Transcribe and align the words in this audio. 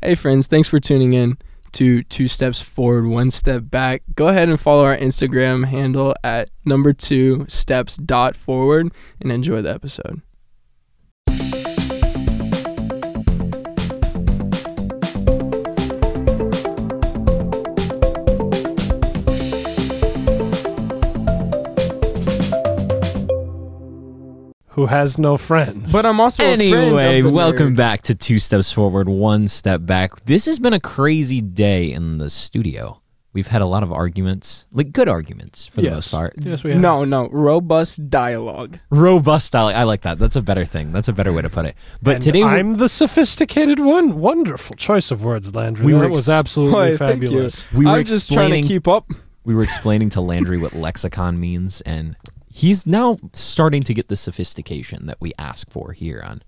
Hey, 0.00 0.14
friends, 0.14 0.46
thanks 0.46 0.68
for 0.68 0.78
tuning 0.78 1.12
in 1.12 1.38
to 1.72 2.04
Two 2.04 2.28
Steps 2.28 2.62
Forward, 2.62 3.08
One 3.08 3.32
Step 3.32 3.64
Back. 3.66 4.02
Go 4.14 4.28
ahead 4.28 4.48
and 4.48 4.58
follow 4.58 4.84
our 4.84 4.96
Instagram 4.96 5.66
handle 5.66 6.14
at 6.22 6.50
number 6.64 6.92
two 6.92 7.46
steps 7.48 7.96
dot 7.96 8.36
forward 8.36 8.92
and 9.20 9.32
enjoy 9.32 9.60
the 9.60 9.74
episode. 9.74 10.22
Who 24.78 24.86
has 24.86 25.18
no 25.18 25.36
friends? 25.36 25.90
But 25.92 26.06
I'm 26.06 26.20
also 26.20 26.40
a 26.44 26.46
friend 26.46 26.62
Anyway, 26.62 27.20
of 27.20 27.32
welcome 27.32 27.72
nerd. 27.72 27.78
back 27.78 28.02
to 28.02 28.14
Two 28.14 28.38
Steps 28.38 28.70
Forward, 28.70 29.08
One 29.08 29.48
Step 29.48 29.80
Back. 29.84 30.20
This 30.24 30.46
has 30.46 30.60
been 30.60 30.72
a 30.72 30.78
crazy 30.78 31.40
day 31.40 31.90
in 31.90 32.18
the 32.18 32.30
studio. 32.30 33.00
We've 33.32 33.48
had 33.48 33.60
a 33.60 33.66
lot 33.66 33.82
of 33.82 33.90
arguments, 33.92 34.66
like 34.70 34.92
good 34.92 35.08
arguments 35.08 35.66
for 35.66 35.80
the 35.82 35.90
most 35.90 36.12
part. 36.12 36.34
yes, 36.44 36.62
we 36.62 36.70
have. 36.70 36.80
No, 36.80 37.04
no, 37.04 37.28
robust 37.30 38.08
dialogue. 38.08 38.78
Robust 38.90 39.50
dialogue. 39.50 39.74
I 39.74 39.82
like 39.82 40.02
that. 40.02 40.20
That's 40.20 40.36
a 40.36 40.42
better 40.42 40.64
thing. 40.64 40.92
That's 40.92 41.08
a 41.08 41.12
better 41.12 41.32
way 41.32 41.42
to 41.42 41.50
put 41.50 41.66
it. 41.66 41.74
But 42.00 42.14
And 42.14 42.22
today, 42.22 42.44
I'm 42.44 42.76
the 42.76 42.88
sophisticated 42.88 43.80
one. 43.80 44.20
Wonderful 44.20 44.76
choice 44.76 45.10
of 45.10 45.24
words, 45.24 45.56
Landry. 45.56 45.86
We 45.86 45.92
that 45.94 45.98
were 45.98 46.08
was 46.08 46.28
absolutely 46.28 46.74
Why, 46.92 46.96
thank 46.96 47.22
you. 47.22 47.26
fabulous. 47.30 47.72
we 47.72 47.84
were 47.84 47.90
I'm 47.98 48.04
just 48.04 48.32
trying 48.32 48.62
to 48.62 48.68
keep 48.68 48.86
up. 48.86 49.10
we 49.42 49.56
were 49.56 49.64
explaining 49.64 50.10
to 50.10 50.20
Landry 50.20 50.56
what 50.56 50.72
lexicon 50.72 51.40
means, 51.40 51.80
and 51.80 52.14
he's 52.58 52.86
now 52.86 53.18
starting 53.32 53.82
to 53.84 53.94
get 53.94 54.08
the 54.08 54.16
sophistication 54.16 55.06
that 55.06 55.20
we 55.20 55.32
ask 55.38 55.70
for 55.70 55.92
here 55.92 56.20
on. 56.24 56.42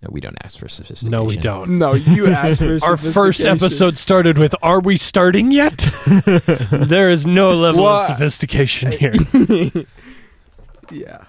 No, 0.00 0.10
we 0.12 0.20
don't 0.20 0.36
ask 0.44 0.58
for 0.58 0.68
sophistication. 0.68 1.10
No, 1.10 1.24
we 1.24 1.36
don't. 1.36 1.78
No, 1.78 1.94
you 1.94 2.26
asked 2.28 2.60
for 2.60 2.78
Our 2.84 2.96
first 2.96 3.44
episode 3.44 3.98
started 3.98 4.38
with 4.38 4.54
"Are 4.62 4.80
we 4.80 4.96
starting 4.96 5.50
yet?" 5.50 5.86
there 6.70 7.10
is 7.10 7.26
no 7.26 7.54
level 7.54 7.86
of 7.86 8.02
sophistication 8.02 8.92
here. 9.00 9.14
Yeah. 10.92 11.24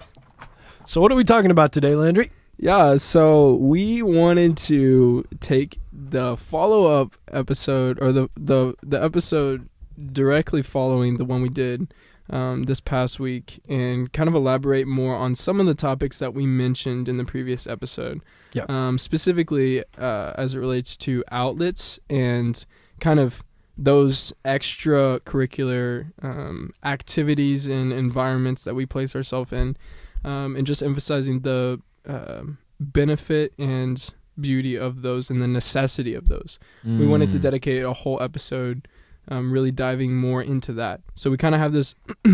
So, 0.84 1.00
what 1.00 1.10
are 1.10 1.16
we 1.16 1.24
talking 1.24 1.50
about 1.50 1.72
today, 1.72 1.96
Landry? 1.96 2.30
Yeah, 2.56 2.96
so 2.96 3.54
we 3.54 4.02
wanted 4.02 4.56
to 4.68 5.24
take 5.40 5.80
the 5.92 6.36
follow-up 6.36 7.16
episode 7.32 7.98
or 8.00 8.12
the 8.12 8.28
the 8.36 8.74
the 8.82 9.02
episode 9.02 9.68
directly 10.12 10.62
following 10.62 11.16
the 11.16 11.24
one 11.24 11.42
we 11.42 11.48
did 11.48 11.92
um, 12.30 12.64
this 12.64 12.80
past 12.80 13.18
week 13.20 13.60
and 13.68 14.12
kind 14.12 14.28
of 14.28 14.34
elaborate 14.34 14.86
more 14.86 15.14
on 15.16 15.34
some 15.34 15.60
of 15.60 15.66
the 15.66 15.74
topics 15.74 16.18
that 16.18 16.34
we 16.34 16.44
mentioned 16.46 17.08
in 17.08 17.16
the 17.16 17.24
previous 17.24 17.66
episode. 17.66 18.20
Yeah. 18.52 18.64
Um, 18.68 18.98
specifically 18.98 19.82
uh, 19.98 20.32
as 20.36 20.54
it 20.54 20.58
relates 20.58 20.96
to 20.98 21.22
outlets 21.30 21.98
and 22.10 22.64
kind 23.00 23.20
of 23.20 23.42
those 23.76 24.32
extracurricular 24.44 26.12
um, 26.22 26.72
activities 26.84 27.68
and 27.68 27.92
environments 27.92 28.64
that 28.64 28.74
we 28.74 28.86
place 28.86 29.14
ourselves 29.14 29.52
in, 29.52 29.76
um, 30.24 30.56
and 30.56 30.66
just 30.66 30.82
emphasizing 30.82 31.40
the 31.40 31.80
um 32.06 32.58
benefit 32.80 33.52
and 33.58 34.14
beauty 34.40 34.76
of 34.76 35.02
those 35.02 35.30
and 35.30 35.42
the 35.42 35.48
necessity 35.48 36.14
of 36.14 36.28
those. 36.28 36.60
We 36.84 37.06
wanted 37.08 37.30
to 37.32 37.38
Mm. 37.38 37.42
dedicate 37.42 37.82
a 37.82 37.92
whole 37.92 38.22
episode, 38.22 38.86
um, 39.28 39.52
really 39.52 39.70
diving 39.70 40.16
more 40.16 40.42
into 40.42 40.72
that. 40.74 41.00
So 41.14 41.30
we 41.30 41.36
kind 41.36 41.54
of 41.54 41.60
have 41.60 41.72
this 41.72 41.94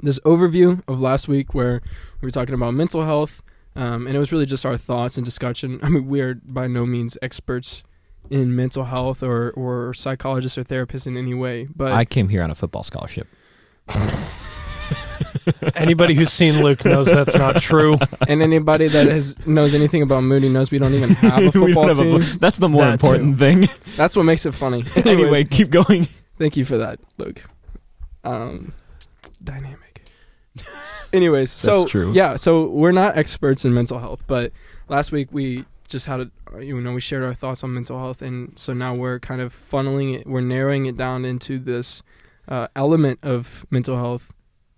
this 0.00 0.20
overview 0.20 0.82
of 0.88 1.00
last 1.00 1.28
week 1.28 1.54
where 1.54 1.82
we 2.20 2.26
were 2.26 2.30
talking 2.30 2.54
about 2.54 2.74
mental 2.74 3.04
health, 3.04 3.42
um, 3.76 4.06
and 4.06 4.16
it 4.16 4.18
was 4.18 4.32
really 4.32 4.46
just 4.46 4.64
our 4.64 4.76
thoughts 4.76 5.16
and 5.16 5.24
discussion. 5.24 5.80
I 5.82 5.88
mean, 5.88 6.06
we 6.06 6.20
are 6.20 6.34
by 6.34 6.66
no 6.66 6.86
means 6.86 7.16
experts 7.22 7.82
in 8.30 8.54
mental 8.56 8.84
health 8.84 9.22
or 9.22 9.50
or 9.52 9.94
psychologists 9.94 10.56
or 10.58 10.64
therapists 10.64 11.06
in 11.06 11.16
any 11.16 11.34
way, 11.34 11.68
but 11.74 11.92
I 11.92 12.04
came 12.04 12.28
here 12.28 12.42
on 12.42 12.50
a 12.50 12.54
football 12.54 12.82
scholarship. 12.82 13.28
Anybody 15.74 16.14
who's 16.14 16.32
seen 16.32 16.62
Luke 16.62 16.84
knows 16.84 17.06
that's 17.06 17.34
not 17.36 17.60
true. 17.62 17.98
and 18.28 18.42
anybody 18.42 18.88
that 18.88 19.08
has 19.08 19.46
knows 19.46 19.74
anything 19.74 20.02
about 20.02 20.22
Moody 20.22 20.48
knows 20.48 20.70
we 20.70 20.78
don't 20.78 20.92
even 20.94 21.10
have 21.16 21.42
a 21.44 21.52
football 21.52 21.88
have 21.88 21.98
team. 21.98 22.22
fo- 22.22 22.38
that's 22.38 22.58
the 22.58 22.68
more 22.68 22.84
That 22.84 22.92
important 22.94 23.38
thing. 23.38 23.68
That's 23.96 24.16
what 24.16 24.24
makes 24.24 24.46
it 24.46 24.52
funny. 24.52 24.84
anyway, 25.04 25.44
keep 25.44 25.70
going. 25.70 26.08
Thank 26.38 26.56
you 26.56 26.64
for 26.64 26.78
that, 26.78 26.98
Luke. 27.18 27.42
Um, 28.24 28.72
dynamic. 29.42 29.80
Anyways, 31.12 31.50
so 31.52 31.78
That's 31.78 31.90
true. 31.90 32.12
yeah, 32.12 32.34
so 32.36 32.66
we're 32.68 32.90
not 32.92 33.16
experts 33.16 33.64
in 33.64 33.72
mental 33.72 34.00
health, 34.00 34.24
but 34.26 34.50
last 34.88 35.12
week 35.12 35.28
we 35.30 35.64
just 35.86 36.06
had 36.06 36.20
a, 36.20 36.30
you 36.64 36.80
know, 36.80 36.92
we 36.92 37.00
shared 37.00 37.22
our 37.22 37.34
thoughts 37.34 37.62
on 37.62 37.72
mental 37.72 37.98
health, 38.00 38.20
and 38.20 38.58
so 38.58 38.72
now 38.72 38.94
we're 38.94 39.20
kind 39.20 39.40
of 39.40 39.54
funneling 39.54 40.18
it, 40.18 40.26
we're 40.26 40.40
narrowing 40.40 40.86
it 40.86 40.96
down 40.96 41.24
into 41.24 41.58
this 41.60 42.02
uh, 42.48 42.66
element 42.74 43.20
of 43.22 43.64
mental 43.70 43.96
health, 43.96 44.32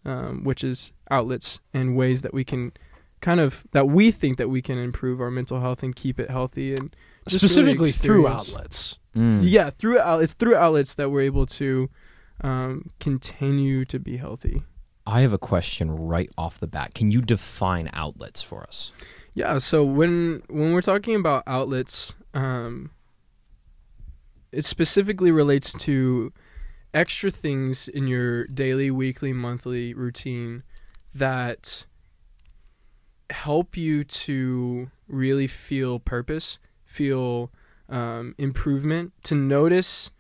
um, 0.07 0.45
which 0.45 0.65
is 0.65 0.93
outlets 1.11 1.61
and 1.75 1.97
ways 1.97 2.23
that 2.23 2.33
we 2.33 2.45
can 2.45 2.73
kind 3.21 3.41
of 3.41 3.65
that 3.73 3.89
we 3.89 4.11
think 4.11 4.39
that 4.39 4.49
we 4.49 4.63
can 4.63 4.79
improve 4.79 5.21
our 5.21 5.31
mental 5.31 5.61
health 5.61 5.83
and 5.83 5.97
keep 5.97 6.21
it 6.21 6.31
healthy 6.31 6.73
and 6.73 6.95
just 7.27 7.43
really 7.43 7.49
Specifically 7.49 7.93
through 7.93 8.29
outlets. 8.29 8.99
Mm. 9.15 9.41
yeah, 9.43 9.71
through 9.71 9.99
out, 9.99 10.23
it's 10.23 10.35
through 10.35 10.57
outlets 10.57 10.95
that 10.95 11.11
we're 11.11 11.23
able 11.23 11.47
to 11.47 11.91
um, 12.43 12.91
continue 13.01 13.85
to 13.87 13.99
be 13.99 14.19
healthy. 14.19 14.63
I 15.07 15.23
have 15.23 15.33
a 15.33 15.39
question 15.39 15.91
right 15.91 16.31
off 16.37 16.61
the 16.61 16.67
bat. 16.67 16.95
Can 16.95 17.11
you 17.11 17.23
define 17.23 17.89
outlets 17.93 18.43
for 18.43 18.63
us? 18.63 18.93
Yeah, 19.35 19.59
so 19.59 19.85
when 19.85 20.43
when 20.49 20.73
we're 20.73 20.83
talking 20.83 21.17
about 21.17 21.43
outlets, 21.47 22.15
um, 22.35 22.91
it 24.53 24.65
specifically 24.65 25.31
relates 25.31 25.73
to 25.73 26.33
extra 26.95 27.31
things 27.31 27.89
in 27.89 28.07
your 28.07 28.45
daily, 28.47 28.91
weekly, 28.91 29.33
monthly 29.33 29.95
routine 29.95 30.63
that 31.15 31.87
help 33.31 33.77
you 33.77 34.05
to 34.05 34.91
really 35.09 35.47
feel 35.47 35.99
purpose, 35.99 36.59
feel 36.85 37.51
um, 37.89 38.35
improvement, 38.39 39.13
to 39.25 39.35
notice 39.35 40.11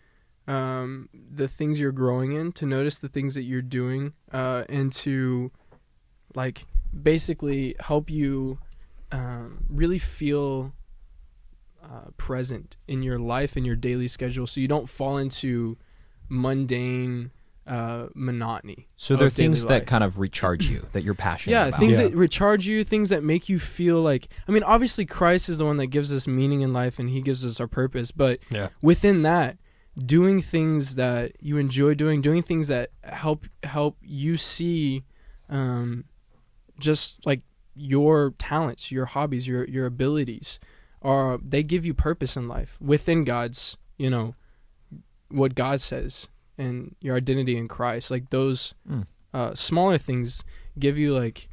um, 0.47 1.09
the 1.12 1.49
things 1.49 1.81
you're 1.81 1.93
growing 1.93 2.32
in, 2.32 2.53
to 2.53 2.66
notice 2.66 2.99
the 2.99 3.09
things 3.09 3.34
that 3.34 3.43
you're 3.43 3.62
doing, 3.62 4.12
uh, 4.32 4.65
and 4.69 4.93
to 4.93 5.50
like 6.34 6.66
basically 7.03 7.75
help 7.81 8.10
you 8.10 8.59
um, 9.12 9.65
really 9.69 9.99
feel 9.99 10.72
uh, 11.82 12.10
present 12.16 12.76
in 12.88 13.03
your 13.03 13.19
life 13.19 13.56
and 13.56 13.65
your 13.65 13.76
daily 13.76 14.09
schedule 14.09 14.47
so 14.47 14.60
you 14.60 14.69
don't 14.69 14.88
fall 14.88 15.16
into 15.16 15.76
mundane 16.28 17.31
uh, 17.66 18.06
monotony. 18.14 18.87
So 18.97 19.16
there 19.16 19.26
are 19.26 19.31
daily 19.31 19.48
things 19.48 19.64
that 19.64 19.87
kind 19.88 20.04
of 20.04 20.19
recharge 20.20 20.69
you, 20.69 20.87
that 20.92 21.03
you're 21.03 21.14
passionate 21.14 21.53
Yeah, 21.54 21.66
about. 21.66 21.81
things 21.81 21.98
Yeah. 21.98 22.04
that 22.09 22.14
recharge 22.14 22.66
you, 22.69 22.84
things 22.84 23.09
that 23.09 23.25
make 23.25 23.48
you 23.48 23.59
feel 23.59 24.00
like. 24.03 24.28
I 24.47 24.53
mean, 24.53 24.62
obviously, 24.62 25.04
Christ 25.04 25.48
is 25.48 25.59
the 25.59 25.64
one 25.64 25.76
that 25.78 25.87
gives 25.88 26.12
us 26.12 26.28
meaning 26.28 26.60
in 26.60 26.72
life, 26.72 26.98
and 27.00 27.10
He 27.10 27.20
gives 27.20 27.44
us 27.44 27.59
our 27.59 27.66
purpose. 27.66 28.12
But 28.12 28.38
Yeah. 28.50 28.69
within 28.82 29.22
that, 29.22 29.59
doing 29.98 30.42
things 30.42 30.94
that 30.94 31.32
you 31.41 31.56
enjoy 31.59 31.94
doing, 31.94 32.20
doing 32.20 32.43
things 32.43 32.69
that 32.69 32.91
help 33.03 33.47
help 33.64 33.97
you 34.00 34.37
see, 34.37 35.03
um, 35.48 36.04
just 36.78 37.25
like 37.26 37.41
your 37.75 38.34
talents, 38.38 38.93
your 38.93 39.06
hobbies, 39.06 39.48
your 39.48 39.64
your 39.64 39.87
abilities, 39.87 40.60
are 41.03 41.38
they 41.38 41.62
give 41.62 41.84
you 41.84 41.94
purpose 41.94 42.37
in 42.37 42.47
life 42.47 42.76
within 42.81 43.25
God's, 43.25 43.76
you 43.97 44.08
know, 44.10 44.34
what 45.28 45.54
God 45.54 45.81
says 45.81 46.28
and 46.59 46.94
your 47.00 47.16
identity 47.16 47.56
in 47.56 47.69
Christ. 47.69 48.10
Like 48.10 48.31
those 48.31 48.75
Mm. 48.88 49.06
uh, 49.34 49.54
smaller 49.54 49.98
things 49.98 50.44
give 50.78 50.97
you 50.97 51.14
like 51.14 51.48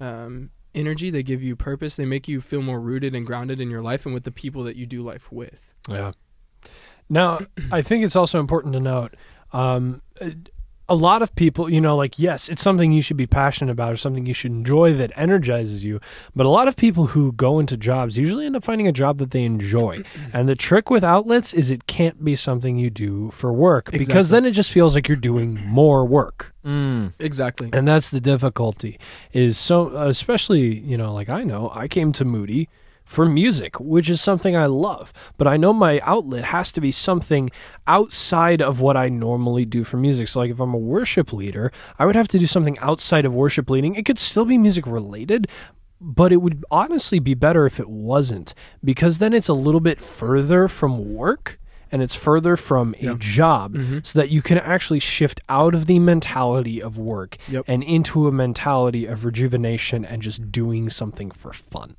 um, 0.00 0.50
energy. 0.74 1.10
They 1.10 1.22
give 1.22 1.42
you 1.42 1.56
purpose. 1.56 1.96
They 1.96 2.04
make 2.04 2.28
you 2.28 2.40
feel 2.40 2.62
more 2.62 2.80
rooted 2.80 3.14
and 3.14 3.26
grounded 3.26 3.60
in 3.60 3.70
your 3.70 3.82
life 3.82 4.04
and 4.06 4.14
with 4.14 4.24
the 4.24 4.30
people 4.32 4.62
that 4.64 4.76
you 4.76 4.86
do 4.86 5.02
life 5.02 5.30
with. 5.32 5.72
Yeah. 5.88 6.12
Now, 7.08 7.40
I 7.72 7.82
think 7.82 8.04
it's 8.04 8.16
also 8.16 8.40
important 8.40 8.74
to 8.74 8.80
note 8.80 9.14
um, 9.52 10.02
a 10.88 10.94
lot 10.94 11.22
of 11.22 11.34
people, 11.34 11.70
you 11.70 11.80
know, 11.80 11.96
like, 11.96 12.18
yes, 12.18 12.48
it's 12.48 12.62
something 12.62 12.92
you 12.92 13.00
should 13.02 13.16
be 13.16 13.26
passionate 13.26 13.72
about 13.72 13.92
or 13.92 13.96
something 13.96 14.26
you 14.26 14.34
should 14.34 14.50
enjoy 14.50 14.92
that 14.94 15.12
energizes 15.16 15.84
you. 15.84 16.00
But 16.36 16.46
a 16.46 16.50
lot 16.50 16.68
of 16.68 16.76
people 16.76 17.06
who 17.06 17.32
go 17.32 17.58
into 17.58 17.76
jobs 17.76 18.18
usually 18.18 18.44
end 18.46 18.56
up 18.56 18.64
finding 18.64 18.86
a 18.86 18.92
job 18.92 19.18
that 19.18 19.30
they 19.30 19.44
enjoy. 19.44 20.02
And 20.32 20.48
the 20.48 20.56
trick 20.56 20.90
with 20.90 21.04
outlets 21.04 21.54
is 21.54 21.70
it 21.70 21.86
can't 21.86 22.24
be 22.24 22.34
something 22.34 22.76
you 22.76 22.90
do 22.90 23.30
for 23.30 23.52
work 23.52 23.90
because 23.92 24.30
then 24.30 24.44
it 24.44 24.50
just 24.50 24.70
feels 24.70 24.94
like 24.94 25.06
you're 25.06 25.16
doing 25.16 25.60
more 25.64 26.04
work. 26.04 26.54
Mm. 26.64 27.12
Exactly. 27.20 27.70
And 27.72 27.86
that's 27.86 28.10
the 28.10 28.20
difficulty 28.20 28.98
is 29.32 29.56
so 29.56 29.96
especially, 29.96 30.78
you 30.78 30.96
know, 30.96 31.12
like 31.12 31.28
I 31.28 31.44
know 31.44 31.70
I 31.74 31.86
came 31.86 32.12
to 32.12 32.24
Moody 32.24 32.68
for 33.14 33.24
music, 33.26 33.78
which 33.78 34.10
is 34.10 34.20
something 34.20 34.56
I 34.56 34.66
love, 34.66 35.12
but 35.38 35.46
I 35.46 35.56
know 35.56 35.72
my 35.72 36.00
outlet 36.00 36.44
has 36.46 36.72
to 36.72 36.80
be 36.80 36.90
something 36.90 37.50
outside 37.86 38.60
of 38.60 38.80
what 38.80 38.96
I 38.96 39.08
normally 39.08 39.64
do 39.64 39.84
for 39.84 39.96
music. 39.96 40.28
So 40.28 40.40
like 40.40 40.50
if 40.50 40.60
I'm 40.60 40.74
a 40.74 40.78
worship 40.78 41.32
leader, 41.32 41.70
I 41.98 42.06
would 42.06 42.16
have 42.16 42.28
to 42.28 42.38
do 42.38 42.46
something 42.46 42.78
outside 42.80 43.24
of 43.24 43.32
worship 43.34 43.70
leading. 43.70 43.94
It 43.94 44.04
could 44.04 44.18
still 44.18 44.44
be 44.44 44.58
music 44.58 44.86
related, 44.86 45.46
but 46.00 46.32
it 46.32 46.38
would 46.42 46.64
honestly 46.70 47.18
be 47.20 47.34
better 47.34 47.66
if 47.66 47.78
it 47.78 47.88
wasn't 47.88 48.52
because 48.82 49.18
then 49.18 49.32
it's 49.32 49.48
a 49.48 49.54
little 49.54 49.80
bit 49.80 50.00
further 50.00 50.66
from 50.68 51.14
work 51.14 51.58
and 51.92 52.02
it's 52.02 52.14
further 52.16 52.56
from 52.56 52.94
a 52.98 53.04
Yeah. 53.04 53.14
job 53.18 53.74
Mhm. 53.74 54.04
so 54.04 54.18
that 54.18 54.28
you 54.28 54.42
can 54.42 54.58
actually 54.58 54.98
shift 54.98 55.40
out 55.48 55.74
of 55.74 55.86
the 55.86 56.00
mentality 56.00 56.82
of 56.82 56.98
work 56.98 57.36
Yep. 57.48 57.64
and 57.68 57.84
into 57.84 58.26
a 58.26 58.32
mentality 58.32 59.06
of 59.06 59.24
rejuvenation 59.24 60.04
and 60.04 60.20
just 60.20 60.50
doing 60.50 60.90
something 60.90 61.30
for 61.30 61.52
fun. 61.52 61.94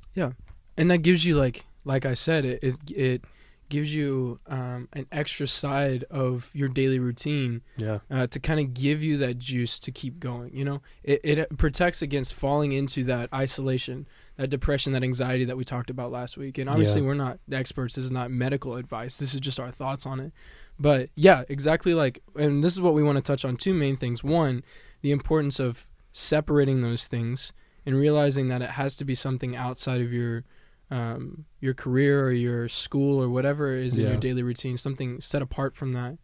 And 0.76 0.90
that 0.90 0.98
gives 0.98 1.24
you 1.24 1.36
like 1.36 1.64
like 1.84 2.04
I 2.06 2.14
said 2.14 2.44
it 2.44 2.62
it, 2.62 2.76
it 2.90 3.24
gives 3.68 3.92
you 3.92 4.38
um, 4.46 4.88
an 4.92 5.06
extra 5.10 5.44
side 5.44 6.04
of 6.08 6.50
your 6.54 6.68
daily 6.68 7.00
routine 7.00 7.62
Yeah. 7.76 7.98
uh, 8.08 8.28
to 8.28 8.38
kind 8.38 8.60
of 8.60 8.74
give 8.74 9.02
you 9.02 9.16
that 9.18 9.40
juice 9.40 9.80
to 9.80 9.90
keep 9.90 10.20
going. 10.20 10.54
You 10.54 10.64
know, 10.64 10.82
it, 11.02 11.20
it 11.24 11.58
protects 11.58 12.00
against 12.00 12.32
falling 12.34 12.70
into 12.70 13.02
that 13.06 13.28
isolation, 13.34 14.06
that 14.36 14.50
depression, 14.50 14.92
that 14.92 15.02
anxiety 15.02 15.44
that 15.46 15.56
we 15.56 15.64
talked 15.64 15.90
about 15.90 16.12
last 16.12 16.36
week. 16.36 16.58
And 16.58 16.70
obviously, 16.70 17.00
Yeah. 17.00 17.08
we're 17.08 17.14
not 17.14 17.40
experts. 17.50 17.96
This 17.96 18.04
is 18.04 18.12
not 18.12 18.30
medical 18.30 18.76
advice. 18.76 19.16
This 19.18 19.34
is 19.34 19.40
just 19.40 19.58
our 19.58 19.72
thoughts 19.72 20.06
on 20.06 20.20
it. 20.20 20.30
But 20.78 21.10
yeah, 21.16 21.42
exactly 21.48 21.92
like, 21.92 22.22
and 22.36 22.62
this 22.62 22.72
is 22.72 22.80
what 22.80 22.94
we 22.94 23.02
want 23.02 23.16
to 23.16 23.22
touch 23.22 23.44
on 23.44 23.56
two 23.56 23.74
main 23.74 23.96
things. 23.96 24.22
One, 24.22 24.62
the 25.02 25.10
importance 25.10 25.58
of 25.58 25.88
separating 26.12 26.82
those 26.82 27.08
things 27.08 27.52
and 27.84 27.96
realizing 27.96 28.46
that 28.46 28.62
it 28.62 28.70
has 28.70 28.96
to 28.98 29.04
be 29.04 29.16
something 29.16 29.56
outside 29.56 30.00
of 30.00 30.12
your 30.12 30.44
um, 30.90 31.44
your 31.60 31.74
career 31.74 32.24
or 32.24 32.32
your 32.32 32.68
school 32.68 33.20
or 33.22 33.28
whatever 33.28 33.72
is 33.72 33.96
in 33.98 34.04
Yeah. 34.04 34.10
your 34.12 34.20
daily 34.20 34.42
routine, 34.42 34.76
something 34.76 35.20
set 35.20 35.42
apart 35.42 35.74
from 35.74 35.92
that 35.94 36.18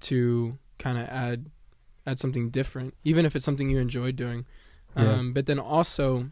to 0.00 0.58
kind 0.78 0.98
of 0.98 1.08
add 1.08 1.50
add 2.06 2.18
something 2.18 2.48
different, 2.48 2.94
even 3.04 3.26
if 3.26 3.36
it's 3.36 3.44
something 3.44 3.68
you 3.68 3.78
enjoy 3.78 4.10
doing. 4.12 4.46
Yeah. 4.96 5.12
Um, 5.14 5.32
but 5.34 5.44
then 5.46 5.58
also, 5.58 6.30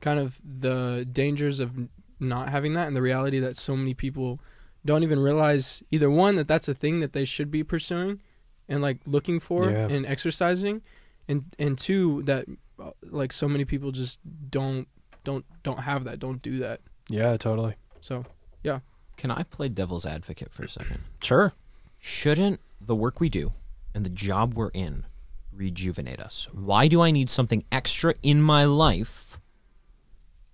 kind 0.00 0.18
of 0.18 0.38
the 0.42 1.06
dangers 1.12 1.60
of 1.60 1.72
not 2.20 2.48
having 2.48 2.72
that, 2.74 2.86
and 2.86 2.96
the 2.96 3.02
reality 3.02 3.38
that 3.40 3.56
so 3.56 3.76
many 3.76 3.92
people 3.94 4.40
don't 4.86 5.02
even 5.02 5.18
realize 5.18 5.82
either 5.90 6.08
one 6.08 6.36
that 6.36 6.48
that's 6.48 6.68
a 6.68 6.74
thing 6.74 7.00
that 7.00 7.12
they 7.12 7.24
should 7.26 7.50
be 7.50 7.62
pursuing 7.62 8.20
and 8.68 8.80
like 8.80 9.00
looking 9.06 9.38
for 9.40 9.70
Yeah. 9.70 9.88
and 9.88 10.06
exercising, 10.06 10.82
and 11.26 11.44
and 11.58 11.76
two 11.76 12.22
that 12.22 12.46
uh, 12.78 12.92
like 13.02 13.32
so 13.32 13.48
many 13.48 13.64
people 13.64 13.90
just 13.92 14.20
don't 14.50 14.86
don't 15.24 15.44
don't 15.62 15.80
have 15.80 16.04
that, 16.04 16.18
don't 16.20 16.40
do 16.40 16.58
that. 16.60 16.80
Yeah, 17.08 17.36
totally. 17.36 17.74
So 18.00 18.24
yeah. 18.62 18.80
Can 19.16 19.30
I 19.30 19.42
play 19.42 19.68
devil's 19.68 20.06
advocate 20.06 20.52
for 20.52 20.62
a 20.64 20.68
second? 20.68 21.00
Sure. 21.22 21.52
Shouldn't 21.98 22.60
the 22.80 22.94
work 22.94 23.20
we 23.20 23.28
do 23.28 23.52
and 23.94 24.04
the 24.06 24.10
job 24.10 24.54
we're 24.54 24.70
in 24.70 25.06
rejuvenate 25.52 26.20
us? 26.20 26.46
Why 26.52 26.86
do 26.86 27.00
I 27.02 27.10
need 27.10 27.28
something 27.28 27.64
extra 27.72 28.14
in 28.22 28.40
my 28.42 28.64
life 28.64 29.40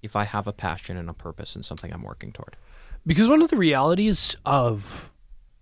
if 0.02 0.16
I 0.16 0.24
have 0.24 0.46
a 0.46 0.52
passion 0.52 0.96
and 0.96 1.10
a 1.10 1.12
purpose 1.12 1.54
and 1.54 1.64
something 1.64 1.92
I'm 1.92 2.02
working 2.02 2.32
toward? 2.32 2.56
Because 3.06 3.28
one 3.28 3.42
of 3.42 3.50
the 3.50 3.56
realities 3.56 4.34
of 4.46 5.10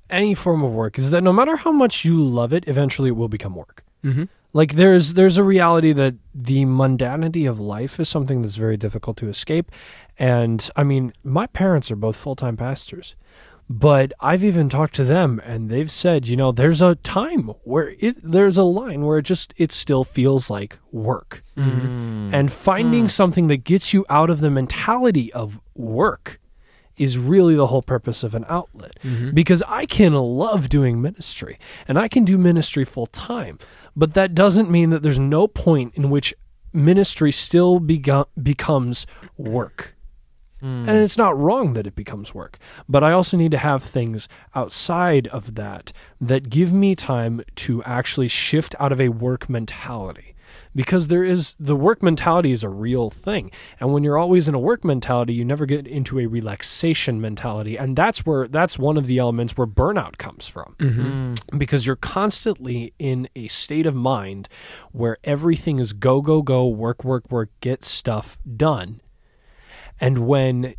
any 0.08 0.34
form 0.34 0.62
of 0.62 0.72
work 0.72 0.98
is 0.98 1.10
that 1.10 1.24
no 1.24 1.32
matter 1.32 1.56
how 1.56 1.72
much 1.72 2.04
you 2.04 2.22
love 2.22 2.52
it, 2.52 2.64
eventually 2.68 3.08
it 3.08 3.16
will 3.16 3.28
become 3.28 3.56
work. 3.56 3.84
mm-hmm. 4.04 4.24
Like 4.52 4.74
there's 4.74 5.14
there's 5.14 5.38
a 5.38 5.44
reality 5.44 5.92
that 5.92 6.14
the 6.34 6.64
mundanity 6.64 7.48
of 7.48 7.58
life 7.58 7.98
is 7.98 8.08
something 8.08 8.42
that's 8.42 8.56
very 8.56 8.76
difficult 8.76 9.16
to 9.18 9.28
escape. 9.28 9.70
And 10.18 10.68
I 10.76 10.82
mean, 10.82 11.12
my 11.24 11.46
parents 11.46 11.90
are 11.90 11.96
both 11.96 12.16
full-time 12.16 12.56
pastors. 12.56 13.16
But 13.68 14.12
I've 14.20 14.44
even 14.44 14.68
talked 14.68 14.94
to 14.96 15.04
them 15.04 15.40
and 15.46 15.70
they've 15.70 15.90
said, 15.90 16.26
you 16.26 16.36
know, 16.36 16.52
there's 16.52 16.82
a 16.82 16.96
time 16.96 17.52
where 17.64 17.94
it 18.00 18.16
there's 18.22 18.58
a 18.58 18.64
line 18.64 19.02
where 19.06 19.18
it 19.18 19.22
just 19.22 19.54
it 19.56 19.72
still 19.72 20.04
feels 20.04 20.50
like 20.50 20.78
work. 20.90 21.42
Mm. 21.56 22.34
And 22.34 22.52
finding 22.52 23.08
something 23.08 23.46
that 23.46 23.64
gets 23.64 23.94
you 23.94 24.04
out 24.10 24.28
of 24.28 24.40
the 24.40 24.50
mentality 24.50 25.32
of 25.32 25.58
work 25.74 26.38
is 26.96 27.18
really 27.18 27.54
the 27.54 27.68
whole 27.68 27.82
purpose 27.82 28.22
of 28.22 28.34
an 28.34 28.44
outlet. 28.48 28.98
Mm-hmm. 29.02 29.30
Because 29.30 29.62
I 29.66 29.86
can 29.86 30.14
love 30.14 30.68
doing 30.68 31.00
ministry 31.00 31.58
and 31.88 31.98
I 31.98 32.08
can 32.08 32.24
do 32.24 32.38
ministry 32.38 32.84
full 32.84 33.06
time, 33.06 33.58
but 33.96 34.14
that 34.14 34.34
doesn't 34.34 34.70
mean 34.70 34.90
that 34.90 35.02
there's 35.02 35.18
no 35.18 35.46
point 35.46 35.94
in 35.94 36.10
which 36.10 36.34
ministry 36.72 37.32
still 37.32 37.80
bego- 37.80 38.26
becomes 38.42 39.06
work. 39.36 39.96
Mm. 40.62 40.86
And 40.86 40.98
it's 40.98 41.18
not 41.18 41.36
wrong 41.36 41.72
that 41.74 41.88
it 41.88 41.96
becomes 41.96 42.34
work, 42.34 42.58
but 42.88 43.02
I 43.02 43.10
also 43.12 43.36
need 43.36 43.50
to 43.50 43.58
have 43.58 43.82
things 43.82 44.28
outside 44.54 45.26
of 45.28 45.56
that 45.56 45.92
that 46.20 46.50
give 46.50 46.72
me 46.72 46.94
time 46.94 47.42
to 47.56 47.82
actually 47.82 48.28
shift 48.28 48.76
out 48.78 48.92
of 48.92 49.00
a 49.00 49.08
work 49.08 49.50
mentality. 49.50 50.31
Because 50.74 51.08
there 51.08 51.22
is 51.24 51.54
the 51.60 51.76
work 51.76 52.02
mentality 52.02 52.50
is 52.52 52.62
a 52.64 52.68
real 52.68 53.10
thing. 53.10 53.50
And 53.78 53.92
when 53.92 54.02
you're 54.04 54.16
always 54.16 54.48
in 54.48 54.54
a 54.54 54.58
work 54.58 54.84
mentality, 54.84 55.34
you 55.34 55.44
never 55.44 55.66
get 55.66 55.86
into 55.86 56.18
a 56.18 56.26
relaxation 56.26 57.20
mentality. 57.20 57.76
And 57.76 57.94
that's 57.94 58.24
where 58.24 58.48
that's 58.48 58.78
one 58.78 58.96
of 58.96 59.06
the 59.06 59.18
elements 59.18 59.56
where 59.56 59.66
burnout 59.66 60.16
comes 60.18 60.48
from 60.48 60.74
Mm-hmm. 60.78 61.58
because 61.58 61.84
you're 61.86 61.96
constantly 61.96 62.94
in 62.98 63.28
a 63.36 63.48
state 63.48 63.86
of 63.86 63.94
mind 63.94 64.48
where 64.92 65.16
everything 65.24 65.78
is 65.78 65.92
go 65.92 66.20
go 66.22 66.40
go 66.42 66.66
work 66.66 67.04
work 67.04 67.30
work 67.30 67.50
get 67.60 67.84
stuff 67.84 68.38
done 68.56 69.00
and 70.00 70.26
when 70.26 70.74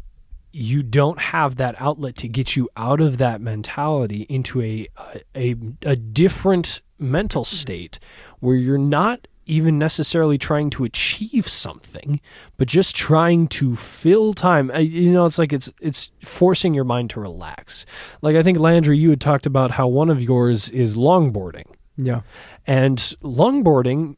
you 0.51 0.83
don't 0.83 1.19
have 1.19 1.55
that 1.55 1.75
outlet 1.79 2.15
to 2.15 2.27
get 2.27 2.55
you 2.55 2.69
out 2.77 2.99
of 3.01 3.17
that 3.17 3.41
mentality 3.41 4.21
into 4.29 4.61
a 4.61 4.87
a, 5.35 5.55
a 5.83 5.95
different 5.95 6.81
mental 6.99 7.43
state 7.45 7.99
where 8.39 8.55
you're 8.55 8.77
not 8.77 9.27
even 9.45 9.77
necessarily 9.77 10.37
trying 10.37 10.69
to 10.69 10.83
achieve 10.83 11.47
something 11.47 12.19
but 12.57 12.67
just 12.67 12.95
trying 12.95 13.47
to 13.47 13.75
fill 13.75 14.33
time 14.33 14.71
Uh, 14.71 14.77
you 14.79 15.11
know 15.11 15.25
it's 15.25 15.37
like 15.37 15.51
it's 15.53 15.69
it's 15.81 16.11
forcing 16.23 16.73
your 16.73 16.83
mind 16.85 17.09
to 17.09 17.19
relax 17.19 17.85
like 18.21 18.35
i 18.35 18.43
think 18.43 18.57
landry 18.59 18.97
you 18.97 19.09
had 19.09 19.21
talked 19.21 19.45
about 19.45 19.71
how 19.71 19.87
one 19.87 20.09
of 20.09 20.21
yours 20.21 20.69
is 20.69 20.95
longboarding 20.95 21.65
Yeah. 21.97 22.21
and 22.65 22.97
longboarding 23.23 24.15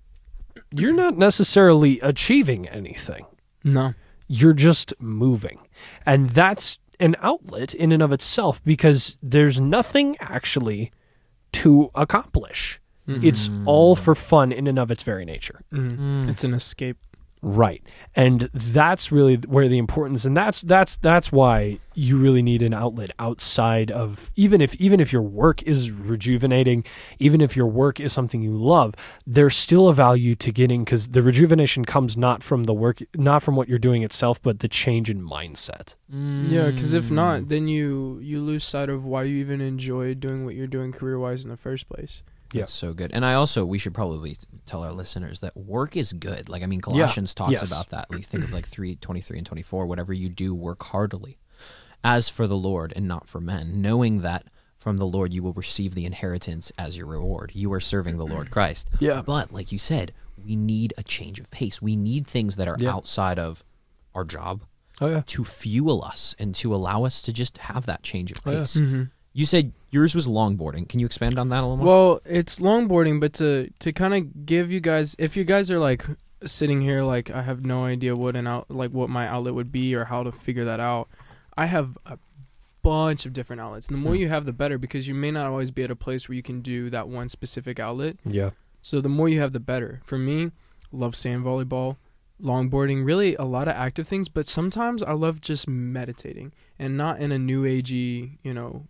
you're 0.71 0.93
not 0.93 1.17
necessarily 1.17 1.99
achieving 2.01 2.67
anything 2.69 3.25
No. 3.63 3.93
you're 4.27 4.53
just 4.53 4.93
moving. 4.99 5.59
And 6.05 6.31
that's 6.31 6.79
an 6.99 7.15
outlet 7.21 7.73
in 7.73 7.91
and 7.91 8.01
of 8.01 8.11
itself 8.11 8.63
because 8.63 9.17
there's 9.21 9.59
nothing 9.59 10.15
actually 10.19 10.91
to 11.53 11.91
accomplish. 11.95 12.79
It's 13.07 13.49
all 13.65 13.95
for 13.95 14.15
fun 14.15 14.51
in 14.51 14.67
and 14.67 14.79
of 14.79 14.89
its 14.91 15.03
very 15.03 15.25
nature. 15.25 15.61
Mm. 15.71 16.27
It's 16.29 16.43
an 16.43 16.53
escape. 16.53 16.97
Right. 17.41 17.83
And 18.15 18.49
that's 18.53 19.11
really 19.11 19.35
where 19.35 19.67
the 19.67 19.77
importance 19.77 20.25
and 20.25 20.35
that's 20.35 20.61
that's 20.61 20.97
that's 20.97 21.31
why 21.31 21.77
you 21.93 22.17
really 22.17 22.41
need 22.41 22.63
an 22.63 22.73
outlet 22.73 23.11
outside 23.19 23.91
of 23.91 24.31
even 24.35 24.61
if 24.61 24.73
even 24.77 24.99
if 24.99 25.13
your 25.13 25.21
work 25.21 25.61
is 25.61 25.91
rejuvenating, 25.91 26.83
even 27.19 27.41
if 27.41 27.55
your 27.55 27.67
work 27.67 27.99
is 27.99 28.11
something 28.11 28.41
you 28.41 28.55
love, 28.57 28.95
there's 29.27 29.55
still 29.55 29.87
a 29.89 29.93
value 29.93 30.33
to 30.37 30.51
getting 30.51 30.85
cuz 30.85 31.09
the 31.09 31.21
rejuvenation 31.21 31.85
comes 31.85 32.17
not 32.17 32.41
from 32.41 32.63
the 32.63 32.73
work 32.73 33.03
not 33.15 33.43
from 33.43 33.55
what 33.55 33.69
you're 33.69 33.77
doing 33.77 34.01
itself 34.01 34.41
but 34.41 34.59
the 34.61 34.67
change 34.67 35.07
in 35.07 35.21
mindset. 35.21 35.93
Yeah, 36.09 36.71
because 36.71 36.95
if 36.95 37.05
Mm. 37.05 37.11
not, 37.11 37.49
then 37.49 37.67
you 37.67 38.17
you 38.23 38.41
lose 38.41 38.63
sight 38.63 38.89
of 38.89 39.05
why 39.05 39.21
you 39.23 39.35
even 39.37 39.61
enjoy 39.61 40.15
doing 40.15 40.45
what 40.45 40.55
you're 40.55 40.65
doing 40.65 40.91
career 40.91 41.19
wise 41.19 41.43
in 41.43 41.51
the 41.51 41.57
first 41.57 41.87
place. 41.87 42.23
Yeah. 42.55 42.61
That's 42.63 42.73
so 42.73 42.93
good. 42.93 43.11
And 43.13 43.25
I 43.25 43.33
also, 43.35 43.65
we 43.65 43.77
should 43.77 43.93
probably 43.93 44.35
tell 44.65 44.83
our 44.83 44.91
listeners 44.93 45.39
that 45.41 45.55
work 45.55 45.95
is 45.95 46.13
good. 46.13 46.49
Like, 46.49 46.63
I 46.63 46.65
mean, 46.65 46.81
Colossians 46.81 47.33
talks 47.33 47.51
Yes. 47.51 47.63
about 47.71 47.89
that. 47.89 48.07
We 48.09 48.21
think 48.21 48.43
of 48.43 48.51
like 48.53 48.67
3, 48.67 48.95
23 48.95 49.37
and 49.37 49.45
24. 49.47 49.85
Whatever 49.85 50.13
you 50.13 50.29
do, 50.29 50.53
work 50.55 50.83
heartily 50.83 51.37
as 52.03 52.29
for 52.29 52.47
the 52.47 52.55
Lord 52.57 52.93
and 52.95 53.07
not 53.07 53.27
for 53.27 53.39
men, 53.41 53.81
knowing 53.81 54.21
that 54.21 54.47
from 54.77 54.97
the 54.97 55.07
Lord 55.07 55.33
you 55.33 55.41
will 55.41 55.53
receive 55.53 55.95
the 55.95 56.05
inheritance 56.05 56.71
as 56.77 56.97
your 56.97 57.07
reward. 57.07 57.51
You 57.55 57.71
are 57.73 57.79
serving 57.79 58.17
the 58.17 58.25
Lord 58.27 58.51
Christ. 58.51 58.89
Yeah. 58.99 59.21
But, 59.23 59.51
like 59.51 59.71
you 59.71 59.77
said, 59.79 60.13
we 60.37 60.55
need 60.55 60.93
a 60.97 61.03
change 61.03 61.39
of 61.39 61.49
pace. 61.49 61.81
We 61.81 61.95
need 61.95 62.27
things 62.27 62.55
that 62.57 62.67
are 62.67 62.77
Yeah. 62.79 62.93
outside 62.93 63.39
of 63.39 63.63
our 64.13 64.23
job 64.23 64.63
Oh 65.01 65.07
yeah. 65.07 65.23
to 65.25 65.43
fuel 65.43 66.03
us 66.03 66.35
and 66.37 66.53
to 66.55 66.73
allow 66.75 67.03
us 67.03 67.21
to 67.23 67.33
just 67.33 67.57
have 67.57 67.85
that 67.87 68.03
change 68.03 68.31
of 68.31 68.39
Oh, 68.45 68.51
yeah. 68.51 68.59
pace. 68.59 68.75
Mm-hmm. 68.77 69.03
You 69.37 69.45
said 69.45 69.73
yours 69.91 70.15
was 70.15 70.27
longboarding. 70.27 70.87
Can 70.87 70.99
you 71.01 71.05
expand 71.05 71.37
on 71.37 71.49
that 71.49 71.59
a 71.59 71.67
little 71.67 71.77
more? 71.77 71.85
Well, 71.85 72.21
it's 72.25 72.57
longboarding, 72.59 73.19
but 73.19 73.33
to 73.33 73.69
to 73.79 73.91
kind 73.91 74.13
of 74.13 74.45
give 74.45 74.71
you 74.71 74.79
guys, 74.79 75.13
if 75.19 75.35
you 75.35 75.43
guys 75.43 75.69
are 75.69 75.77
like 75.79 76.05
sitting 76.45 76.79
here 76.81 77.03
like 77.03 77.29
I 77.29 77.41
have 77.41 77.65
no 77.65 77.83
idea 77.85 78.15
what 78.15 78.35
an 78.37 78.47
out 78.47 78.71
like 78.71 78.91
what 78.91 79.09
my 79.09 79.27
outlet 79.27 79.53
would 79.53 79.71
be 79.73 79.93
or 79.93 80.05
how 80.05 80.23
to 80.23 80.31
figure 80.31 80.63
that 80.65 80.79
out, 80.79 81.09
I 81.57 81.65
have 81.65 81.97
a 82.05 82.17
bunch 82.81 83.25
of 83.25 83.33
different 83.33 83.61
outlets. 83.61 83.87
And 83.89 83.97
the 83.97 84.01
more 84.01 84.13
Hmm. 84.15 84.21
you 84.21 84.29
have, 84.29 84.45
the 84.45 84.53
better 84.53 84.77
because 84.77 85.05
you 85.07 85.13
may 85.15 85.31
not 85.31 85.47
always 85.47 85.69
be 85.69 85.83
at 85.83 85.91
a 85.91 85.95
place 85.97 86.29
where 86.29 86.35
you 86.37 86.43
can 86.43 86.61
do 86.61 86.89
that 86.91 87.09
one 87.09 87.27
specific 87.27 87.77
outlet. 87.77 88.15
Yeah. 88.23 88.51
So 88.81 89.01
the 89.01 89.09
more 89.09 89.27
you 89.27 89.41
have, 89.41 89.51
the 89.51 89.59
better. 89.59 90.01
For 90.05 90.17
me, 90.17 90.51
love 90.93 91.15
sand 91.15 91.43
volleyball, 91.43 91.97
longboarding, 92.41 93.03
really 93.03 93.35
a 93.35 93.43
lot 93.43 93.67
of 93.67 93.73
active 93.75 94.07
things. 94.07 94.29
But 94.29 94.47
sometimes 94.47 95.01
I 95.03 95.13
love 95.13 95.41
just 95.41 95.67
meditating, 95.67 96.53
and 96.77 96.95
not 96.95 97.19
in 97.19 97.31
a 97.31 97.39
new 97.39 97.63
agey, 97.63 98.37
you 98.43 98.53
know, 98.53 98.85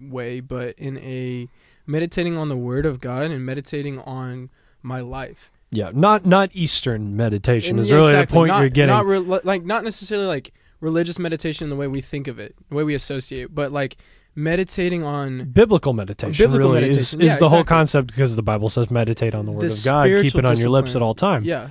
way, 0.00 0.40
but 0.40 0.78
in 0.78 0.96
a 0.98 1.48
meditating 1.86 2.36
on 2.36 2.48
the 2.48 2.56
Word 2.56 2.86
of 2.86 3.00
God 3.00 3.30
and 3.30 3.44
meditating 3.46 4.00
on 4.00 4.50
my 4.82 5.00
life 5.00 5.50
Yeah, 5.70 5.90
not 5.94 6.24
not 6.26 6.50
Eastern 6.52 7.16
meditation 7.16 7.70
And 7.70 7.80
is 7.80 7.90
yeah, 7.90 7.96
really 7.96 8.10
exactly. 8.12 8.26
the 8.26 8.38
point 8.38 8.48
not, 8.48 8.60
you're 8.60 8.68
getting. 8.68 8.94
Not 8.94 9.06
re- 9.06 9.18
like 9.18 9.64
not 9.64 9.84
necessarily 9.84 10.26
like 10.26 10.52
religious 10.80 11.18
meditation 11.18 11.64
in 11.64 11.70
the 11.70 11.76
way 11.76 11.86
we 11.86 12.00
think 12.00 12.28
of 12.28 12.38
it, 12.38 12.54
the 12.68 12.74
way 12.76 12.84
we 12.84 12.94
associate, 12.94 13.54
but 13.54 13.72
like 13.72 13.96
meditating 14.34 15.02
on 15.02 15.44
biblical 15.50 15.92
meditation 15.94 16.44
Biblical 16.44 16.72
really 16.74 16.88
is, 16.88 16.96
meditation, 16.96 17.20
is 17.22 17.32
yeah, 17.32 17.38
the 17.38 17.48
whole 17.48 17.64
concept 17.64 18.08
because 18.08 18.36
the 18.36 18.42
Bible 18.42 18.68
says 18.68 18.90
meditate 18.90 19.34
on 19.34 19.46
the 19.46 19.52
word 19.52 19.62
The 19.70 19.74
of 19.74 19.84
God, 19.84 20.04
keep 20.22 20.34
it 20.34 20.44
on 20.44 20.58
your 20.58 20.68
lips 20.68 20.94
at 20.94 21.02
all 21.02 21.14
time. 21.14 21.42
yeah, 21.44 21.68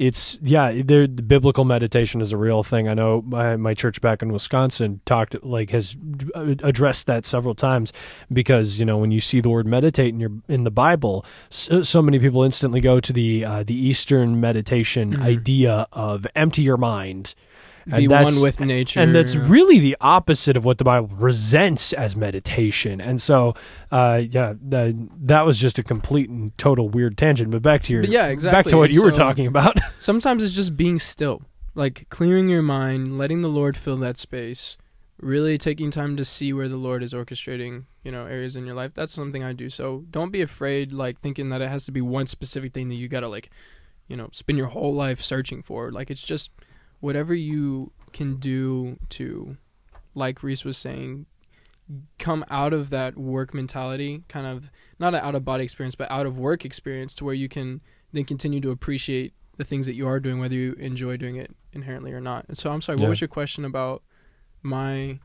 It's 0.00 0.38
yeah, 0.40 0.72
there 0.82 1.06
the 1.06 1.20
biblical 1.22 1.66
meditation 1.66 2.22
is 2.22 2.32
a 2.32 2.38
real 2.38 2.62
thing. 2.62 2.88
I 2.88 2.94
know 2.94 3.20
my, 3.20 3.56
my 3.56 3.74
church 3.74 4.00
back 4.00 4.22
in 4.22 4.32
Wisconsin 4.32 5.02
talked 5.04 5.36
like 5.44 5.68
has 5.72 5.94
addressed 6.34 7.06
that 7.06 7.26
several 7.26 7.54
times 7.54 7.92
because 8.32 8.80
you 8.80 8.86
know 8.86 8.96
when 8.96 9.10
you 9.10 9.20
see 9.20 9.42
the 9.42 9.50
word 9.50 9.66
meditate 9.66 10.14
in 10.14 10.18
your 10.18 10.32
in 10.48 10.64
the 10.64 10.70
Bible, 10.70 11.26
so, 11.50 11.82
so 11.82 12.00
many 12.00 12.18
people 12.18 12.42
instantly 12.42 12.80
go 12.80 12.98
to 12.98 13.12
the 13.12 13.44
uh, 13.44 13.62
the 13.62 13.74
Eastern 13.74 14.40
meditation 14.40 15.12
Mhm. 15.16 15.22
idea 15.22 15.86
of 15.92 16.26
empty 16.34 16.62
your 16.62 16.78
mind. 16.78 17.34
Be 17.86 18.06
that's- 18.06 18.34
one 18.34 18.42
with 18.42 18.60
nature, 18.60 19.00
and 19.00 19.14
that's 19.14 19.36
really 19.36 19.78
the 19.78 19.96
opposite 20.00 20.56
of 20.56 20.64
what 20.64 20.78
the 20.78 20.84
Bible 20.84 21.08
resents 21.16 21.92
as 21.92 22.16
meditation. 22.16 23.00
And 23.00 23.20
so, 23.20 23.54
uh, 23.90 24.22
yeah, 24.28 24.54
that, 24.60 25.08
that 25.22 25.46
was 25.46 25.58
just 25.58 25.78
a 25.78 25.82
complete 25.82 26.28
and 26.28 26.56
total 26.58 26.88
weird 26.88 27.16
tangent. 27.16 27.50
But 27.50 27.62
back 27.62 27.82
to 27.84 27.92
your, 27.92 28.02
But 28.02 28.10
yeah, 28.10 28.34
back 28.34 28.66
to 28.66 28.76
what 28.76 28.92
you 28.92 29.02
were 29.02 29.12
talking 29.12 29.46
about. 29.46 29.78
Sometimes 29.98 30.42
it's 30.42 30.54
just 30.54 30.76
being 30.76 30.98
still, 30.98 31.42
like 31.74 32.06
clearing 32.08 32.48
your 32.48 32.62
mind, 32.62 33.18
letting 33.18 33.42
the 33.42 33.48
Lord 33.48 33.76
fill 33.76 33.96
that 33.98 34.18
space, 34.18 34.76
really 35.20 35.58
taking 35.58 35.90
time 35.90 36.16
to 36.16 36.24
see 36.24 36.52
where 36.52 36.68
the 36.68 36.76
Lord 36.76 37.02
is 37.02 37.12
orchestrating, 37.12 37.84
you 38.02 38.12
know, 38.12 38.26
areas 38.26 38.56
in 38.56 38.66
your 38.66 38.74
life. 38.74 38.94
That's 38.94 39.12
something 39.12 39.44
I 39.44 39.52
do. 39.52 39.70
So 39.70 40.04
don't 40.10 40.30
be 40.30 40.42
afraid, 40.42 40.92
like 40.92 41.20
thinking 41.20 41.48
that 41.50 41.60
it 41.60 41.68
has 41.68 41.84
to 41.86 41.92
be 41.92 42.00
one 42.00 42.26
specific 42.26 42.72
thing 42.72 42.88
that 42.88 42.94
you 42.94 43.08
gotta 43.08 43.28
like, 43.28 43.50
you 44.08 44.16
know, 44.16 44.28
spend 44.32 44.58
your 44.58 44.68
whole 44.68 44.94
life 44.94 45.20
searching 45.20 45.62
for. 45.62 45.90
Like 45.90 46.10
it's 46.10 46.22
just 46.22 46.50
whatever 47.00 47.34
you 47.34 47.92
can 48.12 48.36
do 48.36 48.98
to, 49.10 49.56
like 50.14 50.42
Reese 50.42 50.64
was 50.64 50.78
saying, 50.78 51.26
come 52.18 52.44
out 52.48 52.72
of 52.72 52.90
that 52.90 53.16
work 53.16 53.52
mentality, 53.52 54.22
kind 54.28 54.46
of 54.46 54.70
not 54.98 55.14
an 55.14 55.20
out 55.20 55.34
of 55.34 55.44
body 55.44 55.64
experience, 55.64 55.94
but 55.94 56.10
out 56.10 56.26
of 56.26 56.38
work 56.38 56.64
experience, 56.64 57.14
to 57.16 57.24
where 57.24 57.34
you 57.34 57.48
can 57.48 57.80
then 58.12 58.24
continue 58.24 58.60
to 58.60 58.70
appreciate 58.70 59.32
the 59.56 59.64
things 59.64 59.86
that 59.86 59.94
you 59.94 60.06
are 60.06 60.20
doing, 60.20 60.38
whether 60.38 60.54
you 60.54 60.74
enjoy 60.74 61.16
doing 61.16 61.36
it 61.36 61.54
inherently 61.72 62.12
or 62.12 62.20
not. 62.20 62.44
And 62.48 62.56
so, 62.56 62.70
I'm 62.70 62.80
sorry, 62.80 62.96
what 62.96 63.08
was 63.08 63.20
your 63.20 63.28
question 63.28 63.64
about 63.64 64.02
my? 64.62 65.18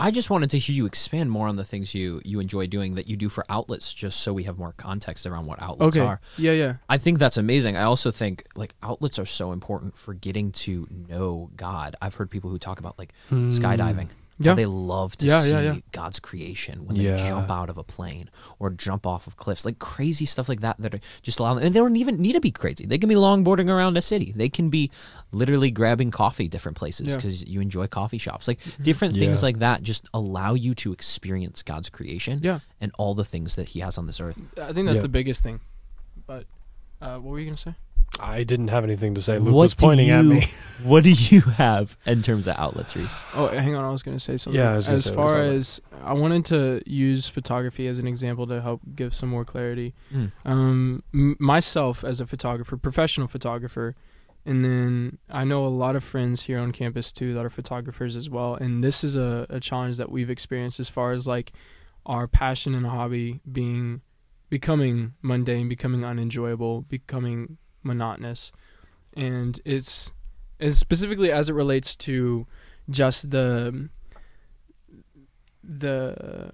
I 0.00 0.10
just 0.10 0.30
wanted 0.30 0.48
to 0.50 0.58
hear 0.58 0.74
you 0.74 0.86
expand 0.86 1.30
more 1.30 1.46
on 1.46 1.56
the 1.56 1.64
things 1.64 1.94
you 1.94 2.22
you 2.24 2.40
enjoy 2.40 2.66
doing 2.66 2.94
that 2.94 3.06
you 3.06 3.16
do 3.16 3.28
for 3.28 3.44
outlets, 3.50 3.92
just 3.92 4.20
so 4.20 4.32
we 4.32 4.44
have 4.44 4.58
more 4.58 4.72
context 4.72 5.26
around 5.26 5.44
what 5.44 5.60
outlets 5.60 5.94
Okay, 5.96 6.06
are. 6.06 6.20
yeah, 6.38 6.52
yeah, 6.52 6.74
I 6.88 6.96
think 6.96 7.18
that's 7.18 7.36
amazing. 7.36 7.76
I 7.76 7.82
also 7.82 8.10
think 8.10 8.46
like 8.54 8.74
outlets 8.82 9.18
are 9.18 9.26
so 9.26 9.52
important 9.52 9.94
for 9.96 10.14
getting 10.14 10.52
to 10.52 10.88
know 10.90 11.50
God. 11.54 11.96
I've 12.00 12.14
heard 12.14 12.30
people 12.30 12.48
who 12.48 12.58
talk 12.58 12.80
about 12.80 12.98
like 12.98 13.12
hmm. 13.28 13.50
skydiving. 13.50 14.08
How 14.40 14.46
yeah. 14.50 14.54
they 14.54 14.66
love 14.66 15.16
to 15.18 15.26
Yeah, 15.26 15.42
see 15.42 15.50
yeah. 15.50 15.76
God's 15.92 16.18
creation 16.18 16.86
when 16.86 16.96
they 16.96 17.14
jump 17.16 17.50
out 17.50 17.68
of 17.68 17.76
a 17.76 17.84
plane 17.84 18.30
or 18.58 18.70
jump 18.70 19.06
off 19.06 19.26
of 19.26 19.36
cliffs, 19.36 19.66
like 19.66 19.78
crazy 19.78 20.24
stuff 20.24 20.48
like 20.48 20.60
that. 20.60 20.76
That 20.78 20.94
are 20.94 21.00
just 21.20 21.38
allow 21.40 21.54
them, 21.54 21.64
and 21.64 21.74
they 21.74 21.78
don't 21.78 21.96
even 21.96 22.16
need 22.16 22.32
to 22.32 22.40
be 22.40 22.50
crazy. 22.50 22.86
They 22.86 22.96
can 22.96 23.08
be 23.08 23.14
longboarding 23.16 23.68
around 23.68 23.98
a 23.98 24.02
city. 24.02 24.32
They 24.34 24.48
can 24.48 24.70
be 24.70 24.90
literally 25.30 25.70
grabbing 25.70 26.10
coffee 26.10 26.48
different 26.48 26.78
places 26.78 27.14
because 27.14 27.44
you 27.44 27.60
enjoy 27.60 27.86
coffee 27.86 28.18
shops. 28.18 28.48
Like 28.48 28.60
different 28.82 29.14
things 29.14 29.42
like 29.42 29.58
that 29.58 29.82
just 29.82 30.08
allow 30.14 30.54
you 30.54 30.74
to 30.76 30.92
experience 30.92 31.62
God's 31.62 31.90
creation 31.90 32.40
Yeah. 32.42 32.60
and 32.80 32.92
all 32.98 33.14
the 33.14 33.24
things 33.24 33.56
that 33.56 33.68
He 33.68 33.80
has 33.80 33.98
on 33.98 34.06
this 34.06 34.20
earth. 34.20 34.40
I 34.60 34.72
think 34.72 34.86
that's 34.86 35.02
the 35.02 35.08
biggest 35.08 35.42
thing. 35.42 35.60
But 36.26 36.46
uh, 37.02 37.16
what 37.18 37.32
were 37.32 37.40
you 37.40 37.46
gonna 37.46 37.56
say? 37.56 37.74
I 38.18 38.42
didn't 38.42 38.68
have 38.68 38.82
anything 38.84 39.14
to 39.14 39.22
say. 39.22 39.38
Luke 39.38 39.54
What 39.54 39.60
was 39.62 39.74
do 39.74 39.86
pointing 39.86 40.10
at 40.10 40.24
you- 40.24 40.30
me. 40.34 40.48
What 40.82 41.04
do 41.04 41.10
you 41.10 41.42
have 41.42 41.98
in 42.06 42.22
terms 42.22 42.46
of 42.48 42.56
outlets, 42.56 42.96
Reese? 42.96 43.26
Oh, 43.34 43.48
hang 43.48 43.74
on. 43.74 43.84
I 43.84 43.90
was 43.90 44.02
going 44.02 44.16
to 44.16 44.22
say 44.24 44.38
something. 44.38 44.58
Yeah, 44.58 44.72
I 44.72 44.76
was 44.76 44.88
as 44.88 45.04
say, 45.04 45.14
far 45.14 45.44
let's 45.44 45.78
as 45.78 45.80
I 46.02 46.14
wanted 46.14 46.46
to 46.46 46.80
use 46.86 47.28
photography 47.28 47.86
as 47.86 47.98
an 47.98 48.06
example 48.06 48.46
to 48.46 48.62
help 48.62 48.80
give 48.94 49.14
some 49.14 49.28
more 49.28 49.44
clarity. 49.44 49.92
Mm. 50.10 50.32
Um, 50.46 51.02
m- 51.12 51.36
myself 51.38 52.02
as 52.02 52.18
a 52.18 52.26
photographer, 52.26 52.78
professional 52.78 53.26
photographer, 53.28 53.94
and 54.46 54.64
then 54.64 55.18
I 55.28 55.44
know 55.44 55.66
a 55.66 55.68
lot 55.68 55.96
of 55.96 56.02
friends 56.02 56.44
here 56.44 56.58
on 56.58 56.72
campus 56.72 57.12
too 57.12 57.34
that 57.34 57.44
are 57.44 57.50
photographers 57.50 58.16
as 58.16 58.30
well. 58.30 58.54
And 58.54 58.82
this 58.82 59.04
is 59.04 59.16
a, 59.16 59.44
a 59.50 59.60
challenge 59.60 59.98
that 59.98 60.10
we've 60.10 60.30
experienced 60.30 60.80
as 60.80 60.88
far 60.88 61.12
as 61.12 61.26
like 61.28 61.52
our 62.06 62.26
passion 62.26 62.74
and 62.74 62.86
hobby 62.86 63.40
being 63.52 64.00
becoming 64.48 65.12
mundane, 65.20 65.68
becoming 65.68 66.06
unenjoyable, 66.06 66.80
becoming 66.80 67.58
monotonous, 67.82 68.52
and 69.16 69.60
it's 69.64 70.12
and 70.58 70.74
specifically 70.74 71.32
as 71.32 71.48
it 71.48 71.54
relates 71.54 71.96
to 71.96 72.46
just 72.88 73.30
the 73.30 73.88
the 75.62 76.52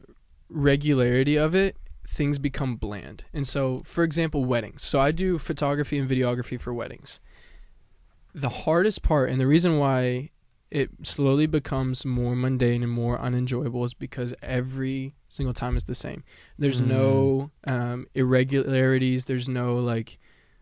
regularity 0.48 1.36
of 1.36 1.54
it 1.54 1.76
things 2.06 2.38
become 2.38 2.76
bland. 2.76 3.24
And 3.34 3.46
so 3.46 3.82
for 3.84 4.04
example 4.04 4.44
weddings. 4.44 4.82
So 4.82 5.00
i 5.00 5.10
do 5.10 5.38
photography 5.38 5.98
and 5.98 6.08
videography 6.08 6.60
for 6.60 6.72
weddings. 6.72 7.20
The 8.34 8.48
hardest 8.48 9.02
part 9.02 9.30
and 9.30 9.40
the 9.40 9.46
reason 9.46 9.78
why 9.78 10.30
it 10.70 10.90
slowly 11.02 11.46
becomes 11.46 12.04
more 12.04 12.34
mundane 12.34 12.82
and 12.82 12.90
more 12.90 13.18
unenjoyable 13.20 13.84
is 13.84 13.94
because 13.94 14.34
every 14.42 15.14
single 15.28 15.54
time 15.54 15.76
is 15.76 15.84
the 15.84 15.94
same. 15.94 16.24
There's 16.58 16.80
no 16.80 17.50
um, 17.66 18.06
irregularities. 18.14 19.26
There's 19.26 19.48
no 19.48 19.76
like 19.76 20.18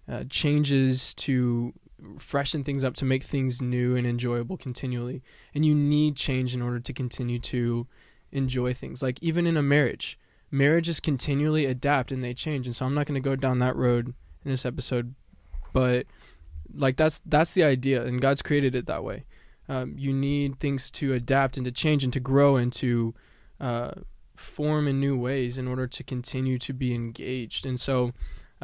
uh, 0.09 0.25
changes 0.29 1.15
to 1.15 1.73
freshen 2.19 2.63
things 2.63 2.85
up 2.85 2.95
to 2.95 3.05
make 3.05 3.23
things 3.23 3.63
new 3.63 3.97
and 3.97 4.07
enjoyable 4.07 4.57
continually. 4.57 5.23
And 5.55 5.65
you 5.65 5.75
need 5.75 6.17
change 6.17 6.55
in 6.55 6.63
order 6.63 6.81
to 6.81 6.93
continue 6.93 7.39
to 7.41 7.87
enjoy 8.33 8.75
things. 8.75 9.03
Like 9.03 9.19
even 9.23 9.47
in 9.47 9.57
a 9.57 9.63
marriage 9.63 10.19
marriages 10.51 11.01
continually 11.01 11.65
adapt 11.67 12.13
and 12.13 12.23
they 12.23 12.35
change. 12.35 12.67
And 12.67 12.77
so 12.77 12.87
i'm 12.87 12.95
not 12.95 13.07
going 13.07 13.21
to 13.21 13.29
go 13.29 13.37
down 13.37 13.59
that 13.59 13.75
road 13.75 14.15
in 14.45 14.51
this 14.51 14.67
episode 14.67 15.15
but 15.73 16.07
like 16.75 16.97
that's 16.97 17.21
that's 17.27 17.55
the 17.55 17.65
idea. 17.65 18.05
And 18.05 18.21
god's 18.21 18.43
created 18.43 18.75
it 18.75 18.87
that 18.87 19.05
way. 19.05 19.25
Um, 19.69 19.95
you 19.97 20.13
need 20.13 20.61
things 20.61 20.91
to 20.93 21.15
adapt 21.15 21.57
and 21.57 21.65
to 21.65 21.73
change 21.73 22.05
and 22.05 22.13
to 22.13 22.21
grow 22.21 22.57
and 22.57 22.73
to 22.75 23.15
uh, 23.61 23.93
form 24.37 24.87
in 24.87 25.01
new 25.01 25.17
ways 25.17 25.57
in 25.57 25.67
order 25.67 25.87
to 25.87 26.03
continue 26.05 26.59
to 26.59 26.73
be 26.75 26.95
engaged. 26.95 27.65
And 27.65 27.81
so 27.81 28.13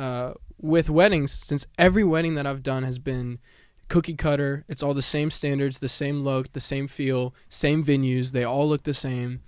uh, 0.00 0.32
with 0.60 0.88
weddings 0.90 1.32
since 1.32 1.66
every 1.78 2.04
wedding 2.04 2.34
that 2.34 2.46
i've 2.46 2.62
done 2.62 2.82
has 2.82 2.98
been 2.98 3.38
cookie 3.88 4.14
cutter 4.14 4.64
it's 4.68 4.82
all 4.82 4.94
the 4.94 5.02
same 5.16 5.30
standards 5.30 5.78
the 5.78 5.88
same 5.88 6.22
look 6.22 6.52
the 6.52 6.60
same 6.60 6.86
feel 6.88 7.34
same 7.48 7.84
venues 7.84 8.32
they 8.32 8.44
all 8.44 8.68
look 8.68 8.84
the 8.84 8.94
same 8.94 9.40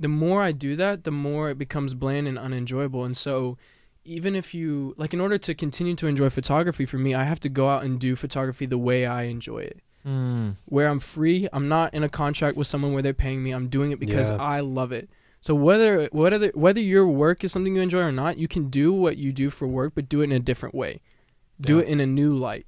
the 0.00 0.08
more 0.08 0.42
I 0.42 0.52
do 0.52 0.76
that, 0.76 1.04
the 1.04 1.10
more 1.10 1.50
it 1.50 1.58
becomes 1.58 1.92
bland 1.92 2.26
and 2.26 2.38
unenjoyable. 2.38 3.04
And 3.04 3.14
so, 3.14 3.58
even 4.02 4.34
if 4.34 4.54
you 4.54 4.94
like, 4.96 5.12
in 5.12 5.20
order 5.20 5.36
to 5.36 5.54
continue 5.54 5.94
to 5.96 6.06
enjoy 6.06 6.30
photography 6.30 6.86
for 6.86 6.96
me, 6.96 7.14
I 7.14 7.24
have 7.24 7.38
to 7.40 7.50
go 7.50 7.68
out 7.68 7.84
and 7.84 8.00
do 8.00 8.16
photography 8.16 8.64
the 8.64 8.78
way 8.78 9.04
I 9.04 9.24
enjoy 9.24 9.58
it. 9.58 9.80
Mm. 10.06 10.56
Where 10.64 10.88
I'm 10.88 11.00
free, 11.00 11.48
I'm 11.52 11.68
not 11.68 11.92
in 11.92 12.02
a 12.02 12.08
contract 12.08 12.56
with 12.56 12.66
someone 12.66 12.94
where 12.94 13.02
they're 13.02 13.12
paying 13.12 13.42
me. 13.42 13.50
I'm 13.50 13.68
doing 13.68 13.92
it 13.92 14.00
because 14.00 14.30
Yeah. 14.30 14.38
I 14.38 14.60
love 14.60 14.90
it. 14.90 15.10
So 15.40 15.54
whether 15.54 16.06
whether 16.12 16.48
whether 16.48 16.80
your 16.80 17.06
work 17.06 17.42
is 17.42 17.52
something 17.52 17.74
you 17.74 17.82
enjoy 17.82 18.00
or 18.00 18.12
not, 18.12 18.36
you 18.36 18.46
can 18.46 18.68
do 18.68 18.92
what 18.92 19.16
you 19.16 19.32
do 19.32 19.48
for 19.50 19.66
work, 19.66 19.92
but 19.94 20.08
do 20.08 20.20
it 20.20 20.24
in 20.24 20.32
a 20.32 20.38
different 20.38 20.74
way. 20.74 21.00
Do 21.60 21.78
it 21.78 21.88
in 21.88 22.00
a 22.00 22.06
new 22.06 22.34
light. 22.34 22.66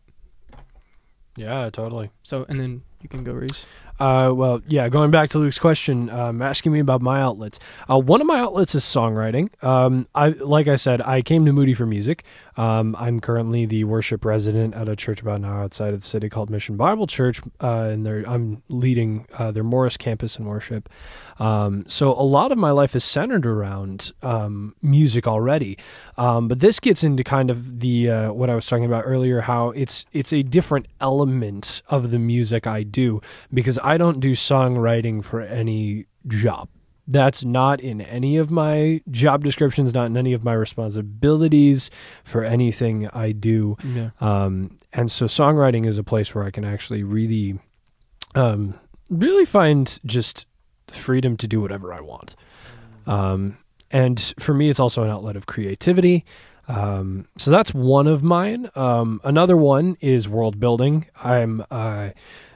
Yeah, 1.36 1.68
totally. 1.70 2.10
So 2.22 2.46
and 2.48 2.58
then 2.58 2.82
you 3.00 3.08
can 3.08 3.24
go 3.24 3.32
Reese. 3.32 3.66
Uh, 4.00 4.32
well, 4.34 4.62
yeah. 4.66 4.88
Going 4.88 5.10
back 5.10 5.30
to 5.30 5.38
Luke's 5.38 5.58
question, 5.58 6.10
um, 6.10 6.42
asking 6.42 6.72
me 6.72 6.80
about 6.80 7.02
my 7.02 7.20
outlets. 7.20 7.58
Uh, 7.88 7.98
one 7.98 8.20
of 8.20 8.26
my 8.26 8.40
outlets 8.40 8.74
is 8.74 8.84
songwriting. 8.84 9.50
Um, 9.62 10.08
I 10.14 10.30
like 10.30 10.66
I 10.66 10.76
said, 10.76 11.00
I 11.02 11.22
came 11.22 11.44
to 11.46 11.52
Moody 11.52 11.74
for 11.74 11.86
music. 11.86 12.24
Um, 12.56 12.94
I'm 12.98 13.20
currently 13.20 13.66
the 13.66 13.84
worship 13.84 14.24
resident 14.24 14.74
at 14.74 14.88
a 14.88 14.96
church 14.96 15.20
about 15.22 15.36
an 15.36 15.44
hour 15.44 15.62
outside 15.62 15.94
of 15.94 16.00
the 16.00 16.06
city 16.06 16.28
called 16.28 16.50
Mission 16.50 16.76
Bible 16.76 17.06
Church, 17.06 17.40
uh, 17.60 17.88
and 17.90 18.06
I'm 18.06 18.62
leading 18.68 19.26
uh, 19.38 19.50
their 19.50 19.64
Morris 19.64 19.96
campus 19.96 20.38
in 20.38 20.44
worship. 20.44 20.88
Um, 21.38 21.84
so 21.88 22.12
a 22.12 22.22
lot 22.22 22.52
of 22.52 22.58
my 22.58 22.70
life 22.70 22.94
is 22.94 23.04
centered 23.04 23.46
around 23.46 24.12
um, 24.22 24.74
music 24.82 25.26
already. 25.26 25.78
Um, 26.16 26.48
but 26.48 26.60
this 26.60 26.78
gets 26.80 27.02
into 27.02 27.24
kind 27.24 27.50
of 27.50 27.80
the 27.80 28.10
uh, 28.10 28.32
what 28.32 28.50
I 28.50 28.54
was 28.54 28.66
talking 28.66 28.84
about 28.84 29.04
earlier, 29.06 29.40
how 29.40 29.70
it's 29.70 30.06
it's 30.12 30.32
a 30.32 30.42
different 30.42 30.86
element 31.00 31.82
of 31.88 32.10
the 32.10 32.18
music 32.18 32.66
I 32.66 32.82
do 32.82 33.20
because 33.52 33.78
I 33.82 33.96
don't 33.96 34.20
do 34.20 34.32
songwriting 34.32 35.24
for 35.24 35.40
any 35.40 36.06
job. 36.26 36.68
That's 37.12 37.44
not 37.44 37.80
in 37.80 38.00
any 38.00 38.38
of 38.38 38.50
my 38.50 39.02
job 39.10 39.44
descriptions, 39.44 39.92
not 39.92 40.06
in 40.06 40.16
any 40.16 40.32
of 40.32 40.42
my 40.42 40.54
responsibilities 40.54 41.90
for 42.24 42.42
anything 42.42 43.06
I 43.08 43.32
do. 43.32 43.76
Yeah. 43.84 44.10
Um, 44.20 44.78
and 44.94 45.10
so 45.10 45.26
songwriting 45.26 45.86
is 45.86 45.98
a 45.98 46.02
place 46.02 46.34
where 46.34 46.44
I 46.44 46.50
can 46.50 46.64
actually 46.64 47.02
really, 47.02 47.58
um, 48.34 48.78
really 49.10 49.44
find 49.44 50.00
just 50.06 50.46
freedom 50.88 51.36
to 51.36 51.46
do 51.46 51.60
whatever 51.60 51.92
I 51.92 52.00
want. 52.00 52.34
Um, 53.06 53.58
and 53.90 54.34
for 54.38 54.54
me, 54.54 54.70
it's 54.70 54.80
also 54.80 55.02
an 55.02 55.10
outlet 55.10 55.36
of 55.36 55.44
creativity. 55.44 56.24
Um, 56.68 57.26
so 57.36 57.50
that's 57.50 57.74
one 57.74 58.06
of 58.06 58.22
mine. 58.22 58.70
Um, 58.74 59.20
another 59.24 59.56
one 59.56 59.96
is 60.00 60.28
world 60.28 60.58
building. 60.58 61.06
I'm 61.22 61.62
uh, 61.70 62.10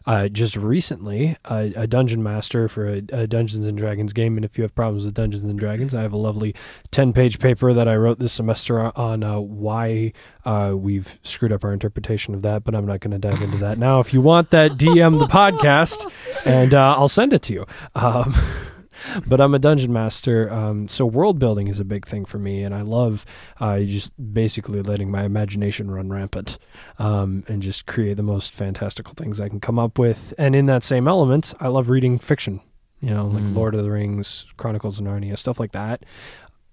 uh, 0.06 0.28
just 0.28 0.56
recently 0.56 1.36
a, 1.44 1.72
a 1.74 1.86
dungeon 1.86 2.22
master 2.22 2.68
for 2.68 2.88
a, 2.88 3.02
a, 3.10 3.26
Dungeons 3.26 3.66
and 3.66 3.76
Dragons 3.76 4.12
game, 4.12 4.36
and 4.36 4.44
if 4.44 4.56
you 4.56 4.62
have 4.62 4.74
problems 4.74 5.04
with 5.04 5.14
Dungeons 5.14 5.42
and 5.42 5.58
Dragons, 5.58 5.94
I 5.94 6.02
have 6.02 6.12
a 6.12 6.18
lovely 6.18 6.54
ten-page 6.90 7.38
paper 7.38 7.72
that 7.72 7.88
I 7.88 7.96
wrote 7.96 8.18
this 8.18 8.32
semester 8.32 8.96
on 8.96 9.22
uh, 9.22 9.40
why 9.40 10.12
uh, 10.44 10.74
we've 10.76 11.18
screwed 11.22 11.52
up 11.52 11.64
our 11.64 11.72
interpretation 11.72 12.34
of 12.34 12.42
that. 12.42 12.64
But 12.64 12.74
I'm 12.74 12.86
not 12.86 13.00
going 13.00 13.18
to 13.18 13.18
dive 13.18 13.42
into 13.42 13.58
that 13.58 13.78
now. 13.78 14.00
If 14.00 14.14
you 14.14 14.20
want 14.20 14.50
that, 14.50 14.72
DM 14.72 15.18
the 15.18 15.26
podcast, 15.26 16.10
and 16.46 16.72
uh, 16.72 16.94
I'll 16.96 17.08
send 17.08 17.32
it 17.32 17.42
to 17.42 17.52
you. 17.52 17.66
Um, 17.94 18.34
but 19.26 19.40
I'm 19.40 19.54
a 19.54 19.58
dungeon 19.58 19.92
master, 19.92 20.52
um, 20.52 20.88
so 20.88 21.06
world 21.06 21.38
building 21.38 21.68
is 21.68 21.80
a 21.80 21.84
big 21.84 22.06
thing 22.06 22.24
for 22.24 22.38
me, 22.38 22.62
and 22.62 22.74
I 22.74 22.82
love 22.82 23.24
uh, 23.60 23.80
just 23.80 24.12
basically 24.32 24.82
letting 24.82 25.10
my 25.10 25.24
imagination 25.24 25.90
run 25.90 26.10
rampant 26.10 26.58
um, 26.98 27.44
and 27.48 27.62
just 27.62 27.86
create 27.86 28.16
the 28.16 28.22
most 28.22 28.54
fantastical 28.54 29.14
things 29.14 29.40
I 29.40 29.48
can 29.48 29.60
come 29.60 29.78
up 29.78 29.98
with. 29.98 30.34
And 30.38 30.54
in 30.54 30.66
that 30.66 30.84
same 30.84 31.08
element, 31.08 31.54
I 31.60 31.68
love 31.68 31.88
reading 31.88 32.18
fiction, 32.18 32.60
you 33.00 33.10
know, 33.10 33.26
like 33.26 33.44
mm. 33.44 33.54
Lord 33.54 33.74
of 33.74 33.82
the 33.82 33.90
Rings, 33.90 34.46
Chronicles 34.56 34.98
of 34.98 35.06
Narnia, 35.06 35.38
stuff 35.38 35.60
like 35.60 35.72
that. 35.72 36.04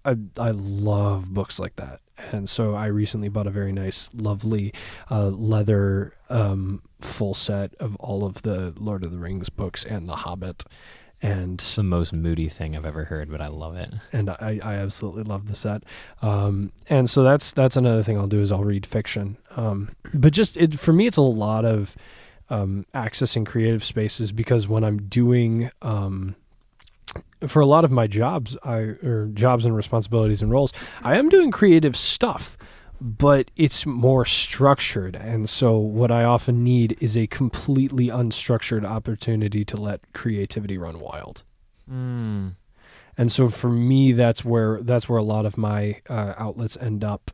I 0.06 0.18
I 0.38 0.51
love 0.51 1.34
books 1.34 1.60
like 1.60 1.77
that, 1.77 2.01
and 2.32 2.50
so 2.50 2.75
I 2.75 2.88
recently 2.88 3.30
bought 3.30 3.48
a 3.48 3.51
very 3.51 3.72
nice, 3.72 4.10
lovely 4.13 4.74
uh, 5.10 5.27
leather 5.27 6.13
um, 6.30 6.82
full 7.00 7.34
set 7.34 7.74
of 7.80 7.96
all 7.98 8.25
of 8.25 8.42
the 8.42 8.74
Lord 8.77 9.06
of 9.06 9.12
the 9.12 9.18
Rings 9.18 9.50
books 9.50 9.86
and 9.86 10.08
The 10.08 10.18
Hobbit 10.18 10.65
and 11.24 11.53
it's 11.53 11.75
the 11.75 11.84
most 11.84 12.13
moody 12.13 12.50
thing 12.50 12.75
I've 12.75 12.86
ever 12.86 13.06
heard, 13.06 13.32
but 13.32 13.39
I 13.39 13.48
love 13.48 13.77
it. 13.77 13.94
And 14.12 14.30
I, 14.30 14.60
I 14.62 14.74
absolutely 14.75 15.24
love 15.24 15.48
the 15.48 15.56
set. 15.56 15.84
Um, 16.22 16.74
and 16.89 17.10
so 17.10 17.24
that's 17.24 17.53
that's 17.53 17.77
another 17.77 18.03
thing 18.03 18.18
I'll 18.18 18.27
do 18.27 18.42
is 18.42 18.51
I'll 18.51 18.65
read 18.65 18.86
fiction. 18.86 19.38
Um, 19.56 19.92
but 20.13 20.34
just 20.34 20.58
it, 20.58 20.77
for 20.77 20.92
me, 20.92 21.08
it's 21.08 21.15
a 21.15 21.22
lot 21.22 21.63
of 21.63 21.96
um, 22.50 22.86
accessing 22.94 23.46
creative 23.46 23.86
spaces 23.86 24.34
because 24.34 24.68
when 24.68 24.84
I'm 24.84 24.98
doing 25.03 25.72
um, 25.82 26.36
for 27.48 27.62
a 27.62 27.65
lot 27.65 27.86
of 27.86 27.92
my 27.92 28.06
jobs, 28.06 28.58
I 28.62 28.77
or 28.77 29.30
jobs 29.34 29.65
and 29.65 29.74
responsibilities 29.74 30.42
and 30.42 30.51
roles, 30.51 30.74
I 31.03 31.18
am 31.18 31.30
doing 31.30 31.51
creative 31.51 31.96
stuff 31.96 32.58
but 33.04 33.52
it's 33.58 33.86
more 33.86 34.24
structured. 34.24 35.18
And 35.18 35.50
so, 35.50 35.78
what 35.78 36.10
I 36.10 36.24
often 36.24 36.64
need 36.64 36.98
is 37.02 37.18
a 37.18 37.28
completely 37.28 38.08
unstructured 38.08 38.86
opportunity 38.86 39.66
to 39.66 39.76
let 39.76 40.14
creativity 40.14 40.78
run 40.78 41.02
wild. 41.02 41.44
Mm. 41.92 42.56
And 43.18 43.30
so, 43.30 43.50
for 43.50 43.70
me, 43.70 44.14
that's 44.14 44.46
where 44.46 44.82
that's 44.82 45.10
where 45.10 45.20
a 45.20 45.24
lot 45.24 45.46
of 45.46 45.58
my 45.58 46.00
uh, 46.10 46.34
outlets 46.38 46.78
end 46.80 47.04
up. 47.04 47.32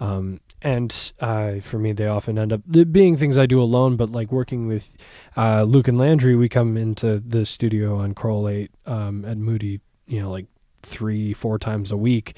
Um, 0.00 0.40
and 0.62 1.12
uh, 1.20 1.60
for 1.60 1.78
me, 1.78 1.92
they 1.92 2.06
often 2.06 2.38
end 2.38 2.50
up 2.50 2.62
being 2.90 3.18
things 3.18 3.36
I 3.36 3.44
do 3.44 3.60
alone. 3.60 3.96
But 3.96 4.10
like 4.10 4.32
working 4.32 4.66
with 4.66 4.88
uh, 5.36 5.64
Luke 5.64 5.88
and 5.88 5.98
Landry, 5.98 6.36
we 6.36 6.48
come 6.48 6.78
into 6.78 7.18
the 7.18 7.44
studio 7.44 7.98
on 7.98 8.14
Crowell 8.14 8.48
Eight 8.48 8.70
um, 8.86 9.26
at 9.26 9.36
Moody, 9.36 9.80
you 10.06 10.22
know, 10.22 10.30
like 10.30 10.46
three, 10.82 11.34
four 11.34 11.58
times 11.58 11.92
a 11.92 11.98
week, 11.98 12.34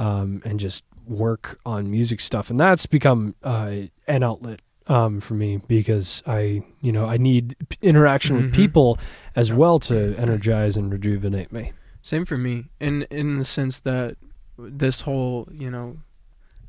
um, 0.00 0.42
and 0.44 0.58
just 0.58 0.82
work 1.06 1.58
on 1.64 1.90
music 1.90 2.20
stuff, 2.20 2.50
and 2.50 2.58
that's 2.58 2.86
become 2.86 3.34
uh, 3.42 3.72
an 4.06 4.22
outlet 4.22 4.60
um, 4.86 5.20
for 5.20 5.34
me 5.34 5.58
because 5.58 6.22
I, 6.26 6.62
you 6.80 6.92
know, 6.92 7.06
I 7.06 7.16
need 7.16 7.56
interaction 7.82 8.36
mm-hmm. 8.36 8.46
with 8.46 8.54
people 8.54 8.98
as 9.34 9.52
well 9.52 9.78
to 9.80 10.14
energize 10.16 10.76
and 10.76 10.92
rejuvenate 10.92 11.52
me. 11.52 11.72
Same 12.02 12.24
for 12.24 12.38
me, 12.38 12.66
in 12.80 13.02
in 13.10 13.38
the 13.38 13.44
sense 13.44 13.80
that 13.80 14.16
this 14.58 15.02
whole, 15.02 15.48
you 15.52 15.70
know, 15.70 15.98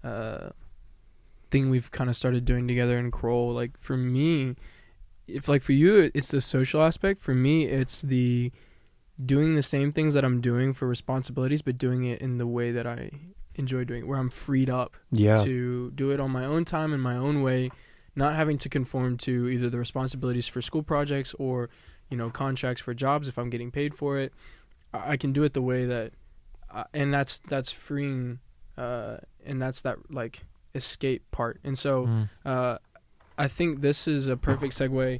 uh, 0.03 0.49
thing 1.51 1.69
we've 1.69 1.91
kind 1.91 2.09
of 2.09 2.15
started 2.15 2.45
doing 2.45 2.67
together 2.67 2.97
in 2.97 3.11
Crowell, 3.11 3.53
like 3.53 3.77
for 3.79 3.97
me, 3.97 4.55
if 5.27 5.47
like 5.47 5.61
for 5.61 5.73
you, 5.73 6.09
it's 6.13 6.29
the 6.29 6.41
social 6.41 6.81
aspect. 6.81 7.21
For 7.21 7.35
me, 7.35 7.65
it's 7.65 8.01
the 8.01 8.51
doing 9.23 9.55
the 9.55 9.63
same 9.63 9.91
things 9.91 10.13
that 10.13 10.23
I'm 10.23 10.41
doing 10.41 10.73
for 10.73 10.87
responsibilities, 10.87 11.61
but 11.61 11.77
doing 11.77 12.05
it 12.05 12.21
in 12.21 12.37
the 12.37 12.47
way 12.47 12.71
that 12.71 12.87
I 12.87 13.11
enjoy 13.57 13.83
doing, 13.83 14.07
where 14.07 14.17
I'm 14.17 14.29
freed 14.29 14.69
up 14.69 14.95
yeah. 15.11 15.43
to 15.43 15.91
do 15.91 16.11
it 16.11 16.19
on 16.19 16.31
my 16.31 16.45
own 16.45 16.65
time 16.65 16.93
in 16.93 16.99
my 16.99 17.15
own 17.15 17.41
way, 17.41 17.71
not 18.15 18.35
having 18.35 18.57
to 18.59 18.69
conform 18.69 19.17
to 19.17 19.47
either 19.49 19.69
the 19.69 19.77
responsibilities 19.77 20.47
for 20.47 20.61
school 20.61 20.83
projects 20.83 21.33
or 21.39 21.69
you 22.09 22.17
know 22.17 22.29
contracts 22.29 22.81
for 22.81 22.93
jobs 22.93 23.27
if 23.27 23.37
I'm 23.37 23.49
getting 23.49 23.71
paid 23.71 23.95
for 23.95 24.17
it. 24.17 24.33
I 24.93 25.17
can 25.17 25.33
do 25.33 25.43
it 25.43 25.53
the 25.53 25.61
way 25.61 25.85
that, 25.85 26.13
uh, 26.73 26.85
and 26.93 27.13
that's 27.13 27.39
that's 27.39 27.71
freeing, 27.71 28.39
uh, 28.77 29.17
and 29.45 29.61
that's 29.61 29.81
that 29.81 29.97
like 30.09 30.43
escape 30.73 31.29
part. 31.31 31.59
And 31.63 31.77
so, 31.77 32.05
mm. 32.05 32.29
uh, 32.45 32.77
I 33.37 33.47
think 33.47 33.81
this 33.81 34.07
is 34.07 34.27
a 34.27 34.37
perfect 34.37 34.73
segue 34.73 35.19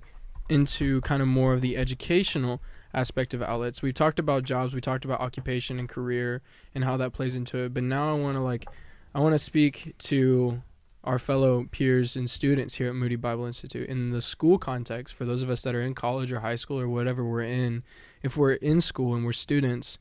into 0.50 1.02
kind 1.02 1.22
of 1.22 1.28
more 1.28 1.54
of 1.54 1.62
the 1.62 1.76
educational 1.76 2.62
aspect 2.94 3.34
of 3.34 3.42
outlets. 3.42 3.82
We've 3.82 3.94
talked 3.94 4.20
about 4.20 4.44
jobs, 4.44 4.74
we 4.74 4.82
talked 4.82 5.06
about 5.06 5.22
occupation 5.22 5.80
and 5.80 5.88
career 5.88 6.42
and 6.74 6.84
how 6.84 6.98
that 6.98 7.14
plays 7.14 7.36
into 7.36 7.58
it. 7.60 7.74
But 7.74 7.84
now 7.84 8.16
I 8.16 8.20
want 8.20 8.36
to 8.36 8.42
like 8.42 8.68
I 9.14 9.20
want 9.20 9.34
to 9.34 9.40
speak 9.40 9.96
to 10.00 10.62
our 11.04 11.18
fellow 11.18 11.66
peers 11.72 12.18
and 12.18 12.30
students 12.30 12.76
here 12.76 12.90
at 12.90 12.96
Moody 12.96 13.16
Bible 13.16 13.46
Institute 13.46 13.90
in 13.90 14.12
the 14.12 14.22
school 14.22 14.58
context 14.58 15.14
for 15.14 15.24
those 15.24 15.42
of 15.42 15.50
us 15.50 15.62
that 15.62 15.74
are 15.74 15.82
in 15.82 15.96
college 15.96 16.32
or 16.32 16.42
high 16.42 16.56
school 16.56 16.80
or 16.80 16.90
whatever 16.90 17.24
we're 17.24 17.42
in. 17.42 17.84
If 18.22 18.36
we're 18.36 18.54
in 18.54 18.82
school 18.82 19.16
and 19.16 19.26
we're 19.26 19.32
students, 19.32 19.98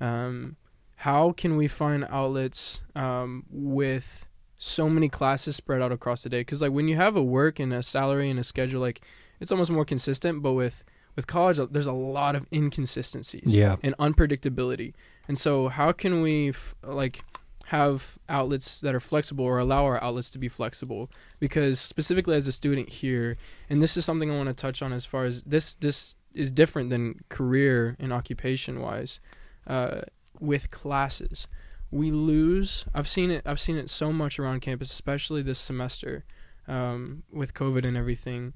um, 0.00 0.56
how 0.96 1.30
can 1.30 1.56
we 1.56 1.68
find 1.68 2.04
outlets 2.10 2.80
um, 2.96 3.44
with 3.50 4.26
so 4.58 4.90
many 4.90 5.08
classes 5.08 5.54
spread 5.54 5.80
out 5.80 5.92
across 5.92 6.24
the 6.24 6.28
day? 6.28 6.40
Because 6.40 6.60
like 6.60 6.72
when 6.72 6.88
you 6.88 6.96
have 6.96 7.14
a 7.14 7.22
work 7.22 7.60
and 7.60 7.72
a 7.72 7.84
salary 7.84 8.28
and 8.28 8.40
a 8.40 8.44
schedule, 8.44 8.80
like 8.80 9.00
it's 9.38 9.52
almost 9.52 9.70
more 9.70 9.84
consistent. 9.84 10.42
But 10.42 10.54
with 10.54 10.82
with 11.18 11.26
college, 11.26 11.58
there's 11.72 11.88
a 11.88 11.92
lot 11.92 12.36
of 12.36 12.46
inconsistencies 12.52 13.56
yeah. 13.56 13.74
and 13.82 13.92
unpredictability. 13.98 14.94
And 15.26 15.36
so, 15.36 15.66
how 15.66 15.90
can 15.90 16.22
we 16.22 16.50
f- 16.50 16.76
like 16.84 17.24
have 17.66 18.18
outlets 18.28 18.80
that 18.82 18.94
are 18.94 19.00
flexible 19.00 19.44
or 19.44 19.58
allow 19.58 19.84
our 19.84 20.00
outlets 20.00 20.30
to 20.30 20.38
be 20.38 20.48
flexible? 20.48 21.10
Because 21.40 21.80
specifically 21.80 22.36
as 22.36 22.46
a 22.46 22.52
student 22.52 22.88
here, 22.88 23.36
and 23.68 23.82
this 23.82 23.96
is 23.96 24.04
something 24.04 24.30
I 24.30 24.36
want 24.36 24.48
to 24.48 24.54
touch 24.54 24.80
on 24.80 24.92
as 24.92 25.04
far 25.04 25.24
as 25.24 25.42
this 25.42 25.74
this 25.74 26.14
is 26.34 26.52
different 26.52 26.88
than 26.88 27.16
career 27.28 27.96
and 27.98 28.12
occupation 28.12 28.78
wise. 28.78 29.18
Uh, 29.66 30.02
with 30.38 30.70
classes, 30.70 31.48
we 31.90 32.12
lose. 32.12 32.84
I've 32.94 33.08
seen 33.08 33.32
it. 33.32 33.42
I've 33.44 33.58
seen 33.58 33.76
it 33.76 33.90
so 33.90 34.12
much 34.12 34.38
around 34.38 34.60
campus, 34.60 34.92
especially 34.92 35.42
this 35.42 35.58
semester 35.58 36.24
um, 36.68 37.24
with 37.32 37.54
COVID 37.54 37.84
and 37.84 37.96
everything. 37.96 38.52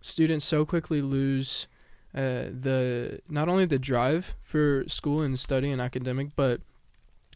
Students 0.00 0.46
so 0.46 0.64
quickly 0.64 1.02
lose 1.02 1.68
uh, 2.16 2.48
the 2.50 3.20
not 3.28 3.48
only 3.48 3.66
the 3.66 3.78
drive 3.78 4.34
for 4.40 4.84
school 4.88 5.20
and 5.20 5.38
study 5.38 5.70
and 5.70 5.80
academic, 5.82 6.28
but 6.34 6.62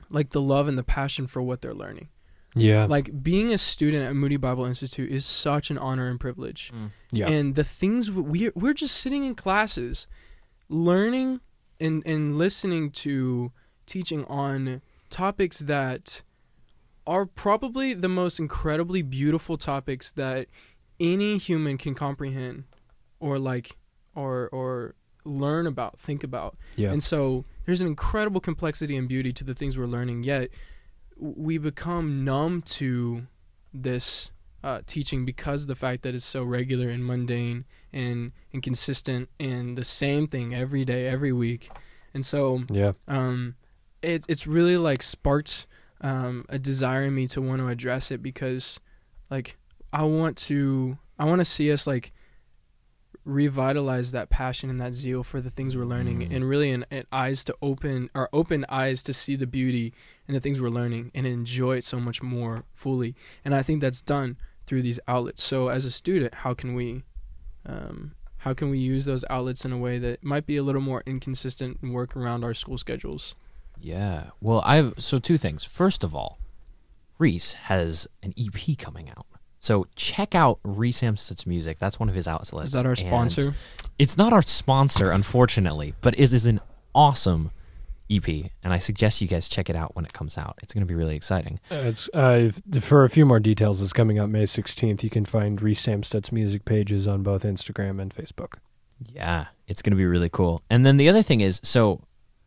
like 0.08 0.30
the 0.30 0.40
love 0.40 0.68
and 0.68 0.78
the 0.78 0.82
passion 0.82 1.26
for 1.26 1.42
what 1.42 1.60
they're 1.60 1.74
learning. 1.74 2.08
Yeah. 2.54 2.86
Like 2.86 3.22
being 3.22 3.52
a 3.52 3.58
student 3.58 4.04
at 4.04 4.16
Moody 4.16 4.36
Bible 4.36 4.64
Institute 4.64 5.12
is 5.12 5.24
such 5.24 5.70
an 5.70 5.78
honor 5.78 6.08
and 6.08 6.18
privilege. 6.18 6.72
Mm. 6.74 6.90
Yeah. 7.12 7.28
And 7.28 7.54
the 7.54 7.64
things 7.64 8.10
we 8.10 8.50
we're 8.54 8.74
just 8.74 8.96
sitting 8.96 9.24
in 9.24 9.34
classes 9.34 10.06
learning 10.68 11.40
and 11.78 12.02
and 12.06 12.38
listening 12.38 12.90
to 12.90 13.52
teaching 13.86 14.24
on 14.24 14.80
topics 15.10 15.58
that 15.58 16.22
are 17.06 17.26
probably 17.26 17.92
the 17.92 18.08
most 18.08 18.38
incredibly 18.38 19.02
beautiful 19.02 19.56
topics 19.56 20.12
that 20.12 20.46
any 20.98 21.38
human 21.38 21.76
can 21.76 21.94
comprehend 21.94 22.64
or 23.18 23.38
like 23.38 23.76
or 24.14 24.48
or 24.48 24.94
learn 25.24 25.66
about, 25.66 26.00
think 26.00 26.24
about. 26.24 26.56
Yeah. 26.76 26.90
And 26.92 27.02
so 27.02 27.44
there's 27.66 27.80
an 27.80 27.86
incredible 27.86 28.40
complexity 28.40 28.96
and 28.96 29.08
beauty 29.08 29.32
to 29.34 29.44
the 29.44 29.54
things 29.54 29.76
we're 29.76 29.86
learning. 29.86 30.24
Yet 30.24 30.50
we 31.16 31.58
become 31.58 32.24
numb 32.24 32.62
to 32.62 33.26
this 33.72 34.32
uh, 34.62 34.80
teaching 34.86 35.24
because 35.24 35.66
the 35.66 35.74
fact 35.74 36.02
that 36.02 36.14
it's 36.14 36.24
so 36.24 36.42
regular 36.42 36.88
and 36.88 37.04
mundane 37.04 37.64
and 37.92 38.32
and 38.52 38.62
consistent 38.62 39.28
and 39.38 39.76
the 39.76 39.84
same 39.84 40.26
thing 40.26 40.54
every 40.54 40.84
day, 40.84 41.06
every 41.06 41.32
week. 41.32 41.70
And 42.12 42.24
so 42.24 42.64
yeah, 42.70 42.92
um, 43.08 43.56
it 44.02 44.24
it's 44.28 44.46
really 44.46 44.76
like 44.76 45.02
sparked 45.02 45.66
um, 46.00 46.44
a 46.48 46.58
desire 46.58 47.04
in 47.04 47.14
me 47.14 47.26
to 47.28 47.40
want 47.40 47.60
to 47.60 47.68
address 47.68 48.10
it 48.10 48.22
because 48.22 48.80
like 49.30 49.56
I 49.92 50.02
want 50.02 50.36
to 50.38 50.98
I 51.18 51.24
want 51.24 51.40
to 51.40 51.44
see 51.44 51.72
us 51.72 51.86
like 51.86 52.12
revitalize 53.24 54.12
that 54.12 54.30
passion 54.30 54.70
and 54.70 54.80
that 54.80 54.94
zeal 54.94 55.22
for 55.22 55.40
the 55.40 55.50
things 55.50 55.76
we're 55.76 55.84
learning 55.84 56.20
mm. 56.20 56.34
and 56.34 56.48
really 56.48 56.70
an, 56.70 56.86
an, 56.90 57.04
eyes 57.12 57.44
to 57.44 57.54
open 57.60 58.08
our 58.14 58.28
open 58.32 58.64
eyes 58.68 59.02
to 59.02 59.12
see 59.12 59.36
the 59.36 59.46
beauty 59.46 59.92
in 60.26 60.34
the 60.34 60.40
things 60.40 60.60
we're 60.60 60.70
learning 60.70 61.10
and 61.14 61.26
enjoy 61.26 61.76
it 61.76 61.84
so 61.84 62.00
much 62.00 62.22
more 62.22 62.64
fully. 62.74 63.14
And 63.44 63.54
i 63.54 63.62
think 63.62 63.80
that's 63.80 64.02
done 64.02 64.36
through 64.66 64.82
these 64.82 65.00
outlets. 65.08 65.42
So 65.42 65.68
as 65.68 65.84
a 65.84 65.90
student 65.90 66.34
how 66.34 66.54
can 66.54 66.74
we 66.74 67.02
um, 67.66 68.12
how 68.38 68.54
can 68.54 68.70
we 68.70 68.78
use 68.78 69.04
those 69.04 69.24
outlets 69.28 69.66
in 69.66 69.72
a 69.72 69.78
way 69.78 69.98
that 69.98 70.24
might 70.24 70.46
be 70.46 70.56
a 70.56 70.62
little 70.62 70.80
more 70.80 71.02
inconsistent 71.04 71.78
and 71.82 71.92
work 71.92 72.16
around 72.16 72.42
our 72.42 72.54
school 72.54 72.78
schedules? 72.78 73.34
Yeah. 73.78 74.30
Well 74.40 74.62
i've 74.64 74.94
so 74.98 75.18
two 75.18 75.36
things. 75.36 75.64
First 75.64 76.02
of 76.04 76.14
all 76.14 76.38
Reese 77.18 77.52
has 77.52 78.08
an 78.22 78.32
EP 78.38 78.78
coming 78.78 79.10
out. 79.10 79.26
So 79.60 79.86
check 79.94 80.34
out 80.34 80.58
Reese 80.64 81.02
Amstutz 81.02 81.46
music. 81.46 81.78
That's 81.78 82.00
one 82.00 82.08
of 82.08 82.14
his 82.14 82.26
outlets. 82.26 82.68
Is 82.68 82.72
that 82.72 82.86
our 82.86 82.92
And 82.92 82.98
sponsor? 82.98 83.54
It's 83.98 84.16
not 84.16 84.32
our 84.32 84.42
sponsor, 84.42 85.10
unfortunately, 85.10 85.94
but 86.00 86.18
it 86.18 86.32
is 86.32 86.46
an 86.46 86.60
awesome 86.94 87.50
EP, 88.10 88.26
and 88.64 88.72
I 88.72 88.78
suggest 88.78 89.20
you 89.20 89.28
guys 89.28 89.48
check 89.48 89.70
it 89.70 89.76
out 89.76 89.94
when 89.94 90.04
it 90.04 90.12
comes 90.12 90.36
out. 90.38 90.58
It's 90.62 90.72
going 90.74 90.80
to 90.82 90.86
be 90.86 90.94
really 90.96 91.14
exciting. 91.14 91.60
Uh, 91.70 91.74
It's 91.76 92.08
uh, 92.14 92.50
if- 92.72 92.82
for 92.82 93.04
a 93.04 93.08
few 93.10 93.24
more 93.26 93.38
details. 93.38 93.80
It's 93.82 93.92
coming 93.92 94.18
out 94.18 94.30
May 94.30 94.46
sixteenth. 94.46 95.04
You 95.04 95.10
can 95.10 95.24
find 95.26 95.60
Reese 95.60 95.86
Amstutz's 95.86 96.32
music 96.32 96.64
pages 96.64 97.06
on 97.06 97.22
both 97.22 97.42
Instagram 97.44 98.00
and 98.00 98.12
Facebook. 98.14 98.54
Yeah, 99.14 99.46
it's 99.68 99.82
going 99.82 99.92
to 99.92 99.96
be 99.96 100.06
really 100.06 100.30
cool. 100.30 100.62
And 100.70 100.84
then 100.86 100.96
the 100.96 101.08
other 101.08 101.22
thing 101.22 101.40
is, 101.42 101.60
so 101.62 102.00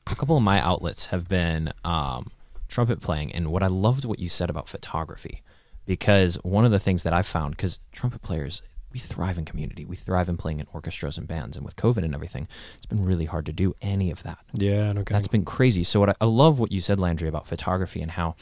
a 0.07 0.15
couple 0.15 0.35
of 0.35 0.43
my 0.43 0.59
outlets 0.59 1.05
have 1.07 1.29
been 1.29 1.71
um, 1.85 2.31
trumpet 2.67 3.01
playing, 3.01 3.31
and 3.33 3.49
what 3.51 3.61
I 3.63 3.67
loved 3.67 4.03
what 4.03 4.17
you 4.19 4.27
said 4.29 4.49
about 4.49 4.67
photography, 4.67 5.42
because 5.85 6.35
one 6.43 6.65
of 6.65 6.71
the 6.71 6.79
things 6.79 7.03
that 7.03 7.13
I 7.13 7.21
found, 7.21 7.55
because 7.55 7.79
trumpet 7.91 8.21
players, 8.21 8.61
we 8.91 8.99
thrive 8.99 9.37
in 9.37 9.45
community, 9.45 9.85
we 9.85 9.95
thrive 9.95 10.29
in 10.29 10.37
playing 10.37 10.59
in 10.59 10.67
orchestras 10.73 11.17
and 11.17 11.27
bands, 11.27 11.57
and 11.57 11.65
with 11.65 11.75
COVID 11.75 12.03
and 12.03 12.13
everything, 12.13 12.47
it's 12.77 12.85
been 12.85 13.03
really 13.03 13.25
hard 13.25 13.45
to 13.47 13.53
do 13.53 13.73
any 13.81 14.11
of 14.11 14.23
that. 14.23 14.39
Yeah, 14.53 14.89
kidding. 14.89 15.05
That's 15.05 15.27
been 15.27 15.45
crazy. 15.45 15.83
So 15.83 15.99
what 15.99 16.09
I, 16.09 16.13
I 16.21 16.25
love 16.25 16.59
what 16.59 16.71
you 16.71 16.79
said, 16.79 16.99
Landry, 16.99 17.27
about 17.27 17.47
photography 17.47 18.01
and 18.01 18.11
how 18.11 18.35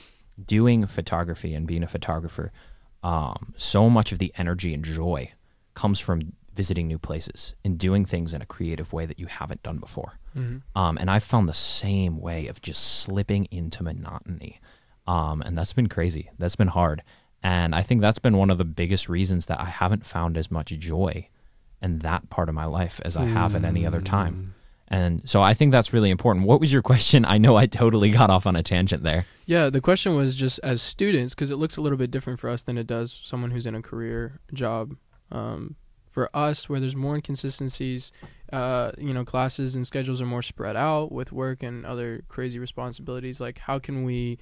doing 0.44 0.86
photography 0.88 1.54
and 1.54 1.66
being 1.66 1.84
a 1.84 1.88
photographer, 1.88 2.52
um, 3.04 3.54
so 3.58 3.90
much 3.90 4.12
of 4.12 4.20
the 4.20 4.34
energy 4.38 4.74
and 4.74 4.84
joy 4.84 5.32
comes 5.74 6.00
from 6.00 6.34
visiting 6.54 6.88
new 6.88 7.00
places 7.00 7.56
and 7.64 7.78
doing 7.80 8.06
things 8.06 8.34
in 8.34 8.42
a 8.42 8.46
creative 8.46 8.92
way 8.92 9.06
that 9.06 9.20
you 9.20 9.28
haven't 9.28 9.64
done 9.64 9.78
before. 9.78 10.20
Mm-hmm. 10.36 10.78
Um, 10.78 10.98
and 10.98 11.10
I 11.10 11.20
found 11.20 11.48
the 11.48 11.54
same 11.54 12.20
way 12.20 12.48
of 12.48 12.62
just 12.62 13.00
slipping 13.00 13.48
into 13.52 13.84
monotony. 13.84 14.60
Um, 15.08 15.42
and 15.42 15.58
that's 15.58 15.74
been 15.74 15.88
crazy. 15.88 16.30
That's 16.38 16.58
been 16.58 16.68
hard. 16.68 17.04
And 17.44 17.74
I 17.74 17.82
think 17.82 18.02
that's 18.02 18.20
been 18.20 18.38
one 18.38 18.50
of 18.50 18.58
the 18.58 18.66
biggest 18.66 19.10
reasons 19.10 19.48
that 19.48 19.60
I 19.60 19.66
haven't 19.66 20.06
found 20.06 20.38
as 20.38 20.52
much 20.52 20.70
joy 20.78 21.28
in 21.82 22.00
that 22.00 22.30
part 22.30 22.50
of 22.50 22.56
my 22.56 22.66
life 22.66 23.02
as 23.04 23.18
I 23.18 23.26
have 23.26 23.56
at 23.56 23.64
any 23.64 23.86
other 23.86 24.02
time. 24.02 24.54
And 24.88 25.28
so 25.28 25.42
I 25.42 25.54
think 25.54 25.72
that's 25.72 25.94
really 25.94 26.10
important. 26.10 26.46
What 26.46 26.60
was 26.60 26.72
your 26.72 26.82
question? 26.92 27.26
I 27.26 27.38
know 27.38 27.56
I 27.56 27.66
totally 27.66 28.12
got 28.12 28.30
off 28.30 28.46
on 28.46 28.56
a 28.56 28.62
tangent 28.62 29.04
there. 29.04 29.26
Yeah, 29.46 29.70
the 29.70 29.82
question 29.82 30.16
was 30.16 30.36
just 30.36 30.60
as 30.64 30.82
students, 30.82 31.34
because 31.34 31.50
it 31.50 31.56
looks 31.56 31.78
a 31.78 31.82
little 31.82 31.98
bit 31.98 32.12
different 32.12 32.40
for 32.40 32.50
us 32.50 32.62
than 32.62 32.78
it 32.78 32.88
does 32.88 33.12
someone 33.12 33.52
who's 33.52 33.66
in 33.66 33.74
a 33.74 33.82
career 33.82 34.40
job. 34.54 34.96
Um, 35.32 35.78
for 36.12 36.30
us, 36.36 36.68
where 36.68 36.82
there's 36.82 36.96
more 36.96 37.16
inconsistencies, 37.16 38.12
uh, 38.52 38.92
you 38.98 39.14
know, 39.14 39.24
classes 39.24 39.78
and 39.78 39.88
schedules 39.88 40.22
are 40.22 40.26
more 40.26 40.42
spread 40.42 40.76
out 40.76 41.10
with 41.10 41.32
work 41.32 41.64
and 41.64 41.86
other 41.86 42.22
crazy 42.28 42.60
responsibilities. 42.60 43.40
Like, 43.40 43.60
how 43.60 43.80
can 43.80 44.04
we, 44.04 44.38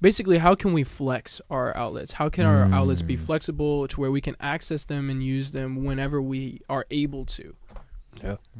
basically, 0.00 0.38
how 0.38 0.54
can 0.54 0.72
we 0.72 0.84
flex 0.84 1.40
our 1.50 1.76
outlets? 1.76 2.12
How 2.12 2.28
can 2.28 2.44
our 2.46 2.64
outlets 2.64 3.02
be 3.02 3.16
Mm. 3.16 3.20
flexible 3.26 3.88
to 3.88 4.00
where 4.00 4.10
we 4.10 4.20
can 4.20 4.36
access 4.40 4.84
them 4.84 5.08
and 5.10 5.22
use 5.22 5.50
them 5.52 5.84
whenever 5.84 6.20
we 6.20 6.60
are 6.68 6.86
able 6.90 7.24
to? 7.26 7.54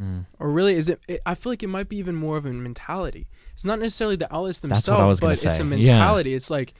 Mm. 0.00 0.26
Or 0.40 0.50
really, 0.50 0.74
is 0.74 0.88
it? 0.88 1.00
it 1.08 1.20
I 1.24 1.34
feel 1.34 1.52
like 1.52 1.62
it 1.62 1.68
might 1.68 1.88
be 1.88 1.96
even 1.96 2.14
more 2.16 2.36
of 2.36 2.44
a 2.44 2.52
mentality. 2.52 3.28
It's 3.54 3.64
not 3.64 3.78
necessarily 3.78 4.16
the 4.16 4.32
outlets 4.34 4.58
themselves, 4.60 4.88
what 4.88 5.00
I 5.00 5.06
was 5.06 5.20
but 5.20 5.26
gonna 5.26 5.32
it's 5.32 5.42
say. 5.42 5.48
a 5.50 5.58
Yeah. 5.58 5.64
mentality. 5.64 6.34
It's 6.34 6.50
like 6.50 6.74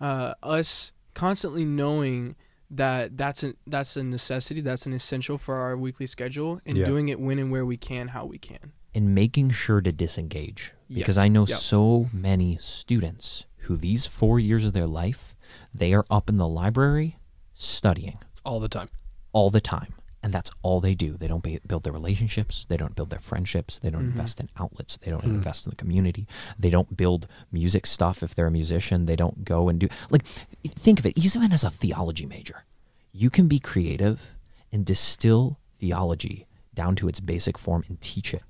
uh, 0.00 0.34
us 0.42 0.92
constantly 1.14 1.64
knowing 1.64 2.34
that 2.70 3.16
that's 3.16 3.44
a 3.44 3.54
that's 3.66 3.96
a 3.96 4.02
necessity, 4.02 4.60
that's 4.60 4.86
an 4.86 4.92
essential 4.92 5.38
for 5.38 5.54
our 5.54 5.76
weekly 5.76 6.06
schedule, 6.06 6.60
and 6.66 6.76
Yeah. 6.76 6.84
doing 6.84 7.08
it 7.08 7.20
when 7.20 7.38
and 7.38 7.50
where 7.50 7.64
we 7.64 7.76
can, 7.76 8.08
how 8.08 8.26
we 8.26 8.38
can. 8.38 8.72
And 8.94 9.14
making 9.14 9.50
sure 9.50 9.80
to 9.80 9.92
disengage. 9.92 10.72
Because 10.88 11.16
Yes. 11.16 11.24
I 11.24 11.28
know 11.28 11.46
Yep. 11.46 11.58
so 11.58 12.10
many 12.12 12.58
students 12.60 13.44
who 13.62 13.76
these 13.76 14.06
four 14.06 14.38
years 14.38 14.64
of 14.64 14.72
their 14.72 14.86
life, 14.86 15.34
they 15.74 15.92
are 15.92 16.04
up 16.10 16.28
in 16.30 16.36
the 16.36 16.46
library 16.48 17.18
studying 17.54 18.18
all 18.44 18.60
the 18.60 18.68
time. 18.68 18.88
all 19.32 19.50
the 19.50 19.60
time. 19.60 19.92
And 20.22 20.32
that's 20.32 20.50
all 20.62 20.80
they 20.80 20.94
do. 20.94 21.16
They 21.16 21.28
don't 21.28 21.44
build 21.68 21.82
their 21.84 21.92
relationships. 21.92 22.64
They 22.64 22.76
don't 22.76 22.94
build 22.96 23.10
their 23.10 23.18
friendships. 23.20 23.78
They 23.78 23.90
don't 23.90 24.02
Mhm. 24.04 24.12
invest 24.12 24.40
in 24.40 24.48
outlets. 24.56 24.96
They 24.96 25.10
don't 25.10 25.22
Mhm. 25.24 25.34
invest 25.36 25.66
in 25.66 25.70
the 25.70 25.76
community. 25.76 26.26
They 26.58 26.70
don't 26.70 26.96
build 26.96 27.28
music 27.52 27.86
stuff 27.86 28.22
if 28.22 28.34
they're 28.34 28.46
a 28.48 28.50
musician. 28.50 29.04
They 29.06 29.14
don't 29.14 29.44
go 29.44 29.68
and 29.68 29.78
do 29.78 29.88
like 30.10 30.24
think 30.64 30.98
of 30.98 31.06
it. 31.06 31.16
Even 31.18 31.52
as 31.52 31.62
a 31.62 31.70
theology 31.70 32.26
major, 32.26 32.64
you 33.12 33.30
can 33.30 33.46
be 33.46 33.58
creative 33.60 34.34
and 34.72 34.84
distill 34.86 35.58
theology 35.78 36.46
down 36.74 36.96
to 36.96 37.08
its 37.08 37.20
basic 37.20 37.56
form 37.58 37.84
and 37.88 38.00
teach 38.00 38.32
it 38.34 38.42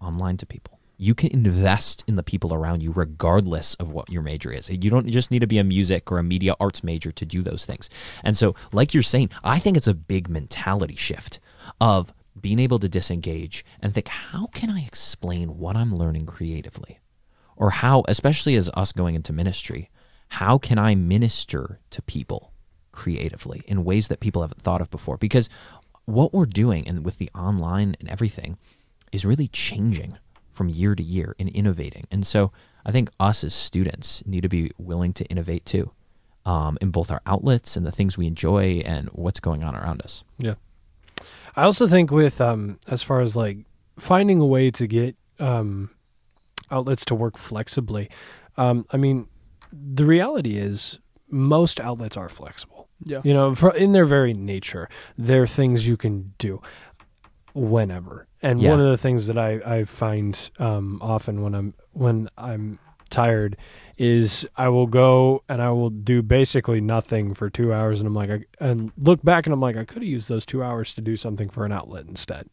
online 0.00 0.36
to 0.36 0.46
people. 0.46 0.78
You 0.96 1.14
can 1.14 1.30
invest 1.32 2.04
in 2.06 2.16
the 2.16 2.22
people 2.22 2.54
around 2.54 2.82
you 2.82 2.92
regardless 2.92 3.74
of 3.74 3.90
what 3.90 4.10
your 4.10 4.22
major 4.22 4.52
is. 4.52 4.70
You 4.70 4.90
don't 4.90 5.08
just 5.08 5.30
need 5.30 5.40
to 5.40 5.46
be 5.46 5.58
a 5.58 5.64
music 5.64 6.12
or 6.12 6.18
a 6.18 6.22
media 6.22 6.54
arts 6.60 6.84
major 6.84 7.10
to 7.12 7.26
do 7.26 7.42
those 7.42 7.66
things. 7.66 7.90
And 8.22 8.36
so, 8.36 8.54
like 8.72 8.94
you're 8.94 9.02
saying, 9.02 9.30
I 9.42 9.58
think 9.58 9.76
it's 9.76 9.88
a 9.88 9.94
big 9.94 10.28
mentality 10.28 10.96
shift 10.96 11.40
of 11.80 12.14
being 12.40 12.58
able 12.58 12.78
to 12.78 12.88
disengage 12.88 13.64
and 13.80 13.92
think, 13.92 14.08
how 14.08 14.46
can 14.46 14.70
I 14.70 14.82
explain 14.82 15.58
what 15.58 15.76
I'm 15.76 15.94
learning 15.94 16.26
creatively? 16.26 17.00
Or 17.56 17.70
how, 17.70 18.02
especially 18.08 18.56
as 18.56 18.70
us 18.70 18.92
going 18.92 19.14
into 19.14 19.32
ministry, 19.32 19.90
how 20.28 20.58
can 20.58 20.78
I 20.78 20.94
minister 20.94 21.80
to 21.90 22.02
people 22.02 22.52
creatively 22.92 23.62
in 23.66 23.84
ways 23.84 24.08
that 24.08 24.20
people 24.20 24.42
haven't 24.42 24.62
thought 24.62 24.80
of 24.80 24.90
before? 24.90 25.16
Because 25.16 25.48
what 26.06 26.32
we're 26.32 26.46
doing 26.46 26.86
and 26.86 27.04
with 27.04 27.18
the 27.18 27.30
online 27.34 27.96
and 28.00 28.08
everything 28.08 28.58
is 29.12 29.24
really 29.24 29.48
changing 29.48 30.18
from 30.54 30.68
year 30.68 30.94
to 30.94 31.02
year 31.02 31.34
and 31.38 31.48
innovating. 31.48 32.06
And 32.10 32.26
so 32.26 32.52
I 32.86 32.92
think 32.92 33.10
us 33.18 33.44
as 33.44 33.54
students 33.54 34.22
need 34.26 34.42
to 34.42 34.48
be 34.48 34.70
willing 34.78 35.12
to 35.14 35.24
innovate 35.26 35.64
too, 35.66 35.92
um, 36.46 36.78
in 36.80 36.90
both 36.90 37.10
our 37.10 37.22
outlets 37.26 37.76
and 37.76 37.84
the 37.86 37.92
things 37.92 38.16
we 38.16 38.26
enjoy 38.26 38.82
and 38.84 39.08
what's 39.08 39.40
going 39.40 39.64
on 39.64 39.74
around 39.74 40.02
us. 40.02 40.24
Yeah. 40.38 40.54
I 41.56 41.64
also 41.64 41.86
think 41.86 42.10
with 42.10 42.40
um 42.40 42.78
as 42.88 43.02
far 43.02 43.20
as 43.20 43.36
like 43.36 43.58
finding 43.98 44.40
a 44.40 44.46
way 44.46 44.70
to 44.72 44.86
get 44.86 45.16
um 45.38 45.90
outlets 46.70 47.04
to 47.06 47.14
work 47.14 47.36
flexibly. 47.36 48.10
Um 48.56 48.86
I 48.90 48.96
mean 48.96 49.28
the 49.72 50.04
reality 50.04 50.56
is 50.56 50.98
most 51.28 51.80
outlets 51.80 52.16
are 52.16 52.28
flexible. 52.28 52.88
Yeah. 53.04 53.20
You 53.24 53.34
know, 53.34 53.54
for, 53.54 53.74
in 53.74 53.92
their 53.92 54.06
very 54.06 54.32
nature, 54.32 54.88
they're 55.18 55.46
things 55.46 55.86
you 55.86 55.96
can 55.96 56.32
do 56.38 56.62
whenever. 57.54 58.26
And 58.42 58.60
Yeah. 58.60 58.70
one 58.70 58.80
of 58.80 58.86
the 58.90 58.98
things 58.98 59.26
that 59.28 59.38
I 59.38 59.60
I 59.64 59.84
find 59.84 60.50
um 60.58 60.98
often 61.00 61.42
when 61.42 61.54
I'm 61.54 61.74
when 61.92 62.28
I'm 62.36 62.78
tired 63.10 63.56
is 63.96 64.46
I 64.56 64.68
will 64.70 64.88
go 64.88 65.44
and 65.48 65.62
I 65.62 65.70
will 65.70 65.90
do 65.90 66.20
basically 66.20 66.80
nothing 66.80 67.32
for 67.32 67.48
two 67.48 67.72
hours, 67.72 68.00
and 68.00 68.08
I'm 68.08 68.14
like, 68.14 68.30
I, 68.30 68.44
and 68.58 68.90
look 68.98 69.22
back 69.22 69.46
and 69.46 69.54
I'm 69.54 69.60
like, 69.60 69.76
I 69.76 69.84
could 69.84 70.02
have 70.02 70.10
used 70.10 70.28
those 70.28 70.44
two 70.44 70.64
hours 70.64 70.94
to 70.94 71.00
do 71.00 71.16
something 71.16 71.48
for 71.48 71.64
an 71.64 71.70
outlet 71.70 72.06
instead, 72.08 72.48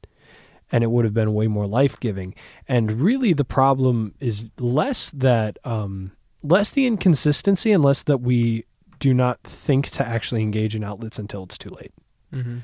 and 0.72 0.84
it 0.84 0.92
would 0.92 1.04
have 1.04 1.16
been 1.16 1.34
way 1.34 1.48
more 1.48 1.66
life 1.66 2.00
giving. 2.00 2.36
And 2.68 2.92
really, 3.02 3.34
the 3.34 3.44
problem 3.46 4.14
is 4.20 4.46
less 4.60 5.10
that, 5.12 5.58
um, 5.64 6.12
less 6.44 6.70
the 6.70 6.86
inconsistency, 6.86 7.72
and 7.72 7.82
less 7.84 8.04
that 8.04 8.20
we 8.22 8.66
do 9.00 9.16
not 9.16 9.42
think 9.42 9.90
to 9.90 10.08
actually 10.08 10.44
engage 10.44 10.76
in 10.76 10.84
outlets 10.84 11.18
until 11.18 11.42
it's 11.44 11.58
too 11.58 11.70
late. 11.72 11.92
Mm-hmm. 12.32 12.60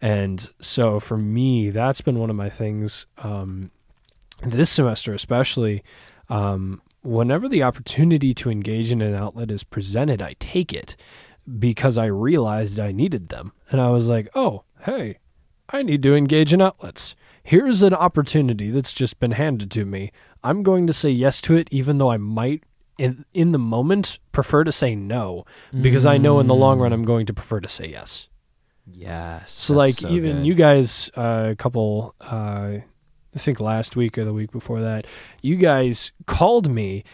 And 0.00 0.48
so 0.60 1.00
for 1.00 1.16
me, 1.16 1.70
that's 1.70 2.00
been 2.00 2.18
one 2.18 2.30
of 2.30 2.36
my 2.36 2.50
things 2.50 3.06
um, 3.18 3.70
this 4.42 4.70
semester, 4.70 5.14
especially. 5.14 5.82
Um, 6.28 6.82
whenever 7.02 7.48
the 7.48 7.62
opportunity 7.62 8.34
to 8.34 8.50
engage 8.50 8.90
in 8.90 9.00
an 9.00 9.14
outlet 9.14 9.50
is 9.50 9.64
presented, 9.64 10.20
I 10.20 10.34
take 10.38 10.72
it 10.72 10.96
because 11.58 11.96
I 11.96 12.06
realized 12.06 12.80
I 12.80 12.92
needed 12.92 13.28
them. 13.28 13.52
And 13.70 13.80
I 13.80 13.90
was 13.90 14.08
like, 14.08 14.28
oh, 14.34 14.64
hey, 14.80 15.18
I 15.68 15.82
need 15.82 16.02
to 16.02 16.14
engage 16.14 16.52
in 16.52 16.60
outlets. 16.60 17.14
Here's 17.42 17.82
an 17.82 17.94
opportunity 17.94 18.70
that's 18.70 18.92
just 18.92 19.20
been 19.20 19.32
handed 19.32 19.70
to 19.72 19.84
me. 19.84 20.10
I'm 20.42 20.62
going 20.62 20.86
to 20.88 20.92
say 20.92 21.10
yes 21.10 21.40
to 21.42 21.56
it, 21.56 21.68
even 21.70 21.98
though 21.98 22.10
I 22.10 22.16
might. 22.16 22.64
In, 22.98 23.26
in 23.34 23.52
the 23.52 23.58
moment, 23.58 24.18
prefer 24.32 24.64
to 24.64 24.72
say 24.72 24.94
no 24.94 25.44
because 25.82 26.06
I 26.06 26.16
know 26.16 26.40
in 26.40 26.46
the 26.46 26.54
long 26.54 26.80
run 26.80 26.94
I'm 26.94 27.02
going 27.02 27.26
to 27.26 27.34
prefer 27.34 27.60
to 27.60 27.68
say 27.68 27.88
yes. 27.88 28.28
Yes. 28.90 29.52
So 29.52 29.74
like 29.74 29.94
so 29.94 30.08
even 30.08 30.38
good. 30.38 30.46
you 30.46 30.54
guys 30.54 31.10
uh, 31.16 31.48
a 31.50 31.56
couple 31.56 32.14
uh, 32.20 32.78
I 33.34 33.38
think 33.38 33.60
last 33.60 33.96
week 33.96 34.16
or 34.16 34.24
the 34.24 34.32
week 34.32 34.52
before 34.52 34.80
that, 34.80 35.06
you 35.42 35.56
guys 35.56 36.12
called 36.26 36.70
me 36.70 37.04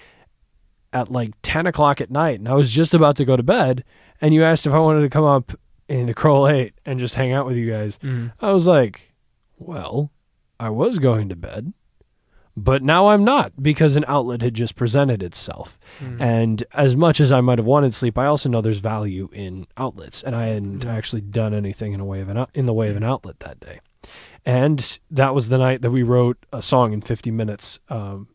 at 0.92 1.10
like 1.10 1.32
ten 1.42 1.66
o'clock 1.66 2.00
at 2.00 2.10
night 2.10 2.38
and 2.38 2.48
I 2.48 2.54
was 2.54 2.70
just 2.72 2.94
about 2.94 3.16
to 3.16 3.24
go 3.24 3.36
to 3.36 3.42
bed 3.42 3.84
and 4.20 4.34
you 4.34 4.44
asked 4.44 4.66
if 4.66 4.72
I 4.72 4.78
wanted 4.78 5.00
to 5.00 5.08
come 5.08 5.24
up 5.24 5.52
into 5.88 6.14
Crowell 6.14 6.48
eight 6.48 6.74
and 6.84 7.00
just 7.00 7.14
hang 7.14 7.32
out 7.32 7.46
with 7.46 7.56
you 7.56 7.70
guys. 7.70 7.98
Mm-hmm. 7.98 8.28
I 8.44 8.52
was 8.52 8.66
like, 8.66 9.12
Well, 9.58 10.10
I 10.60 10.68
was 10.70 10.98
going 10.98 11.28
to 11.30 11.36
bed. 11.36 11.72
But 12.56 12.82
now 12.82 13.08
I'm 13.08 13.24
not 13.24 13.52
because 13.62 13.96
an 13.96 14.04
outlet 14.06 14.42
had 14.42 14.52
just 14.54 14.76
presented 14.76 15.22
itself. 15.22 15.78
Mm-hmm. 16.00 16.20
And 16.22 16.64
as 16.74 16.94
much 16.94 17.18
as 17.20 17.32
I 17.32 17.40
might 17.40 17.58
have 17.58 17.66
wanted 17.66 17.94
sleep, 17.94 18.18
I 18.18 18.26
also 18.26 18.48
know 18.50 18.60
there's 18.60 18.78
value 18.78 19.30
in 19.32 19.66
outlets, 19.78 20.22
and 20.22 20.36
I 20.36 20.46
hadn't 20.48 20.84
Yeah. 20.84 20.94
actually 20.94 21.22
done 21.22 21.54
anything 21.54 21.92
in 21.94 22.00
a 22.00 22.04
way 22.04 22.20
of 22.20 22.28
an 22.28 22.46
in 22.54 22.66
the 22.66 22.74
way 22.74 22.90
of 22.90 22.96
an 22.96 23.04
outlet 23.04 23.40
that 23.40 23.58
day. 23.58 23.80
And 24.44 24.98
that 25.10 25.34
was 25.34 25.48
the 25.48 25.58
night 25.58 25.82
that 25.82 25.90
we 25.92 26.02
wrote 26.02 26.36
a 26.52 26.60
song 26.60 26.92
in 26.92 27.00
50 27.00 27.30
minutes. 27.30 27.78
Um, 27.88 28.28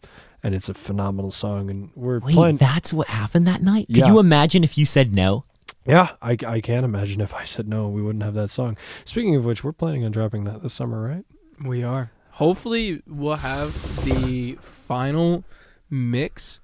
and 0.44 0.56
it's 0.56 0.70
a 0.70 0.74
phenomenal 0.74 1.32
song. 1.32 1.70
And 1.70 1.90
we're 1.96 2.20
Wait, 2.20 2.34
playing. 2.34 2.58
that's 2.58 2.94
what 2.94 3.08
happened 3.08 3.46
that 3.48 3.62
night? 3.62 3.88
Could 3.88 3.98
Yeah. 3.98 4.08
you 4.08 4.20
imagine 4.20 4.64
if 4.64 4.78
you 4.78 4.86
said 4.86 5.14
no? 5.14 5.44
yeah, 5.86 6.12
I, 6.22 6.36
I 6.46 6.60
can't 6.62 6.84
imagine 6.86 7.22
if 7.22 7.34
I 7.34 7.44
said 7.44 7.68
no, 7.68 7.88
we 7.88 8.02
wouldn't 8.02 8.24
have 8.24 8.34
that 8.36 8.50
song. 8.50 8.78
Speaking 9.06 9.36
of 9.36 9.46
which, 9.46 9.64
we're 9.64 9.72
planning 9.74 10.04
on 10.06 10.12
dropping 10.12 10.44
that 10.46 10.62
this 10.62 10.74
summer, 10.74 11.02
right? 11.02 11.24
We 11.64 11.82
are. 11.84 12.12
Hopefully, 12.38 13.02
we'll 13.08 13.38
have 13.38 13.74
the 14.06 14.58
final 14.62 15.44
mix 15.90 16.60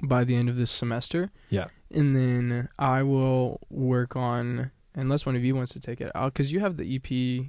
by 0.00 0.22
the 0.22 0.36
end 0.36 0.48
of 0.48 0.56
this 0.56 0.70
semester. 0.70 1.30
Yeah. 1.50 1.66
And 1.90 2.14
then 2.14 2.68
I 2.78 3.02
will 3.02 3.60
work 3.68 4.14
on, 4.14 4.70
unless 4.94 5.26
one 5.26 5.34
of 5.34 5.44
you 5.44 5.56
wants 5.56 5.72
to 5.72 5.80
take 5.80 6.00
it 6.00 6.12
out, 6.14 6.34
because 6.34 6.52
you 6.52 6.60
have 6.60 6.76
the 6.76 6.94
EP. 6.94 7.46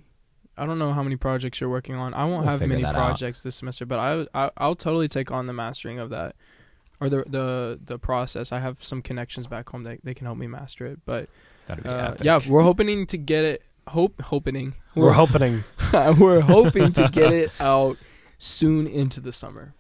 I 0.57 0.65
don't 0.65 0.79
know 0.79 0.93
how 0.93 1.03
many 1.03 1.15
projects 1.15 1.61
you're 1.61 1.69
working 1.69 1.93
on. 1.95 2.15
I 2.15 2.25
won't 2.25 2.41
We'll 2.41 2.57
have 2.57 2.67
many 2.67 2.81
that 2.81 2.95
out. 2.95 3.05
projects 3.05 3.43
this 3.43 3.55
semester, 3.55 3.85
but 3.85 3.99
I, 3.99 4.25
I 4.33 4.51
I'll 4.57 4.75
totally 4.75 5.07
take 5.07 5.29
on 5.31 5.45
the 5.45 5.53
mastering 5.53 5.99
of 5.99 6.09
that, 6.09 6.35
or 6.99 7.07
the 7.07 7.23
the 7.27 7.79
the 7.85 7.99
process. 7.99 8.51
I 8.51 8.59
have 8.59 8.83
some 8.83 9.03
connections 9.03 9.45
back 9.45 9.69
home 9.69 9.83
that 9.83 9.99
they 10.03 10.15
can 10.15 10.25
help 10.25 10.39
me 10.39 10.47
master 10.47 10.87
it. 10.87 10.99
But 11.05 11.29
That'd 11.67 11.83
be 11.83 11.89
uh, 11.89 12.15
yeah, 12.23 12.39
we're 12.49 12.63
hoping 12.63 13.05
to 13.05 13.17
get 13.17 13.45
it. 13.45 13.61
Hope 13.89 14.21
hoping 14.21 14.55
We're 14.93 15.13
hoping. 15.13 15.63
we're 16.19 16.41
hoping 16.41 16.91
to 16.91 17.09
get 17.11 17.33
it 17.33 17.51
out 17.59 17.97
soon 18.37 18.85
into 18.85 19.19
the 19.19 19.31
summer. 19.31 19.73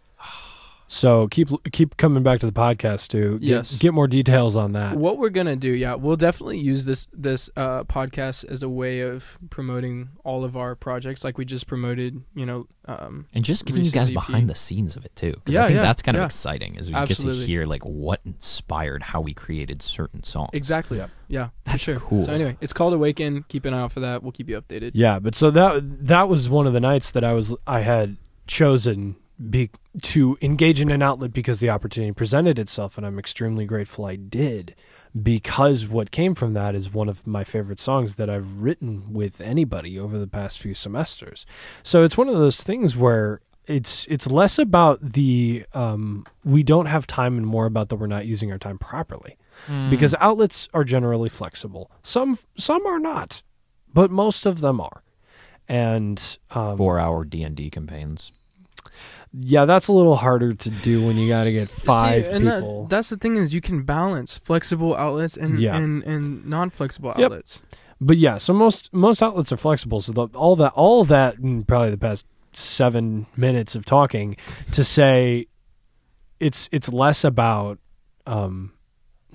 So 0.91 1.27
keep 1.27 1.49
keep 1.71 1.97
coming 1.97 2.23
back 2.23 2.39
to 2.39 2.47
the 2.47 2.51
podcast 2.51 3.09
to 3.09 3.37
get, 3.37 3.47
Yes. 3.47 3.77
get 3.77 3.93
more 3.93 4.07
details 4.07 4.55
on 4.55 4.71
that. 4.73 4.97
What 4.97 5.19
we're 5.19 5.29
gonna 5.29 5.55
do, 5.55 5.71
yeah, 5.71 5.93
we'll 5.93 6.15
definitely 6.15 6.57
use 6.57 6.83
this 6.85 7.07
this 7.13 7.47
uh, 7.55 7.83
podcast 7.83 8.43
as 8.45 8.63
a 8.63 8.69
way 8.69 9.01
of 9.01 9.37
promoting 9.51 10.09
all 10.23 10.43
of 10.43 10.57
our 10.57 10.75
projects, 10.75 11.23
like 11.23 11.37
we 11.37 11.45
just 11.45 11.67
promoted. 11.67 12.23
You 12.33 12.47
know, 12.47 12.67
um, 12.87 13.27
And 13.35 13.45
just 13.45 13.67
giving 13.67 13.83
you 13.83 13.91
guys 13.91 14.09
EP. 14.09 14.15
behind 14.15 14.49
the 14.49 14.55
scenes 14.55 14.95
of 14.95 15.05
it 15.05 15.15
too. 15.15 15.33
'Cause 15.45 15.53
Yeah, 15.53 15.65
I 15.65 15.67
think 15.67 15.75
yeah, 15.75 15.81
that's 15.83 16.01
kind 16.01 16.17
of 16.17 16.23
exciting 16.23 16.75
as 16.79 16.89
we 16.89 16.95
Absolutely. 16.95 17.41
get 17.41 17.45
to 17.45 17.47
hear 17.51 17.65
like 17.67 17.83
what 17.85 18.21
inspired 18.25 19.03
how 19.03 19.21
we 19.21 19.35
created 19.35 19.83
certain 19.83 20.23
songs. 20.23 20.49
exactly. 20.53 20.97
Yep. 20.97 21.11
Yeah, 21.27 21.49
That's 21.65 21.83
sure. 21.83 21.97
cool. 21.97 22.23
So 22.23 22.33
anyway, 22.33 22.57
it's 22.61 22.73
called 22.73 22.93
Awaken. 22.95 23.45
Keep 23.47 23.65
an 23.65 23.75
eye 23.75 23.81
out 23.81 23.91
for 23.91 23.99
that. 23.99 24.23
We'll 24.23 24.31
keep 24.31 24.49
you 24.49 24.59
updated. 24.59 24.91
Yeah, 24.95 25.19
but 25.19 25.35
so 25.35 25.51
that 25.51 26.07
that 26.07 26.27
was 26.27 26.49
one 26.49 26.65
of 26.65 26.73
the 26.73 26.79
nights 26.79 27.11
that 27.11 27.23
I 27.23 27.33
was 27.33 27.53
I 27.67 27.81
had 27.81 28.17
chosen 28.47 29.15
be, 29.49 29.69
to 30.03 30.37
engage 30.41 30.81
in 30.81 30.91
an 30.91 31.01
outlet 31.01 31.33
because 31.33 31.59
the 31.59 31.69
opportunity 31.69 32.11
presented 32.11 32.57
itself, 32.59 32.97
and 32.97 33.05
I'm 33.05 33.19
extremely 33.19 33.65
grateful 33.65 34.05
I 34.05 34.15
did. 34.15 34.75
Because 35.21 35.87
what 35.87 36.11
came 36.11 36.35
from 36.35 36.53
that 36.53 36.75
is 36.75 36.93
one 36.93 37.09
of 37.09 37.25
my 37.25 37.43
favorite 37.43 37.79
songs 37.79 38.15
that 38.17 38.29
I've 38.29 38.61
written 38.61 39.11
with 39.11 39.41
anybody 39.41 39.97
over 39.97 40.19
the 40.19 40.27
past 40.27 40.59
few 40.59 40.75
semesters. 40.75 41.45
So 41.81 42.03
it's 42.03 42.15
one 42.17 42.29
of 42.29 42.35
those 42.35 42.61
things 42.61 42.95
where 42.95 43.41
it's 43.65 44.05
it's 44.07 44.27
less 44.27 44.59
about 44.59 44.99
the 45.13 45.65
um, 45.73 46.25
we 46.43 46.61
don't 46.63 46.87
have 46.87 47.07
time 47.07 47.37
and 47.37 47.45
more 47.45 47.65
about 47.65 47.89
that 47.89 47.95
we're 47.95 48.07
not 48.07 48.25
using 48.25 48.51
our 48.51 48.57
time 48.57 48.77
properly 48.77 49.37
Mm. 49.67 49.89
because 49.89 50.15
outlets 50.21 50.69
are 50.73 50.85
generally 50.85 51.27
flexible. 51.27 51.91
Some 52.01 52.39
some 52.55 52.85
are 52.87 52.99
not, 52.99 53.41
but 53.93 54.09
most 54.09 54.45
of 54.45 54.61
them 54.61 54.79
are. 54.79 55.03
And 55.67 56.37
um, 56.51 56.77
four 56.77 56.97
hour 56.99 57.25
D 57.25 57.43
and 57.43 57.55
D 57.55 57.69
campaigns. 57.69 58.31
Yeah, 59.33 59.65
that's 59.65 59.87
a 59.87 59.93
little 59.93 60.15
harder 60.15 60.53
to 60.53 60.69
do 60.69 61.05
when 61.05 61.15
you 61.17 61.27
got 61.29 61.43
to 61.43 61.51
get 61.51 61.69
five 61.69 62.25
See, 62.25 62.31
and 62.31 62.43
people. 62.45 62.83
That, 62.83 62.95
that's 62.95 63.09
the 63.09 63.17
thing 63.17 63.35
is 63.35 63.53
you 63.53 63.61
can 63.61 63.83
balance 63.83 64.37
flexible 64.39 64.95
outlets 64.95 65.37
and 65.37 65.59
Yeah. 65.59 65.77
and, 65.77 66.03
and 66.03 66.45
non-flexible 66.45 67.13
Yep. 67.17 67.25
outlets. 67.25 67.61
but 68.01 68.17
yeah, 68.17 68.37
so 68.37 68.53
most 68.53 68.91
most 68.93 69.21
outlets 69.21 69.51
are 69.51 69.57
flexible. 69.57 70.01
So 70.01 70.11
the, 70.13 70.27
all 70.37 70.55
that 70.57 70.71
all 70.73 71.03
that 71.05 71.35
in 71.37 71.63
probably 71.63 71.91
the 71.91 71.97
past 71.97 72.25
seven 72.53 73.27
minutes 73.37 73.75
of 73.75 73.85
talking 73.85 74.35
to 74.71 74.83
say 74.83 75.45
it's 76.39 76.67
it's 76.71 76.91
less 76.91 77.23
about 77.23 77.77
um, 78.25 78.71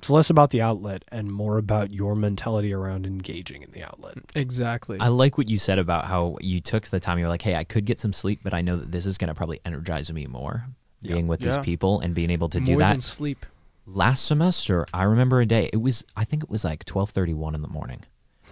it's 0.05 0.11
less 0.11 0.29
about 0.29 0.51
the 0.51 0.61
outlet 0.61 1.03
and 1.11 1.31
more 1.31 1.57
about 1.57 1.91
your 1.91 2.15
mentality 2.15 2.75
around 2.75 3.07
engaging 3.07 3.63
in 3.63 3.71
the 3.71 3.83
outlet. 3.83 4.19
Exactly. 4.35 4.99
I 5.01 5.09
like 5.09 5.39
what 5.39 5.49
you 5.49 5.57
said 5.57 5.79
about 5.79 6.05
how 6.05 6.37
you 6.43 6.61
took 6.61 6.87
the 6.89 7.01
time. 7.01 7.19
You 7.19 7.25
were 7.25 7.31
like, 7.31 7.41
"Hey, 7.41 7.55
I 7.57 7.65
could 7.65 7.87
get 7.87 7.99
some 7.99 8.13
sleep, 8.13 8.41
but 8.45 8.53
I 8.53 8.61
know 8.61 8.77
that 8.77 8.93
this 8.93 9.07
is 9.07 9.17
going 9.17 9.29
to 9.29 9.35
probably 9.35 9.61
energize 9.65 10.13
me 10.13 10.27
more." 10.27 10.67
Yeah. 11.01 11.15
Being 11.15 11.27
with 11.27 11.41
these 11.41 11.57
people 11.59 12.01
and 12.01 12.15
being 12.15 12.29
able 12.31 12.51
to 12.51 12.61
do 12.61 12.77
that. 12.79 12.91
than 12.93 13.01
sleep. 13.01 13.47
Last 13.87 14.27
semester, 14.27 14.87
I 14.93 15.05
remember 15.05 15.41
a 15.41 15.47
day. 15.47 15.71
It 15.73 15.79
was, 15.83 16.05
I 16.17 16.25
think 16.25 16.43
it 16.43 16.51
was 16.51 16.65
like 16.65 16.85
twelve 16.85 17.09
thirty 17.11 17.33
one 17.33 17.55
in 17.55 17.63
the 17.63 17.69
morning. 17.69 18.05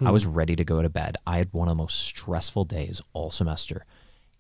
I 0.05 0.11
was 0.11 0.25
Hmm. 0.25 0.33
ready 0.33 0.57
to 0.57 0.65
go 0.65 0.81
to 0.81 0.89
bed. 0.89 1.17
I 1.27 1.37
had 1.37 1.53
one 1.53 1.69
of 1.69 1.73
the 1.77 1.83
most 1.83 1.99
stressful 2.01 2.65
days 2.65 3.03
all 3.13 3.31
semester. 3.31 3.85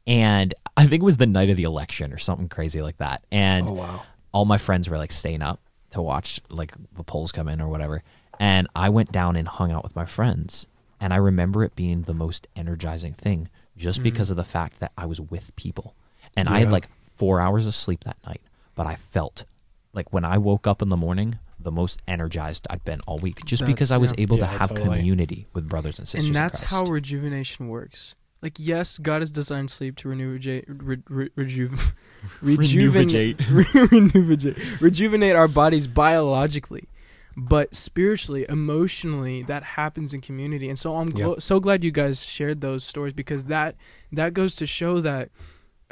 And 0.06 0.54
I 0.78 0.86
think 0.86 1.02
it 1.02 1.04
was 1.04 1.18
the 1.18 1.26
night 1.26 1.50
of 1.50 1.56
the 1.58 1.62
election 1.64 2.10
or 2.12 2.18
something 2.18 2.48
crazy 2.48 2.80
like 2.82 2.96
that. 2.98 3.22
And 3.30 3.68
Oh 3.70 3.74
wow. 3.74 4.02
all 4.32 4.44
my 4.46 4.58
friends 4.58 4.88
were 4.88 4.96
like 4.98 5.12
staying 5.12 5.42
up 5.42 5.60
to 5.92 6.02
watch 6.02 6.40
like 6.50 6.74
the 6.94 7.04
polls 7.04 7.32
come 7.32 7.48
in 7.48 7.60
or 7.60 7.68
whatever. 7.68 8.02
And 8.38 8.66
I 8.74 8.88
went 8.88 9.12
down 9.12 9.36
and 9.36 9.46
hung 9.46 9.70
out 9.70 9.84
with 9.84 9.96
my 9.96 10.04
friends. 10.04 10.66
And 11.00 11.12
I 11.12 11.16
remember 11.16 11.64
it 11.64 11.74
being 11.74 12.02
the 12.02 12.14
most 12.14 12.46
energizing 12.54 13.14
thing 13.14 13.48
just 13.76 13.98
mm-hmm. 13.98 14.04
because 14.04 14.30
of 14.30 14.36
the 14.36 14.44
fact 14.44 14.80
that 14.80 14.92
I 14.96 15.06
was 15.06 15.20
with 15.20 15.54
people. 15.56 15.94
And 16.36 16.48
I 16.48 16.60
had 16.60 16.72
like 16.72 16.88
four 17.00 17.40
hours 17.40 17.66
of 17.66 17.74
sleep 17.74 18.04
that 18.04 18.16
night, 18.26 18.40
but 18.74 18.86
I 18.86 18.94
felt 18.94 19.44
like 19.92 20.12
when 20.12 20.24
I 20.24 20.38
woke 20.38 20.66
up 20.66 20.80
in 20.80 20.88
the 20.88 20.96
morning, 20.96 21.38
the 21.58 21.72
most 21.72 22.00
energized 22.08 22.66
I'd 22.70 22.84
been 22.84 23.00
all 23.06 23.18
week 23.18 23.44
just 23.44 23.66
because 23.66 23.92
I 23.92 23.98
was 23.98 24.12
yeah. 24.16 24.22
able 24.22 24.38
to 24.38 24.46
have 24.46 24.70
totally. 24.70 24.98
community 24.98 25.46
with 25.52 25.68
brothers 25.68 25.98
and 25.98 26.08
sisters. 26.08 26.26
and 26.26 26.34
that's 26.34 26.60
how 26.60 26.84
rejuvenation 26.84 27.68
works. 27.68 28.14
Like 28.42 28.54
yes, 28.58 28.98
God 28.98 29.22
has 29.22 29.30
designed 29.30 29.70
sleep 29.70 29.96
to 29.98 30.08
renew, 30.08 30.32
reju- 30.32 30.64
re, 30.66 30.98
re, 31.08 31.28
rejuv- 31.30 31.92
rejuvenate, 32.42 33.38
rejuvenate, 33.48 34.56
rejuvenate 34.80 35.36
our 35.36 35.46
bodies 35.46 35.86
biologically, 35.86 36.88
but 37.36 37.72
spiritually, 37.74 38.44
emotionally, 38.48 39.44
that 39.44 39.62
happens 39.62 40.12
in 40.12 40.20
community. 40.20 40.68
And 40.68 40.76
so 40.78 40.96
I'm 40.96 41.40
so 41.40 41.60
glad 41.60 41.84
you 41.84 41.92
guys 41.92 42.24
shared 42.24 42.60
those 42.60 42.82
stories 42.84 43.12
because 43.14 43.44
that 43.44 43.76
that 44.10 44.34
goes 44.34 44.56
to 44.56 44.66
show 44.66 44.98
that 45.00 45.30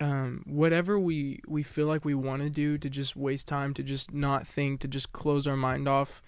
um, 0.00 0.42
whatever 0.46 0.98
we 0.98 1.40
we 1.46 1.62
feel 1.62 1.86
like 1.86 2.04
we 2.04 2.14
want 2.14 2.42
to 2.42 2.50
do 2.50 2.78
to 2.78 2.90
just 2.90 3.14
waste 3.14 3.46
time, 3.46 3.74
to 3.74 3.82
just 3.82 4.12
not 4.12 4.46
think, 4.46 4.80
to 4.80 4.88
just 4.88 5.12
close 5.12 5.46
our 5.46 5.56
mind 5.56 5.86
off. 5.86 6.20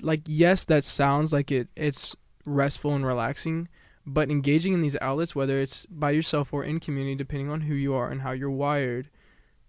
Like 0.00 0.22
yes, 0.26 0.64
that 0.66 0.84
sounds 0.84 1.32
like 1.32 1.50
it. 1.50 1.68
It's 1.74 2.14
restful 2.44 2.94
and 2.94 3.04
relaxing, 3.06 3.68
but 4.06 4.30
engaging 4.30 4.72
in 4.72 4.80
these 4.80 4.96
outlets, 5.00 5.34
whether 5.34 5.60
it's 5.60 5.86
by 5.86 6.10
yourself 6.10 6.52
or 6.52 6.64
in 6.64 6.80
community, 6.80 7.14
depending 7.14 7.50
on 7.50 7.62
who 7.62 7.74
you 7.74 7.94
are 7.94 8.10
and 8.10 8.22
how 8.22 8.32
you're 8.32 8.50
wired, 8.50 9.08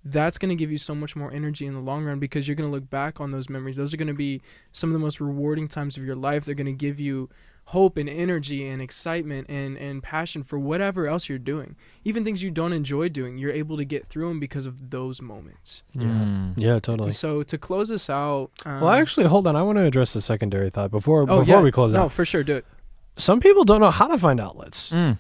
that's 0.06 0.38
going 0.38 0.50
to 0.50 0.56
give 0.56 0.72
you 0.72 0.78
so 0.78 0.94
much 0.94 1.16
more 1.16 1.32
energy 1.32 1.66
in 1.66 1.74
the 1.74 1.80
long 1.80 2.04
run 2.04 2.20
because 2.20 2.48
you're 2.48 2.56
going 2.56 2.70
to 2.70 2.74
look 2.74 2.90
back 2.90 3.22
on 3.22 3.32
those 3.32 3.50
memories. 3.50 3.78
Those 3.78 3.94
are 3.94 3.98
going 3.98 4.08
to 4.08 4.14
be 4.14 4.42
some 4.72 4.90
of 4.90 4.94
the 4.94 5.00
most 5.00 5.22
rewarding 5.22 5.68
times 5.68 5.98
of 5.98 6.04
your 6.04 6.16
life. 6.16 6.46
They're 6.46 6.56
going 6.56 6.66
to 6.66 6.74
give 6.74 7.00
you 7.00 7.30
hope 7.68 7.96
and 7.96 8.10
energy 8.10 8.68
and 8.68 8.82
excitement 8.82 9.50
and, 9.50 9.78
and 9.78 10.04
passion 10.04 10.44
for 10.44 10.60
whatever 10.60 11.08
else 11.08 11.30
you're 11.30 11.38
doing. 11.38 11.78
Even 12.04 12.26
things 12.26 12.44
you 12.44 12.52
don't 12.52 12.74
enjoy 12.74 13.08
doing, 13.08 13.38
you're 13.38 13.52
able 13.52 13.78
to 13.78 13.86
get 13.86 14.06
through 14.06 14.28
them 14.28 14.40
because 14.40 14.66
of 14.66 14.90
those 14.90 15.22
moments. 15.22 15.84
Yeah. 15.94 16.08
Mm. 16.08 16.54
Yeah, 16.58 16.80
totally. 16.80 17.08
And 17.08 17.16
so 17.16 17.44
to 17.44 17.58
close 17.58 17.90
this 17.90 18.10
out, 18.10 18.52
um, 18.66 18.82
Well, 18.82 18.92
actually, 18.92 19.28
hold 19.28 19.48
on. 19.48 19.56
I 19.56 19.62
want 19.62 19.78
to 19.78 19.84
address 19.84 20.12
the 20.12 20.22
secondary 20.22 20.70
thought 20.70 20.92
before 20.92 21.22
oh, 21.22 21.40
before 21.40 21.46
yeah. 21.46 21.62
we 21.62 21.72
close 21.72 21.94
no, 21.94 22.00
out. 22.00 22.04
No, 22.04 22.10
for 22.10 22.26
sure, 22.26 22.44
do 22.44 22.58
it. 22.58 22.66
Some 23.18 23.40
people 23.40 23.64
don't 23.64 23.80
know 23.82 23.92
how 23.92 24.08
to 24.08 24.18
find 24.18 24.40
outlets 24.40 24.90
Mm. 24.90 25.20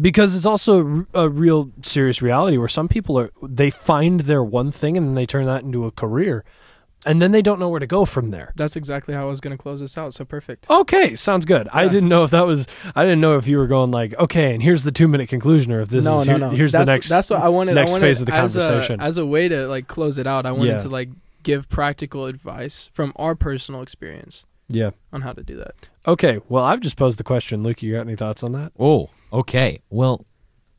because 0.00 0.36
it's 0.36 0.44
also 0.46 1.06
a 1.14 1.28
real 1.28 1.70
serious 1.82 2.20
reality 2.20 2.58
where 2.58 2.68
some 2.68 2.86
people 2.88 3.18
are 3.18 3.30
they 3.42 3.70
find 3.70 4.20
their 4.22 4.42
one 4.44 4.70
thing 4.70 4.96
and 4.96 5.06
then 5.08 5.14
they 5.14 5.24
turn 5.26 5.46
that 5.46 5.62
into 5.62 5.86
a 5.86 5.90
career, 5.90 6.44
and 7.06 7.20
then 7.22 7.32
they 7.32 7.40
don't 7.42 7.58
know 7.58 7.68
where 7.68 7.80
to 7.80 7.86
go 7.86 8.04
from 8.04 8.30
there. 8.30 8.52
That's 8.56 8.76
exactly 8.76 9.14
how 9.14 9.22
I 9.26 9.28
was 9.30 9.40
going 9.40 9.56
to 9.56 9.62
close 9.62 9.80
this 9.80 9.96
out. 9.96 10.12
So 10.14 10.24
perfect. 10.24 10.68
Okay, 10.70 11.16
sounds 11.16 11.44
good. 11.46 11.68
I 11.72 11.88
didn't 11.88 12.08
know 12.10 12.24
if 12.24 12.30
that 12.32 12.46
was. 12.46 12.66
I 12.94 13.04
didn't 13.04 13.20
know 13.20 13.36
if 13.36 13.46
you 13.46 13.56
were 13.58 13.66
going 13.66 13.90
like, 13.90 14.18
okay, 14.18 14.52
and 14.54 14.62
here's 14.62 14.84
the 14.84 14.92
two 14.92 15.08
minute 15.08 15.28
conclusion, 15.30 15.72
or 15.72 15.80
if 15.80 15.88
this 15.88 16.04
no, 16.04 16.20
is 16.20 16.26
no, 16.26 16.32
here- 16.32 16.38
no. 16.40 16.50
here's 16.50 16.72
that's, 16.72 16.86
the 16.86 16.92
next. 16.92 17.08
That's 17.08 17.30
what 17.30 17.40
I 17.40 17.48
wanted. 17.48 17.74
next 17.74 17.92
I 17.92 17.94
wanted 17.94 18.06
phase 18.06 18.20
of 18.20 18.26
the 18.26 18.34
as 18.34 18.54
conversation. 18.56 19.00
A, 19.00 19.04
as 19.04 19.16
a 19.16 19.24
way 19.26 19.48
to 19.48 19.66
like 19.66 19.86
close 19.88 20.18
it 20.18 20.26
out, 20.26 20.44
I 20.46 20.52
wanted 20.52 20.66
Yeah. 20.72 20.78
to 20.78 20.88
like 20.90 21.08
give 21.42 21.68
practical 21.68 22.26
advice 22.26 22.90
from 22.92 23.12
our 23.16 23.34
personal 23.34 23.80
experience 23.82 24.44
yeah. 24.68 24.90
on 25.12 25.22
how 25.22 25.32
to 25.32 25.42
do 25.42 25.56
that. 25.56 25.74
Okay. 26.06 26.40
Well, 26.48 26.64
I've 26.64 26.80
just 26.80 26.96
posed 26.96 27.18
the 27.18 27.24
question. 27.24 27.62
Luke, 27.62 27.82
you 27.82 27.94
got 27.94 28.02
any 28.02 28.16
thoughts 28.16 28.42
on 28.42 28.52
that? 28.52 28.72
Oh, 28.78 29.10
okay. 29.32 29.80
Well, 29.90 30.26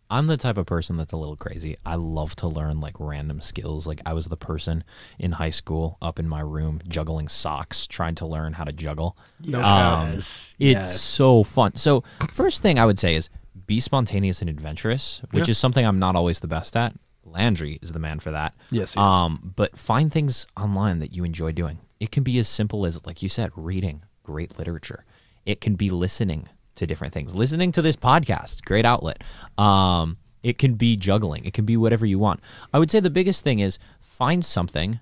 I'm 0.09 0.27
the 0.27 0.37
type 0.37 0.57
of 0.57 0.67
person 0.67 0.97
that's 0.97 1.13
a 1.13 1.17
little 1.17 1.35
crazy. 1.35 1.77
I 1.85 1.95
love 1.95 2.35
to 2.37 2.47
learn 2.47 2.79
like 2.79 2.95
random 2.99 3.41
skills. 3.41 3.87
Like 3.87 4.01
I 4.05 4.13
was 4.13 4.27
the 4.27 4.37
person 4.37 4.83
in 5.17 5.33
high 5.33 5.49
school 5.49 5.97
up 6.01 6.19
in 6.19 6.29
my 6.29 6.41
room 6.41 6.79
juggling 6.87 7.27
socks, 7.27 7.87
trying 7.87 8.13
to 8.15 8.27
learn 8.27 8.53
how 8.53 8.63
to 8.65 8.71
juggle. 8.71 9.17
No 9.41 9.63
Um, 9.63 10.13
Yes. 10.13 10.55
It's 10.59 10.79
Yes. 10.79 11.01
so 11.01 11.43
fun. 11.43 11.75
So, 11.75 12.03
first 12.31 12.61
thing 12.61 12.77
I 12.77 12.85
would 12.85 12.99
say 12.99 13.15
is 13.15 13.29
be 13.65 13.79
spontaneous 13.79 14.41
and 14.41 14.49
adventurous, 14.49 15.23
which 15.31 15.47
Yeah. 15.47 15.51
is 15.51 15.57
something 15.57 15.83
I'm 15.83 15.97
not 15.97 16.15
always 16.15 16.39
the 16.39 16.47
best 16.47 16.77
at. 16.77 16.93
Landry 17.23 17.79
is 17.81 17.91
the 17.91 17.99
man 17.99 18.19
for 18.19 18.29
that. 18.31 18.53
yes. 18.69 18.95
yes. 18.95 18.97
Um, 18.97 19.53
but 19.55 19.75
find 19.75 20.11
things 20.13 20.45
online 20.55 20.99
that 20.99 21.13
you 21.13 21.23
enjoy 21.23 21.51
doing. 21.51 21.79
It 22.05 22.11
can 22.11 22.21
be 22.21 22.37
as 22.37 22.47
simple 22.47 22.85
as, 22.85 23.03
like 23.03 23.23
you 23.23 23.29
said, 23.29 23.49
reading 23.55 24.03
great 24.21 24.59
literature. 24.59 25.05
It 25.43 25.59
can 25.59 25.73
be 25.73 25.89
listening 25.89 26.47
to 26.75 26.85
different 26.85 27.15
things. 27.15 27.33
Listening 27.33 27.71
to 27.71 27.81
this 27.81 27.95
podcast, 27.95 28.63
great 28.63 28.85
outlet. 28.85 29.23
Um, 29.57 30.17
it 30.43 30.59
can 30.59 30.75
be 30.75 30.95
juggling. 30.97 31.45
It 31.45 31.55
can 31.55 31.65
be 31.65 31.75
whatever 31.75 32.05
you 32.05 32.19
want. 32.19 32.41
I 32.71 32.77
would 32.77 32.91
say 32.91 32.99
the 32.99 33.09
biggest 33.09 33.43
thing 33.43 33.57
is 33.57 33.79
find 34.01 34.45
something 34.45 34.99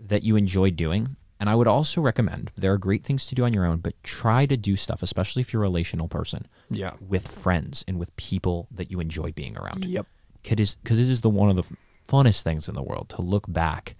that 0.00 0.22
you 0.22 0.34
enjoy 0.36 0.70
doing. 0.70 1.16
And 1.38 1.50
I 1.50 1.54
would 1.54 1.68
also 1.68 2.00
recommend 2.00 2.52
there 2.56 2.72
are 2.72 2.78
great 2.78 3.04
things 3.04 3.26
to 3.26 3.34
do 3.34 3.44
on 3.44 3.52
your 3.52 3.66
own, 3.66 3.80
but 3.80 3.92
try 4.02 4.46
to 4.46 4.56
do 4.56 4.76
stuff, 4.76 5.02
especially 5.02 5.42
if 5.42 5.52
you're 5.52 5.62
a 5.62 5.68
relational 5.68 6.08
person, 6.08 6.46
Yeah. 6.70 6.94
with 7.06 7.28
friends 7.28 7.84
and 7.86 7.98
with 7.98 8.16
people 8.16 8.66
that 8.70 8.90
you 8.90 8.98
enjoy 9.00 9.32
being 9.32 9.58
around. 9.58 9.84
Yep. 9.84 10.06
Because 10.42 10.98
it 10.98 11.10
is 11.10 11.20
the 11.20 11.28
one 11.28 11.50
of 11.50 11.56
the 11.56 11.64
funnest 12.08 12.40
things 12.40 12.66
in 12.66 12.74
the 12.74 12.82
world 12.82 13.10
to 13.10 13.20
look 13.20 13.44
back 13.46 13.94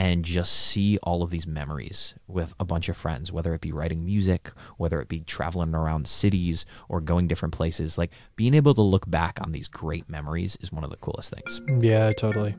and 0.00 0.24
just 0.24 0.50
see 0.52 0.96
all 1.02 1.22
of 1.22 1.28
these 1.28 1.46
memories 1.46 2.14
with 2.26 2.54
a 2.58 2.64
bunch 2.64 2.88
of 2.88 2.96
friends, 2.96 3.30
whether 3.30 3.52
it 3.52 3.60
be 3.60 3.70
writing 3.70 4.02
music, 4.02 4.50
whether 4.78 4.98
it 5.02 5.08
be 5.08 5.20
traveling 5.20 5.74
around 5.74 6.06
cities 6.08 6.64
or 6.88 7.02
going 7.02 7.28
different 7.28 7.52
places. 7.52 7.98
Like 7.98 8.10
being 8.34 8.54
able 8.54 8.72
to 8.72 8.80
look 8.80 9.10
back 9.10 9.38
on 9.42 9.52
these 9.52 9.68
great 9.68 10.08
memories 10.08 10.56
is 10.62 10.72
one 10.72 10.84
of 10.84 10.90
the 10.90 10.96
coolest 10.96 11.34
things. 11.34 11.60
Yeah, 11.84 12.12
totally. 12.14 12.54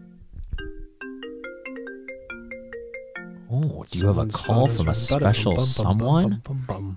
Oh, 3.54 3.86
do 3.90 3.98
you 3.98 4.06
have 4.06 4.20
a 4.20 4.28
call 4.28 4.68
from 4.68 4.88
a 4.88 4.94
special. 4.94 5.58
Someone? 5.58 6.44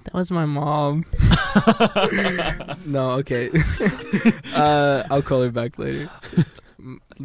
That 0.04 0.12
was 0.12 0.30
my 0.30 0.44
mom. 0.44 1.07
no, 2.85 3.12
okay. 3.12 3.50
uh, 4.54 5.04
I'll 5.11 5.22
call 5.22 5.40
her 5.42 5.50
back 5.50 5.78
later. 5.78 6.11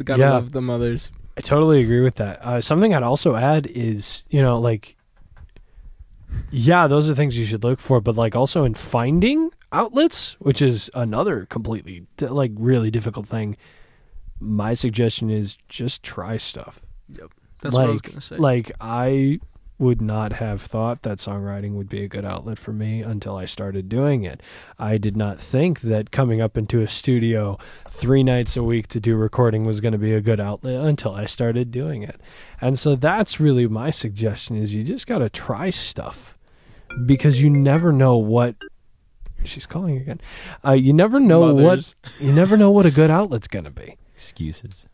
Gotta 0.02 0.20
Yeah. 0.20 0.30
love 0.32 0.52
the 0.52 0.62
mothers. 0.62 1.10
I 1.40 1.42
totally 1.42 1.80
agree 1.80 2.02
with 2.02 2.16
that. 2.16 2.44
Uh, 2.44 2.60
something 2.60 2.92
I'd 2.94 3.02
also 3.02 3.34
add 3.34 3.66
is, 3.66 4.24
you 4.28 4.42
know, 4.42 4.60
like, 4.60 4.94
yeah, 6.50 6.86
those 6.86 7.08
are 7.08 7.14
things 7.14 7.38
you 7.38 7.46
should 7.46 7.64
look 7.64 7.80
for, 7.80 7.98
but 7.98 8.14
like 8.14 8.36
also 8.36 8.64
in 8.64 8.74
finding 8.74 9.50
outlets, 9.72 10.36
which 10.38 10.60
is 10.60 10.90
another 10.92 11.46
completely 11.46 12.06
like 12.20 12.52
really 12.56 12.90
difficult 12.90 13.26
thing. 13.26 13.56
My 14.38 14.74
suggestion 14.74 15.30
is 15.30 15.56
just 15.66 16.02
try 16.02 16.36
stuff. 16.36 16.82
Yep. 17.08 17.30
That's 17.62 17.74
like, 17.74 17.84
what 17.84 17.88
I 17.88 17.92
was 17.92 18.02
gonna 18.02 18.20
say. 18.20 18.36
Like 18.36 18.72
I 18.78 19.40
would 19.80 20.02
not 20.02 20.34
have 20.34 20.60
thought 20.60 21.02
that 21.02 21.18
songwriting 21.18 21.72
would 21.72 21.88
be 21.88 22.04
a 22.04 22.08
good 22.08 22.24
outlet 22.24 22.58
for 22.58 22.72
me 22.72 23.00
until 23.00 23.34
I 23.34 23.46
started 23.46 23.88
doing 23.88 24.24
it. 24.24 24.42
I 24.78 24.98
did 24.98 25.16
not 25.16 25.40
think 25.40 25.80
that 25.80 26.10
coming 26.10 26.40
up 26.40 26.58
into 26.58 26.82
a 26.82 26.86
studio 26.86 27.58
three 27.88 28.22
nights 28.22 28.56
a 28.58 28.62
week 28.62 28.88
to 28.88 29.00
do 29.00 29.16
recording 29.16 29.64
was 29.64 29.80
going 29.80 29.92
to 29.92 29.98
be 29.98 30.12
a 30.12 30.20
good 30.20 30.38
outlet 30.38 30.84
until 30.84 31.14
I 31.14 31.24
started 31.24 31.70
doing 31.70 32.02
it. 32.02 32.20
And 32.60 32.78
so 32.78 32.94
that's 32.94 33.40
really 33.40 33.66
my 33.66 33.90
suggestion 33.90 34.56
is 34.56 34.74
you 34.74 34.84
just 34.84 35.06
got 35.06 35.18
to 35.18 35.30
try 35.30 35.70
stuff 35.70 36.36
because 37.06 37.40
you 37.40 37.48
never 37.48 37.90
know 37.90 38.18
what 38.18 38.56
she's 39.44 39.66
calling 39.66 39.96
again. 39.96 40.20
Uh, 40.64 40.72
you 40.72 40.92
never 40.92 41.18
know 41.18 41.54
Mothers. 41.54 41.96
what 42.02 42.20
you 42.20 42.32
never 42.32 42.56
know 42.56 42.70
what 42.70 42.84
a 42.84 42.90
good 42.90 43.10
outlet's 43.10 43.48
going 43.48 43.64
to 43.64 43.70
be. 43.70 43.96
Excuses. 44.14 44.86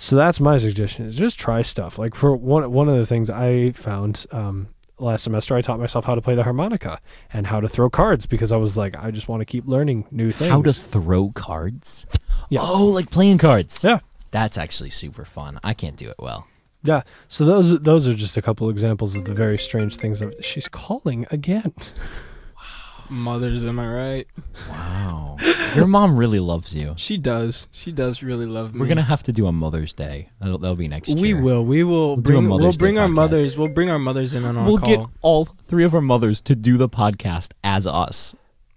So 0.00 0.14
that's 0.16 0.38
my 0.40 0.56
suggestion: 0.58 1.04
is 1.06 1.16
just 1.16 1.38
try 1.38 1.62
stuff. 1.62 1.98
Like 1.98 2.14
for 2.14 2.34
one 2.36 2.70
one 2.72 2.88
of 2.88 2.96
the 2.96 3.04
things 3.04 3.28
I 3.28 3.72
found 3.72 4.24
um, 4.30 4.68
last 4.98 5.24
semester, 5.24 5.56
I 5.56 5.60
taught 5.60 5.80
myself 5.80 6.04
how 6.04 6.14
to 6.14 6.22
play 6.22 6.34
the 6.36 6.44
harmonica 6.44 7.00
and 7.32 7.46
how 7.48 7.60
to 7.60 7.68
throw 7.68 7.90
cards 7.90 8.24
because 8.24 8.52
I 8.52 8.56
was 8.56 8.76
like, 8.76 8.96
I 8.96 9.10
just 9.10 9.28
want 9.28 9.40
to 9.40 9.44
keep 9.44 9.66
learning 9.66 10.06
new 10.12 10.30
things. 10.32 10.50
How 10.50 10.62
to 10.62 10.72
throw 10.72 11.30
cards? 11.30 12.06
Yeah. 12.48 12.60
Oh, 12.62 12.86
like 12.86 13.10
playing 13.10 13.38
cards. 13.38 13.82
Yeah. 13.84 13.98
That's 14.30 14.56
actually 14.56 14.90
super 14.90 15.24
fun. 15.24 15.58
I 15.64 15.74
can't 15.74 15.96
do 15.96 16.08
it 16.10 16.16
well. 16.18 16.46
yeah. 16.84 17.02
So 17.26 17.44
those 17.44 17.80
those 17.80 18.06
are 18.06 18.14
just 18.14 18.36
a 18.36 18.42
couple 18.42 18.70
examples 18.70 19.16
of 19.16 19.24
the 19.24 19.34
very 19.34 19.58
strange 19.58 19.96
things. 19.96 20.22
Of 20.22 20.32
she's 20.40 20.68
calling 20.68 21.26
again. 21.30 21.74
mothers, 23.10 23.64
am 23.64 23.78
I 23.78 23.88
right? 23.92 24.26
Wow. 24.68 25.36
Your 25.74 25.86
mom 25.86 26.16
really 26.16 26.40
loves 26.40 26.74
you. 26.74 26.94
She 26.96 27.16
does. 27.16 27.68
She 27.72 27.92
does 27.92 28.22
really 28.22 28.46
love 28.46 28.74
me. 28.74 28.80
We're 28.80 28.86
gonna 28.86 29.02
have 29.02 29.22
to 29.24 29.32
do 29.32 29.46
a 29.46 29.52
Mother's 29.52 29.92
Day. 29.94 30.30
That'll, 30.40 30.58
that'll 30.58 30.76
be 30.76 30.88
next 30.88 31.08
We 31.18 31.28
year. 31.28 31.40
will. 31.40 31.64
We 31.64 31.84
will 31.84 32.16
We'll 32.16 32.16
do 32.16 32.20
a 32.20 32.22
bring. 32.40 32.48
We'll 32.48 32.58
Mother's 32.58 32.76
Day 32.76 32.80
bring 32.80 32.98
our 32.98 33.08
podcast. 33.08 33.14
mothers. 33.14 33.56
We'll 33.56 33.68
bring 33.68 33.90
our 33.90 33.98
mothers 33.98 34.34
in 34.34 34.44
on 34.44 34.56
our 34.56 34.64
We'll 34.66 34.78
call. 34.78 34.96
get 34.96 35.06
all 35.22 35.44
three 35.44 35.84
of 35.84 35.94
our 35.94 36.00
mothers 36.00 36.40
to 36.42 36.54
do 36.56 36.76
the 36.76 36.88
podcast 36.88 37.52
as 37.62 37.86
us. 37.86 38.34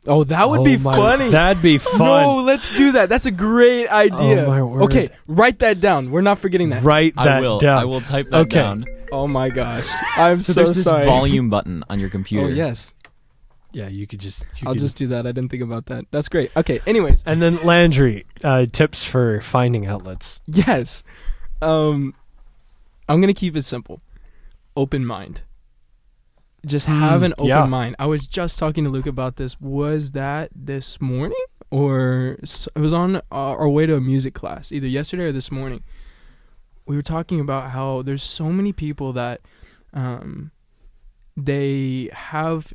oh, 0.08 0.24
that 0.26 0.50
would 0.50 0.62
Oh 0.62 0.64
be 0.66 0.78
my- 0.78 0.96
funny. 0.96 1.30
That'd 1.30 1.62
be 1.62 1.78
fun. 1.78 2.00
No, 2.00 2.36
let's 2.44 2.76
do 2.76 2.94
that. 2.94 3.08
That's 3.10 3.26
a 3.26 3.32
great 3.32 3.88
idea. 3.88 4.46
Oh, 4.46 4.48
my 4.48 4.62
word. 4.64 4.84
Okay, 4.84 5.10
write 5.28 5.60
that 5.60 5.80
down. 5.80 6.10
We're 6.12 6.22
not 6.22 6.40
forgetting 6.40 6.70
that. 6.70 6.84
Write 6.84 7.16
that 7.16 7.28
I 7.28 7.40
will. 7.40 7.60
down. 7.60 7.78
I 7.80 7.86
will 7.86 8.02
type 8.02 8.28
that 8.30 8.38
Okay. 8.42 8.56
down. 8.60 8.86
Oh 9.12 9.28
my 9.28 9.50
gosh, 9.50 9.88
I'm 10.16 10.40
So, 10.40 10.54
so, 10.54 10.60
there's 10.64 10.74
this 10.76 10.84
sorry. 10.86 11.06
volume 11.06 11.50
button 11.50 11.84
on 11.90 12.00
your 12.00 12.10
computer. 12.10 12.46
Oh 12.48 12.50
yes, 12.50 12.94
Yeah, 13.74 13.88
you 13.88 14.06
could 14.08 14.20
just. 14.20 14.42
You 14.58 14.68
I'll 14.68 14.74
could 14.74 14.82
just 14.82 14.98
do 14.98 15.08
that. 15.08 15.26
I 15.26 15.32
didn't 15.32 15.50
think 15.50 15.64
about 15.64 15.86
that. 15.88 16.06
That's 16.12 16.28
great. 16.30 16.52
Okay. 16.58 16.80
Anyways, 16.86 17.24
And 17.26 17.42
then 17.42 17.58
Landry, 17.66 18.26
uh, 18.44 18.66
tips 18.72 19.04
for 19.04 19.40
finding 19.42 19.86
outlets. 19.86 20.40
yes. 20.48 21.04
Um, 21.62 22.14
I'm 23.08 23.22
gonna 23.22 23.34
keep 23.34 23.56
it 23.56 23.64
simple. 23.64 24.02
Open 24.76 25.06
mind. 25.06 25.42
Just 26.66 26.86
have 26.88 27.22
Mm, 27.22 27.26
an 27.26 27.34
open 27.34 27.48
yeah. 27.48 27.66
mind. 27.66 27.96
I 27.98 28.06
was 28.08 28.28
just 28.28 28.60
talking 28.60 28.84
to 28.84 28.90
Luke 28.90 29.08
about 29.08 29.38
this. 29.38 29.60
Was 29.62 30.12
that 30.12 30.50
this 30.56 31.00
morning 31.02 31.44
or 31.72 32.38
s- 32.44 32.68
it 32.76 32.80
was 32.80 32.94
on 32.94 33.16
uh, 33.16 33.22
our 33.32 33.70
way 33.70 33.86
to 33.86 33.96
a 33.96 34.02
music 34.02 34.34
class, 34.34 34.72
either 34.72 34.88
yesterday 34.88 35.24
or 35.26 35.32
this 35.32 35.52
morning. 35.52 35.82
We 36.86 36.96
were 36.96 37.02
talking 37.02 37.40
about 37.40 37.72
how 37.72 38.02
there's 38.02 38.24
so 38.24 38.46
many 38.52 38.74
people 38.74 39.14
that 39.14 39.42
um, 39.94 40.52
they 41.38 42.10
have 42.12 42.74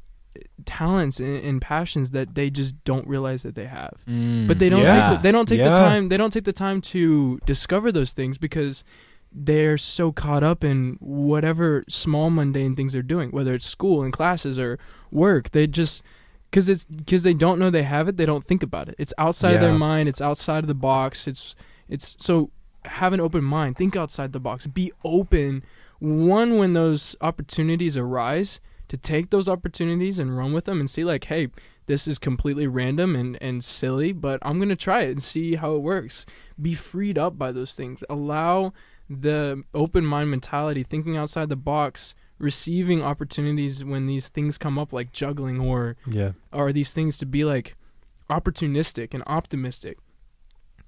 talents 0.65 1.21
and, 1.21 1.37
and 1.45 1.61
passions 1.61 2.11
that 2.11 2.35
they 2.35 2.51
just 2.51 2.83
don't 2.85 3.07
realize 3.07 3.43
that 3.43 3.55
they 3.55 3.67
have. 3.67 3.95
Mm, 4.09 4.47
but 4.47 4.59
they 4.59 4.69
don't 4.69 4.83
Yeah. 4.83 5.11
take 5.11 5.19
the, 5.19 5.23
they 5.23 5.33
don't 5.33 5.47
take 5.49 5.59
Yeah. 5.61 5.71
the 5.71 5.75
time 5.77 6.09
they 6.09 6.17
don't 6.17 6.33
take 6.33 6.45
the 6.45 6.53
time 6.53 6.81
to 6.83 7.39
discover 7.47 7.91
those 7.93 8.13
things 8.13 8.39
because 8.39 8.85
they're 9.33 9.77
so 9.77 10.13
caught 10.13 10.43
up 10.43 10.65
in 10.65 10.97
whatever 11.01 11.85
small 11.89 12.31
mundane 12.31 12.75
things 12.75 12.93
they're 12.93 13.03
doing 13.03 13.31
whether 13.31 13.55
it's 13.55 13.67
school 13.67 14.03
and 14.03 14.13
classes 14.13 14.59
or 14.59 14.79
work. 15.11 15.51
They 15.51 15.67
just 15.67 16.03
because 16.51 16.69
it's 16.69 16.85
because 16.87 17.23
they 17.23 17.35
don't 17.35 17.59
know 17.59 17.69
they 17.71 17.83
have 17.83 18.09
it 18.09 18.17
they 18.17 18.27
don't 18.27 18.45
think 18.45 18.63
about 18.63 18.89
it. 18.89 18.95
It's 18.99 19.13
outside 19.19 19.55
of 19.57 19.61
their 19.61 19.75
mind 19.75 20.09
it's 20.09 20.21
outside 20.23 20.65
of 20.65 20.69
the 20.69 20.75
box. 20.75 21.27
It's 21.29 21.55
it's 21.89 22.17
so 22.19 22.51
have 22.85 23.13
an 23.13 23.21
open 23.21 23.43
mind 23.45 23.77
think 23.77 23.97
outside 23.97 24.33
the 24.33 24.41
box. 24.41 24.67
Be 24.67 24.93
open. 25.05 25.63
One 25.99 26.57
when 26.59 26.73
those 26.75 27.17
opportunities 27.21 27.97
arise 27.97 28.61
to 28.89 28.97
take 28.97 29.31
those 29.31 29.49
opportunities 29.49 30.19
and 30.19 30.37
run 30.37 30.53
with 30.53 30.65
them 30.67 30.81
and 30.81 30.89
see 30.91 31.05
like 31.05 31.25
hey 31.25 31.49
this 31.87 32.09
is 32.09 32.19
completely 32.19 32.67
random 32.67 33.15
and, 33.15 33.39
and 33.41 33.63
silly, 33.63 34.13
but 34.13 34.41
I'm 34.43 34.57
going 34.59 34.71
to 34.71 34.75
try 34.75 35.03
it 35.03 35.11
and 35.13 35.23
see 35.23 35.55
how 35.55 35.77
it 35.77 35.83
works. 35.83 36.27
Be 36.61 36.75
freed 36.75 37.17
up 37.17 37.39
by 37.39 37.53
those 37.53 37.75
things. 37.75 38.03
Allow 38.11 38.73
the 39.09 39.63
open 39.73 40.05
mind 40.05 40.29
mentality, 40.33 40.83
thinking 40.83 41.17
outside 41.17 41.49
the 41.49 41.55
box, 41.55 42.17
receiving 42.41 43.05
opportunities 43.05 43.85
when 43.85 44.07
these 44.09 44.27
things 44.27 44.59
come 44.59 44.81
up, 44.81 44.93
like 44.93 45.13
juggling 45.13 45.61
or, 45.61 45.95
Yeah. 46.11 46.33
or 46.53 46.73
these 46.73 46.93
things 46.93 47.19
to 47.19 47.25
be 47.27 47.45
like 47.45 47.77
opportunistic 48.29 49.15
and 49.15 49.23
optimistic. 49.27 49.99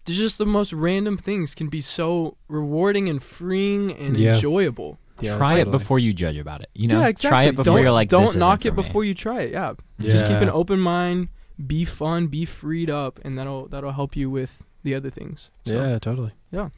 Just 0.04 0.38
the 0.38 0.46
most 0.46 0.72
random 0.72 1.16
things 1.16 1.54
can 1.54 1.68
be 1.68 1.80
so 1.80 2.36
rewarding 2.48 3.08
and 3.08 3.22
freeing 3.22 3.92
and 3.92 4.16
Yeah. 4.16 4.34
enjoyable. 4.34 4.98
Yeah, 5.20 5.36
try 5.36 5.58
it 5.58 5.70
before 5.70 5.98
you 5.98 6.12
judge 6.12 6.36
about 6.38 6.60
it. 6.62 6.70
You 6.74 6.88
know, 6.88 7.00
yeah, 7.00 7.08
exactly. 7.08 7.28
try 7.30 7.42
it 7.44 7.52
before 7.56 7.64
don't, 7.76 7.82
you're 7.82 7.92
like, 7.92 8.08
don't 8.08 8.20
this 8.22 8.30
isn't 8.30 8.40
knock 8.40 8.62
for 8.62 8.68
it 8.68 8.76
me. 8.76 8.82
before 8.82 9.04
you 9.04 9.14
try 9.14 9.42
it. 9.42 9.52
Yeah. 9.52 9.74
Just 10.00 10.24
keep 10.26 10.36
an 10.36 10.50
open 10.50 10.78
mind, 10.80 11.28
be 11.66 11.84
fun, 11.84 12.26
be 12.28 12.44
freed 12.44 12.90
up, 12.90 13.18
and 13.24 13.36
that'll 13.38 13.66
that'll 13.68 13.92
help 13.92 14.14
you 14.16 14.30
with 14.30 14.62
the 14.84 14.94
other 14.94 15.10
things. 15.10 15.50
So, 15.66 15.74
Yeah, 15.74 15.98
totally. 15.98 16.32
Yeah. 16.52 16.68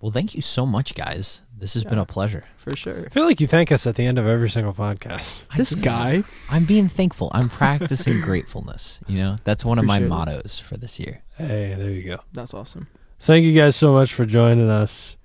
Well, 0.00 0.10
thank 0.10 0.34
you 0.34 0.40
so 0.40 0.64
much, 0.64 0.94
guys. 0.94 1.42
This 1.56 1.74
has 1.74 1.84
been 1.84 1.98
a 1.98 2.06
pleasure. 2.06 2.46
for 2.56 2.74
sure. 2.74 3.04
I 3.04 3.08
feel 3.10 3.24
like 3.26 3.38
you 3.38 3.46
thank 3.46 3.70
us 3.70 3.86
at 3.86 3.96
the 3.96 4.06
end 4.06 4.18
of 4.18 4.26
every 4.26 4.48
single 4.48 4.72
podcast. 4.72 5.42
I 5.50 5.58
This 5.58 5.70
do. 5.70 5.80
guy, 5.82 6.24
I'm 6.50 6.64
being 6.64 6.88
thankful. 6.88 7.30
I'm 7.34 7.50
practicing 7.50 8.20
gratefulness. 8.22 8.98
You 9.06 9.18
know, 9.18 9.36
that's 9.44 9.62
one 9.62 9.78
of 9.78 9.84
my 9.84 9.96
Appreciate 9.96 10.06
it. 10.06 10.08
mottos 10.08 10.58
for 10.58 10.78
this 10.78 10.98
year. 10.98 11.22
Hey, 11.36 11.74
there 11.76 11.90
you 11.90 12.02
go. 12.02 12.20
that's 12.32 12.54
awesome. 12.54 12.88
Thank 13.18 13.44
you 13.44 13.52
guys 13.52 13.76
so 13.76 13.92
much 13.92 14.14
for 14.14 14.24
joining 14.24 14.70
us. 14.70 15.16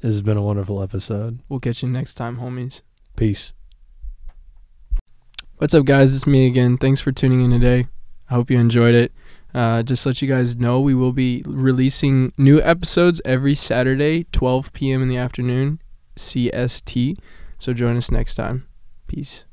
This 0.00 0.14
has 0.14 0.22
been 0.22 0.36
a 0.36 0.42
wonderful 0.42 0.82
episode. 0.82 1.40
We'll 1.48 1.60
catch 1.60 1.82
you 1.82 1.88
next 1.88 2.14
time, 2.14 2.38
homies. 2.38 2.82
Peace. 3.16 3.52
What's 5.56 5.72
up, 5.72 5.86
guys? 5.86 6.14
It's 6.14 6.26
me 6.26 6.46
again. 6.46 6.76
Thanks 6.76 7.00
for 7.00 7.12
tuning 7.12 7.40
in 7.40 7.50
today. 7.50 7.88
I 8.28 8.34
hope 8.34 8.50
you 8.50 8.58
enjoyed 8.58 8.94
it. 8.94 9.12
Uh, 9.54 9.82
just 9.82 10.04
let 10.04 10.20
you 10.20 10.28
guys 10.28 10.56
know, 10.56 10.80
we 10.80 10.94
will 10.94 11.12
be 11.12 11.42
releasing 11.46 12.32
new 12.36 12.60
episodes 12.60 13.22
every 13.24 13.54
Saturday, 13.54 14.24
12 14.32 14.70
p.m. 14.74 15.00
in 15.00 15.08
the 15.08 15.16
afternoon, 15.16 15.80
CST. 16.16 17.16
So 17.58 17.72
join 17.72 17.96
us 17.96 18.10
next 18.10 18.34
time. 18.34 18.66
Peace. 19.06 19.46